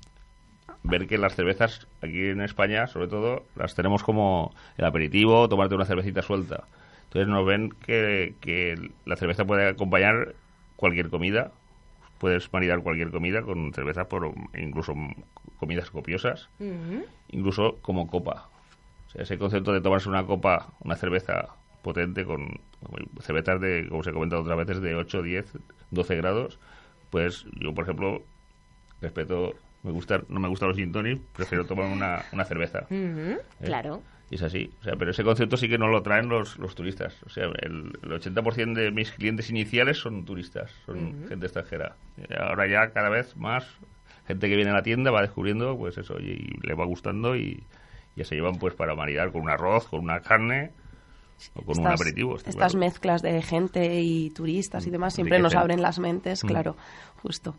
ver 0.82 1.06
que 1.06 1.18
las 1.18 1.34
cervezas 1.34 1.86
aquí 2.02 2.28
en 2.28 2.42
España, 2.42 2.86
sobre 2.86 3.08
todo, 3.08 3.44
las 3.56 3.74
tenemos 3.74 4.02
como 4.02 4.54
el 4.76 4.84
aperitivo, 4.84 5.48
tomarte 5.48 5.74
una 5.74 5.86
cervecita 5.86 6.22
suelta. 6.22 6.64
Entonces 7.04 7.28
nos 7.28 7.46
ven 7.46 7.70
que, 7.70 8.34
que 8.40 8.90
la 9.06 9.16
cerveza 9.16 9.44
puede 9.44 9.68
acompañar 9.68 10.34
cualquier 10.76 11.08
comida, 11.08 11.52
puedes 12.18 12.52
maridar 12.52 12.82
cualquier 12.82 13.10
comida 13.10 13.42
con 13.42 13.72
cerveza, 13.72 14.08
por 14.08 14.34
incluso 14.58 14.94
comidas 15.58 15.90
copiosas, 15.90 16.48
incluso 17.28 17.78
como 17.80 18.06
copa. 18.06 18.48
O 19.08 19.10
sea, 19.10 19.22
ese 19.22 19.38
concepto 19.38 19.72
de 19.72 19.80
tomarse 19.80 20.08
una 20.08 20.24
copa, 20.26 20.72
una 20.80 20.96
cerveza 20.96 21.48
potente 21.82 22.24
con 22.24 22.60
cervezas 23.20 23.60
de, 23.60 23.86
como 23.88 24.02
se 24.02 24.10
ha 24.10 24.12
comentado 24.12 24.42
otras 24.42 24.58
veces, 24.58 24.80
de 24.82 24.94
8, 24.94 25.22
10, 25.22 25.52
12 25.94 26.16
grados, 26.16 26.58
pues 27.10 27.46
yo, 27.60 27.72
por 27.74 27.84
ejemplo, 27.84 28.24
respeto, 29.00 29.54
me 29.82 29.92
gusta, 29.92 30.22
no 30.28 30.40
me 30.40 30.48
gustan 30.48 30.68
los 30.68 30.76
gin 30.76 30.92
tonic, 30.92 31.20
prefiero 31.34 31.64
tomar 31.64 31.90
una, 31.90 32.24
una 32.32 32.44
cerveza. 32.44 32.86
¿eh? 32.90 33.38
Claro. 33.62 34.02
Y 34.30 34.36
es 34.36 34.42
así. 34.42 34.70
O 34.80 34.84
sea, 34.84 34.96
pero 34.96 35.10
ese 35.10 35.22
concepto 35.22 35.56
sí 35.56 35.68
que 35.68 35.78
no 35.78 35.88
lo 35.88 36.02
traen 36.02 36.28
los, 36.28 36.58
los 36.58 36.74
turistas. 36.74 37.22
O 37.24 37.28
sea, 37.28 37.44
el, 37.44 37.92
el 38.02 38.10
80% 38.10 38.74
de 38.74 38.90
mis 38.90 39.12
clientes 39.12 39.50
iniciales 39.50 39.98
son 39.98 40.24
turistas, 40.24 40.72
son 40.86 41.28
gente 41.28 41.46
extranjera. 41.46 41.96
Y 42.16 42.34
ahora 42.34 42.66
ya 42.66 42.90
cada 42.90 43.10
vez 43.10 43.36
más 43.36 43.66
gente 44.26 44.48
que 44.48 44.56
viene 44.56 44.70
a 44.70 44.74
la 44.74 44.82
tienda 44.82 45.10
va 45.10 45.20
descubriendo, 45.20 45.76
pues 45.76 45.98
eso, 45.98 46.18
y, 46.18 46.30
y 46.30 46.66
le 46.66 46.74
va 46.74 46.86
gustando 46.86 47.36
y 47.36 47.62
ya 48.16 48.24
se 48.24 48.34
llevan 48.34 48.58
pues 48.58 48.74
para 48.74 48.94
maridar 48.94 49.32
con 49.32 49.42
un 49.42 49.50
arroz, 49.50 49.86
con 49.88 50.00
una 50.00 50.20
carne 50.20 50.70
o 51.54 51.62
con 51.62 51.78
un 51.78 51.84
Estas- 51.84 52.00
aperitivo. 52.00 52.36
está 52.36 52.50
Estas 52.50 52.72
claro. 52.72 52.86
mezclas 52.86 53.22
de 53.22 53.42
gente 53.42 54.00
y 54.00 54.30
turistas 54.30 54.86
y 54.86 54.90
demás 54.90 55.14
siempre 55.14 55.38
nos 55.38 55.54
abren 55.54 55.82
las 55.82 55.98
mentes, 55.98 56.42
Mm. 56.44 56.46
claro, 56.48 56.76
justo. 57.22 57.54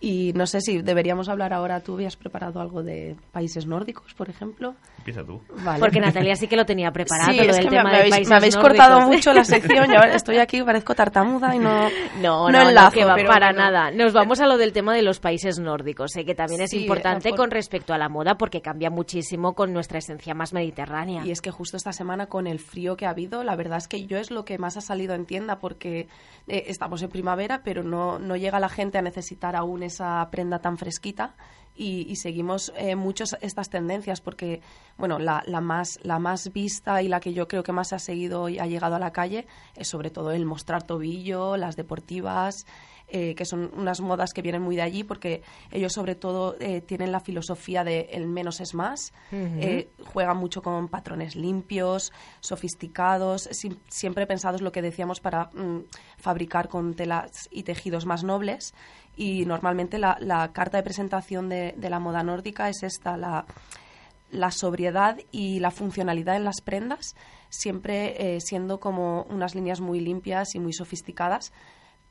Y 0.00 0.32
no 0.34 0.46
sé 0.46 0.60
si 0.60 0.80
deberíamos 0.80 1.28
hablar 1.28 1.52
ahora, 1.52 1.80
tú 1.80 1.94
habías 1.94 2.14
preparado 2.16 2.60
algo 2.60 2.84
de 2.84 3.16
países 3.32 3.66
nórdicos, 3.66 4.14
por 4.14 4.30
ejemplo. 4.30 4.76
Empieza 4.98 5.24
tú. 5.24 5.40
Vale. 5.64 5.80
Porque 5.80 5.98
Natalia 5.98 6.36
sí 6.36 6.46
que 6.46 6.54
lo 6.54 6.64
tenía 6.64 6.92
preparado, 6.92 7.32
Sí, 7.32 7.36
lo 7.38 7.42
es 7.50 7.56
del 7.56 7.64
que 7.64 7.70
tema 7.70 7.82
me, 7.84 7.90
de 7.90 7.96
habéis, 7.96 8.14
países 8.14 8.28
me 8.30 8.36
habéis 8.36 8.54
nórdicos. 8.54 8.78
cortado 8.78 9.00
mucho 9.08 9.32
la 9.32 9.42
sección 9.44 9.90
y 9.90 9.96
ahora 9.96 10.14
estoy 10.14 10.38
aquí, 10.38 10.62
parezco 10.62 10.94
tartamuda 10.94 11.52
y 11.56 11.58
no, 11.58 11.88
No, 12.20 12.48
no, 12.48 12.50
no, 12.50 12.62
no, 12.62 12.68
enlazo, 12.68 12.92
que 12.92 13.04
va, 13.04 13.16
pero 13.16 13.26
para 13.28 13.46
bueno. 13.48 13.60
nada. 13.60 13.90
Nos 13.90 14.12
vamos 14.12 14.40
a 14.40 14.46
lo 14.46 14.56
del 14.56 14.72
tema 14.72 14.94
de 14.94 15.02
los 15.02 15.18
países 15.18 15.58
nórdicos, 15.58 16.14
eh, 16.16 16.24
que 16.24 16.36
también 16.36 16.60
es 16.60 16.70
Sí, 16.70 16.82
importante 16.82 17.30
eh, 17.30 17.32
por- 17.32 17.38
con 17.40 17.50
respecto 17.50 17.92
a 17.92 17.98
la 17.98 18.08
moda 18.08 18.36
porque 18.36 18.60
cambia 18.62 18.90
muchísimo 18.90 19.54
con 19.54 19.72
nuestra 19.72 19.98
esencia 19.98 20.32
más 20.32 20.52
mediterránea. 20.52 21.24
Y 21.26 21.32
es 21.32 21.40
que 21.40 21.50
justo 21.50 21.76
esta 21.76 21.92
semana 21.92 22.26
con 22.26 22.46
el 22.46 22.60
frío 22.60 22.96
que 22.96 23.06
ha 23.06 23.10
habido, 23.10 23.42
la 23.42 23.56
verdad 23.56 23.78
es 23.78 23.88
que 23.88 24.06
yo 24.06 24.16
es 24.18 24.30
lo 24.30 24.44
que 24.44 24.58
más 24.58 24.76
ha 24.76 24.80
salido 24.80 25.14
en 25.16 25.26
tienda 25.26 25.58
porque 25.58 26.06
eh, 26.46 26.64
estamos 26.68 27.02
en 27.02 27.08
primavera, 27.10 27.62
pero 27.64 27.82
no, 27.82 28.20
no 28.20 28.36
llega 28.36 28.60
la 28.60 28.68
gente 28.68 28.96
a 28.98 29.02
necesitar 29.02 29.56
aún 29.56 29.82
esa 29.88 30.26
prenda 30.30 30.60
tan 30.60 30.78
fresquita. 30.78 31.34
Y, 31.80 32.16
seguimos 32.16 32.72
eh, 32.76 32.96
muchos 32.96 33.36
estas 33.40 33.70
tendencias 33.70 34.20
porque 34.20 34.62
bueno 34.96 35.20
la, 35.20 35.44
la 35.46 35.60
más 35.60 36.00
la 36.02 36.18
más 36.18 36.52
vista 36.52 37.02
y 37.02 37.06
la 37.06 37.20
que 37.20 37.32
yo 37.32 37.46
creo 37.46 37.62
que 37.62 37.70
más 37.70 37.92
ha 37.92 38.00
seguido 38.00 38.48
y 38.48 38.58
ha 38.58 38.66
llegado 38.66 38.96
a 38.96 38.98
la 38.98 39.12
calle 39.12 39.46
es 39.76 39.86
sobre 39.86 40.10
todo 40.10 40.32
el 40.32 40.44
mostrar 40.44 40.82
tobillo 40.82 41.56
las 41.56 41.76
deportivas 41.76 42.66
eh, 43.08 43.34
que 43.34 43.44
son 43.44 43.70
unas 43.74 44.00
modas 44.00 44.32
que 44.34 44.42
vienen 44.42 44.62
muy 44.62 44.76
de 44.76 44.82
allí 44.82 45.02
porque 45.04 45.42
ellos 45.70 45.92
sobre 45.92 46.14
todo 46.14 46.56
eh, 46.60 46.80
tienen 46.82 47.10
la 47.12 47.20
filosofía 47.20 47.82
de 47.84 48.08
el 48.12 48.26
menos 48.26 48.60
es 48.60 48.74
más, 48.74 49.12
Ujú. 49.32 49.58
eh, 49.60 49.88
juegan 50.12 50.36
mucho 50.36 50.60
con 50.62 50.88
patrones 50.88 51.34
limpios, 51.36 52.12
sofisticados, 52.40 53.48
sim- 53.52 53.78
siempre 53.88 54.26
pensados 54.26 54.60
lo 54.60 54.72
que 54.72 54.82
decíamos 54.82 55.20
para 55.20 55.46
mm, 55.54 55.84
fabricar 56.18 56.68
con 56.68 56.94
telas 56.94 57.48
y 57.50 57.62
tejidos 57.62 58.04
más 58.04 58.24
nobles 58.24 58.74
y 59.16 59.44
normalmente 59.46 59.98
la, 59.98 60.16
la 60.20 60.52
carta 60.52 60.76
de 60.76 60.82
presentación 60.82 61.48
de, 61.48 61.74
de 61.76 61.90
la 61.90 61.98
moda 61.98 62.22
nórdica 62.22 62.68
es 62.68 62.82
esta, 62.82 63.16
la, 63.16 63.46
la 64.30 64.50
sobriedad 64.50 65.18
y 65.32 65.60
la 65.60 65.70
funcionalidad 65.70 66.36
en 66.36 66.44
las 66.44 66.60
prendas, 66.60 67.14
siempre 67.48 68.36
eh, 68.36 68.40
siendo 68.40 68.78
como 68.78 69.22
unas 69.30 69.54
líneas 69.54 69.80
muy 69.80 70.00
limpias 70.00 70.54
y 70.54 70.58
muy 70.60 70.72
sofisticadas, 70.74 71.52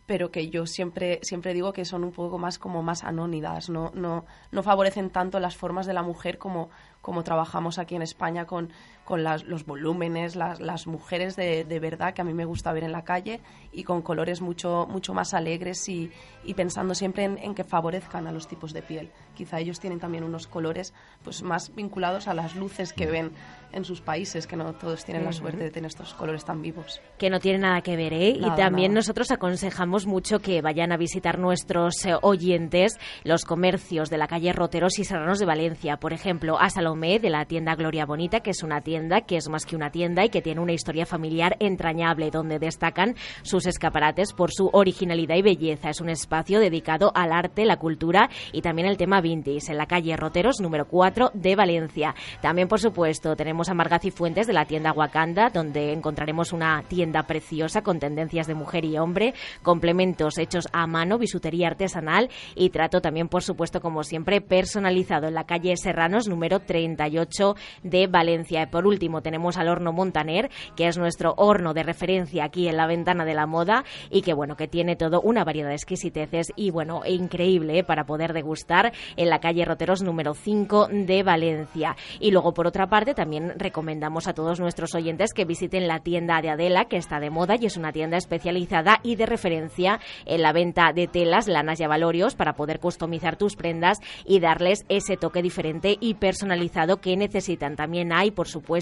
pero 0.08 0.32
que 0.32 0.49
yo 0.49 0.66
siempre, 0.66 1.20
siempre 1.22 1.53
digo 1.53 1.74
que 1.74 1.86
son 1.86 2.03
un 2.03 2.12
poco 2.12 2.39
más 2.39 2.58
como 2.58 2.82
más 2.82 3.03
anónidas, 3.03 3.70
no, 3.70 3.91
no, 3.93 4.26
no 4.51 4.64
favorecen 4.64 5.12
tanto 5.12 5.39
las 5.39 5.55
formas 5.55 5.86
de 5.86 5.93
la 5.93 6.01
mujer 6.01 6.38
como, 6.39 6.70
como 7.01 7.24
trabajamos 7.24 7.78
aquí 7.78 7.95
en 7.95 8.01
España 8.01 8.45
con, 8.45 8.72
con 9.08 9.24
las- 9.24 9.45
los 9.45 9.66
volúmenes, 9.66 10.36
las, 10.36 10.60
las 10.60 10.86
mujeres 10.86 11.38
de, 11.38 11.64
de 11.64 11.80
verdad 11.80 12.14
que 12.14 12.22
a 12.22 12.26
mí 12.26 12.34
me 12.34 12.43
gusta 12.43 12.74
ver 12.74 12.84
en 12.84 12.91
la 12.91 13.05
calle 13.05 13.39
y 13.72 13.84
con 13.86 14.01
colores 14.01 14.41
mucho, 14.41 14.86
mucho 14.89 15.14
más 15.14 15.34
alegres 15.34 15.88
y, 15.88 16.12
y 16.43 16.55
pensando 16.55 16.93
siempre 16.93 17.24
en, 17.24 17.38
en 17.38 17.55
que 17.55 17.64
favorezcan 17.64 18.28
a 18.28 18.34
los 18.34 18.49
tipos 18.49 18.74
de 18.74 18.82
piel. 18.82 19.10
Quizá 19.34 19.60
ellos 19.62 19.80
tienen 19.80 19.99
también 20.01 20.26
unos 20.26 20.45
colores 20.47 20.93
pues 21.24 21.41
más 21.41 21.74
vinculados 21.74 22.28
a 22.28 22.34
las 22.34 22.53
luces 22.58 22.91
que 22.91 23.05
ven 23.05 23.32
en 23.72 23.86
sus 23.86 24.01
países, 24.01 24.45
que 24.45 24.58
no 24.58 24.74
todos 24.74 25.05
tienen 25.05 25.24
la 25.24 25.32
suerte 25.32 25.64
de 25.64 25.72
tener 25.72 25.88
estos 25.89 26.14
colores 26.14 26.43
tan 26.43 26.62
vivos. 26.62 26.99
que 27.18 27.30
no 27.30 27.39
tiene 27.39 27.60
nada 27.60 27.80
que 27.82 27.95
ver, 27.95 28.12
¿eh? 28.14 28.30
y 28.30 28.39
Nada, 28.41 28.55
también 28.58 28.91
nada. 28.91 28.99
nosotros 28.99 29.32
aconsejamos 29.32 30.05
mucho 30.05 30.39
que 30.39 30.62
vayan 30.62 30.91
a 30.91 30.97
visitar 30.97 31.39
nuestros 31.39 32.05
eh, 32.05 32.16
oyentes 32.22 32.97
los 33.24 33.45
comercios 33.45 34.10
de 34.10 34.18
la 34.18 34.28
calle 34.28 34.51
Roteros 34.51 34.99
y 34.99 35.05
Serranos 35.05 35.39
de 35.39 35.45
Valencia. 35.45 35.97
Por 35.97 36.12
ejemplo, 36.12 36.60
a 36.60 36.70
Salomé 36.70 37.20
de 37.20 37.30
la 37.30 37.45
tienda 37.45 37.76
Gloria 37.76 38.05
Bonita, 38.05 38.41
que 38.41 38.51
es 38.51 38.64
una 38.64 38.82
tienda 38.82 38.97
que 39.26 39.38
es 39.38 39.48
más 39.48 39.66
que 39.66 39.76
una 39.76 39.91
tienda 39.91 40.26
y 40.26 40.30
que 40.30 40.41
tiene 40.41 40.60
una 40.62 40.74
historia 40.74 41.06
familiar 41.06 41.56
entrañable, 41.60 42.32
donde 42.32 42.58
destacan 42.58 43.16
sus 43.43 43.68
escaparates 43.68 44.34
por 44.34 44.52
su 44.52 44.70
originalidad 44.74 45.36
y 45.36 45.41
belleza. 45.43 45.89
Es 45.89 46.02
un 46.02 46.10
espacio 46.10 46.60
dedicado 46.60 47.12
al 47.14 47.32
arte, 47.32 47.66
la 47.66 47.78
cultura 47.78 48.30
y 48.52 48.62
también 48.62 48.88
el 48.88 48.98
tema 48.98 49.22
vintage, 49.22 49.72
en 49.72 49.78
la 49.78 49.86
calle 49.86 50.18
Roteros 50.18 50.60
número 50.62 50.88
4 50.88 51.32
de 51.34 51.56
Valencia. 51.56 52.16
También, 52.41 52.68
por 52.68 52.80
supuesto, 52.80 53.36
tenemos 53.36 53.70
a 53.70 53.74
Margaz 53.74 54.06
y 54.06 54.12
Fuentes 54.12 54.48
de 54.48 54.54
la 54.54 54.66
tienda 54.66 54.93
Wakanda, 54.93 55.50
donde 55.54 55.93
encontraremos 55.93 56.54
una 56.54 56.84
tienda 56.88 57.24
preciosa 57.24 57.82
con 57.84 58.00
tendencias 58.00 58.48
de 58.48 58.56
mujer 58.56 58.84
y 58.84 58.98
hombre, 58.98 59.34
complementos 59.62 60.38
hechos 60.38 60.68
a 60.74 60.88
mano, 60.88 61.20
bisutería 61.20 61.68
artesanal 61.68 62.30
y 62.56 62.70
trato 62.70 63.00
también, 63.02 63.28
por 63.28 63.43
supuesto, 63.43 63.80
como 63.80 64.04
siempre, 64.04 64.41
personalizado 64.41 65.28
en 65.28 65.36
la 65.36 65.45
calle 65.45 65.78
Serranos 65.78 66.28
número 66.28 66.60
38 66.60 67.56
de 67.84 68.08
Valencia. 68.08 68.64
Y 68.64 68.66
último, 68.88 69.21
tenemos 69.21 69.57
al 69.57 69.67
horno 69.67 69.93
Montaner, 69.93 70.49
que 70.75 70.88
es 70.88 70.97
nuestro 70.97 71.33
horno 71.38 71.73
de 71.73 71.83
referencia 71.83 72.45
aquí 72.45 72.67
en 72.67 72.77
la 72.77 72.88
ventana 72.88 73.25
de 73.25 73.33
la 73.33 73.45
moda 73.45 73.83
y 74.09 74.21
que, 74.21 74.33
bueno, 74.33 74.55
que 74.55 74.67
tiene 74.67 74.95
todo 74.95 75.21
una 75.21 75.43
variedad 75.43 75.69
de 75.69 75.75
exquisiteces 75.75 76.51
y, 76.55 76.71
bueno, 76.71 77.03
e 77.03 77.13
increíble 77.13 77.79
¿eh? 77.79 77.83
para 77.83 78.05
poder 78.05 78.33
degustar 78.33 78.93
en 79.15 79.29
la 79.29 79.39
calle 79.39 79.65
Roteros 79.65 80.01
número 80.01 80.33
5 80.33 80.88
de 80.91 81.23
Valencia. 81.23 81.95
Y 82.19 82.31
luego, 82.31 82.53
por 82.53 82.67
otra 82.67 82.88
parte, 82.88 83.13
también 83.13 83.53
recomendamos 83.57 84.27
a 84.27 84.33
todos 84.33 84.59
nuestros 84.59 84.95
oyentes 84.95 85.33
que 85.33 85.45
visiten 85.45 85.88
la 85.88 85.99
tienda 85.99 86.41
de 86.41 86.49
Adela, 86.49 86.85
que 86.85 86.97
está 86.97 87.19
de 87.19 87.29
moda 87.29 87.55
y 87.59 87.65
es 87.65 87.77
una 87.77 87.91
tienda 87.91 88.17
especializada 88.17 88.99
y 89.03 89.15
de 89.15 89.25
referencia 89.25 89.99
en 90.25 90.41
la 90.41 90.53
venta 90.53 90.93
de 90.93 91.07
telas, 91.07 91.47
lanas 91.47 91.79
y 91.79 91.83
avalorios 91.83 92.35
para 92.35 92.53
poder 92.53 92.79
customizar 92.79 93.35
tus 93.35 93.55
prendas 93.55 93.99
y 94.25 94.39
darles 94.39 94.85
ese 94.89 95.17
toque 95.17 95.41
diferente 95.41 95.97
y 95.99 96.15
personalizado 96.15 96.97
que 96.97 97.17
necesitan. 97.17 97.75
También 97.75 98.13
hay, 98.13 98.31
por 98.31 98.47
supuesto, 98.47 98.76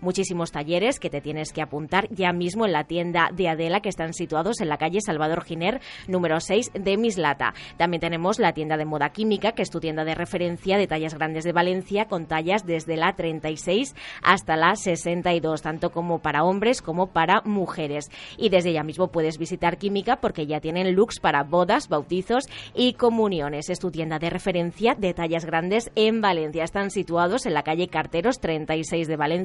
muchísimos 0.00 0.50
talleres 0.50 0.98
que 0.98 1.10
te 1.10 1.20
tienes 1.20 1.52
que 1.52 1.62
apuntar 1.62 2.08
ya 2.10 2.32
mismo 2.32 2.66
en 2.66 2.72
la 2.72 2.84
tienda 2.84 3.30
de 3.32 3.48
Adela, 3.48 3.80
que 3.80 3.88
están 3.88 4.12
situados 4.12 4.60
en 4.60 4.68
la 4.68 4.78
calle 4.78 5.00
Salvador 5.00 5.44
Giner, 5.44 5.80
número 6.08 6.40
6 6.40 6.72
de 6.74 6.96
Mislata. 6.96 7.54
También 7.76 8.00
tenemos 8.00 8.38
la 8.38 8.52
tienda 8.52 8.76
de 8.76 8.84
moda 8.84 9.10
química, 9.10 9.52
que 9.52 9.62
es 9.62 9.70
tu 9.70 9.80
tienda 9.80 10.04
de 10.04 10.14
referencia 10.14 10.78
de 10.78 10.86
tallas 10.86 11.14
grandes 11.14 11.44
de 11.44 11.52
Valencia, 11.52 12.06
con 12.06 12.26
tallas 12.26 12.66
desde 12.66 12.96
la 12.96 13.14
36 13.14 13.94
hasta 14.22 14.56
la 14.56 14.76
62, 14.76 15.62
tanto 15.62 15.90
como 15.90 16.20
para 16.20 16.44
hombres 16.44 16.82
como 16.82 17.08
para 17.08 17.42
mujeres. 17.44 18.10
Y 18.36 18.48
desde 18.48 18.72
ya 18.72 18.82
mismo 18.82 19.08
puedes 19.08 19.38
visitar 19.38 19.78
Química 19.78 20.16
porque 20.16 20.46
ya 20.46 20.60
tienen 20.60 20.94
looks 20.94 21.20
para 21.20 21.42
bodas, 21.42 21.88
bautizos 21.88 22.44
y 22.74 22.94
comuniones. 22.94 23.70
Es 23.70 23.78
tu 23.78 23.90
tienda 23.90 24.18
de 24.18 24.30
referencia 24.30 24.94
de 24.94 25.14
tallas 25.14 25.44
grandes 25.44 25.90
en 25.94 26.20
Valencia. 26.20 26.64
Están 26.64 26.90
situados 26.90 27.46
en 27.46 27.54
la 27.54 27.62
calle 27.62 27.88
Carteros 27.88 28.40
36 28.40 29.08
de 29.08 29.16
Valencia 29.16 29.35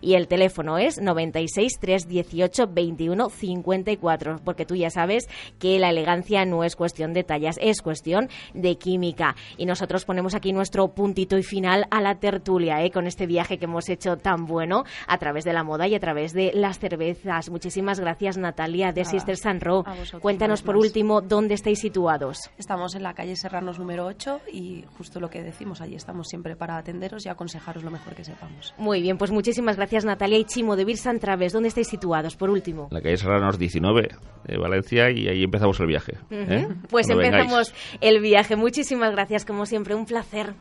y 0.00 0.14
el 0.14 0.28
teléfono 0.28 0.78
es 0.78 1.00
96 1.00 1.78
318 1.80 2.66
21 2.68 3.30
54, 3.30 4.40
porque 4.44 4.66
tú 4.66 4.74
ya 4.74 4.90
sabes 4.90 5.28
que 5.58 5.78
la 5.78 5.90
elegancia 5.90 6.44
no 6.44 6.64
es 6.64 6.76
cuestión 6.76 7.12
de 7.12 7.24
tallas, 7.24 7.56
es 7.60 7.80
cuestión 7.80 8.28
de 8.54 8.76
química. 8.76 9.36
Y 9.56 9.66
nosotros 9.66 10.04
ponemos 10.04 10.34
aquí 10.34 10.52
nuestro 10.52 10.88
puntito 10.88 11.38
y 11.38 11.42
final 11.42 11.86
a 11.90 12.00
la 12.00 12.16
tertulia, 12.16 12.82
¿eh? 12.84 12.90
con 12.90 13.06
este 13.06 13.26
viaje 13.26 13.58
que 13.58 13.64
hemos 13.64 13.88
hecho 13.88 14.16
tan 14.16 14.46
bueno 14.46 14.84
a 15.06 15.18
través 15.18 15.44
de 15.44 15.52
la 15.52 15.64
moda 15.64 15.86
y 15.88 15.94
a 15.94 16.00
través 16.00 16.32
de 16.32 16.52
las 16.54 16.78
cervezas. 16.78 17.50
Muchísimas 17.50 18.00
gracias, 18.00 18.36
Natalia, 18.36 18.92
de 18.92 19.02
Nada, 19.02 19.10
Sister 19.10 19.36
San 19.36 19.60
Ro. 19.60 19.84
Cuéntanos 20.20 20.62
por 20.62 20.76
último 20.76 21.20
dónde 21.20 21.54
estáis 21.54 21.80
situados. 21.80 22.50
Estamos 22.58 22.94
en 22.94 23.02
la 23.02 23.14
calle 23.14 23.36
Serranos 23.36 23.78
número 23.78 24.06
8 24.06 24.40
y 24.52 24.84
justo 24.96 25.20
lo 25.20 25.30
que 25.30 25.42
decimos, 25.42 25.80
allí 25.80 25.94
estamos 25.94 26.28
siempre 26.28 26.56
para 26.56 26.76
atenderos 26.76 27.24
y 27.26 27.28
aconsejaros 27.28 27.82
lo 27.82 27.90
mejor 27.90 28.14
que 28.14 28.24
sepamos. 28.24 28.74
Muy 28.78 29.00
bien, 29.00 29.18
pues 29.18 29.29
muchísimas 29.32 29.76
gracias, 29.76 30.04
Natalia 30.04 30.38
y 30.38 30.44
Chimo 30.44 30.76
de 30.76 30.84
Birsan 30.84 31.18
Traves. 31.20 31.52
¿Dónde 31.52 31.68
estáis 31.68 31.88
situados, 31.88 32.36
por 32.36 32.50
último? 32.50 32.88
En 32.90 32.96
la 32.96 33.02
calle 33.02 33.16
Serranos 33.16 33.58
19 33.58 34.08
de 34.44 34.56
Valencia 34.58 35.10
y 35.10 35.28
ahí 35.28 35.42
empezamos 35.44 35.78
el 35.80 35.86
viaje. 35.86 36.14
¿eh? 36.30 36.66
Ujú. 36.68 36.74
Pues 36.88 37.06
Cuando 37.06 37.22
vengáis. 37.22 37.42
empezamos 37.44 37.74
el 38.00 38.20
viaje. 38.20 38.56
Muchísimas 38.56 39.12
gracias, 39.12 39.44
como 39.44 39.66
siempre, 39.66 39.94
un 39.94 40.06
placer. 40.06 40.54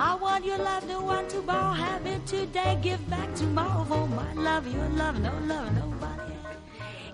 I 0.00 0.14
want 0.20 0.44
your 0.44 0.58
love, 0.58 0.86
no 0.86 1.00
one 1.00 1.26
to 1.28 1.42
borrow. 1.42 1.72
Have 1.72 2.06
it 2.06 2.24
today, 2.26 2.78
give 2.80 3.00
back 3.10 3.34
tomorrow. 3.34 3.84
For 3.84 4.06
my 4.06 4.32
love, 4.34 4.66
your 4.72 4.88
love, 4.96 5.18
no 5.20 5.32
love, 5.46 5.72
nobody 5.74 6.32
else. 6.34 6.37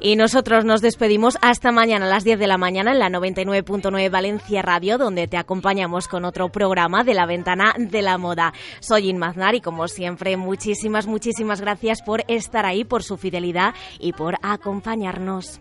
Y 0.01 0.17
nosotros 0.17 0.65
nos 0.65 0.81
despedimos 0.81 1.39
hasta 1.41 1.73
mañana 1.73 2.07
a 2.07 2.09
las 2.09 2.25
10 2.25 2.39
de 2.39 2.47
la 2.47 2.59
mañana 2.59 2.93
en 2.93 2.99
la 2.99 3.09
99.9 3.09 4.11
Valencia 4.11 4.63
Radio, 4.63 4.99
donde 4.99 5.29
te 5.29 5.37
acompañamos 5.37 6.09
con 6.09 6.25
otro 6.25 6.51
programa 6.51 7.05
de 7.05 7.15
la 7.15 7.27
ventana 7.27 7.75
de 7.79 8.03
la 8.03 8.19
moda. 8.19 8.53
Soy 8.81 9.09
Inmaznar 9.09 9.55
y 9.55 9.61
como 9.61 9.89
siempre, 9.89 10.37
muchísimas, 10.37 11.07
muchísimas 11.07 11.61
gracias 11.61 12.03
por 12.03 12.25
estar 12.29 12.67
ahí, 12.67 12.85
por 12.85 13.03
su 13.03 13.17
fidelidad 13.17 13.75
y 13.99 14.13
por 14.13 14.37
acompañarnos. 14.43 15.61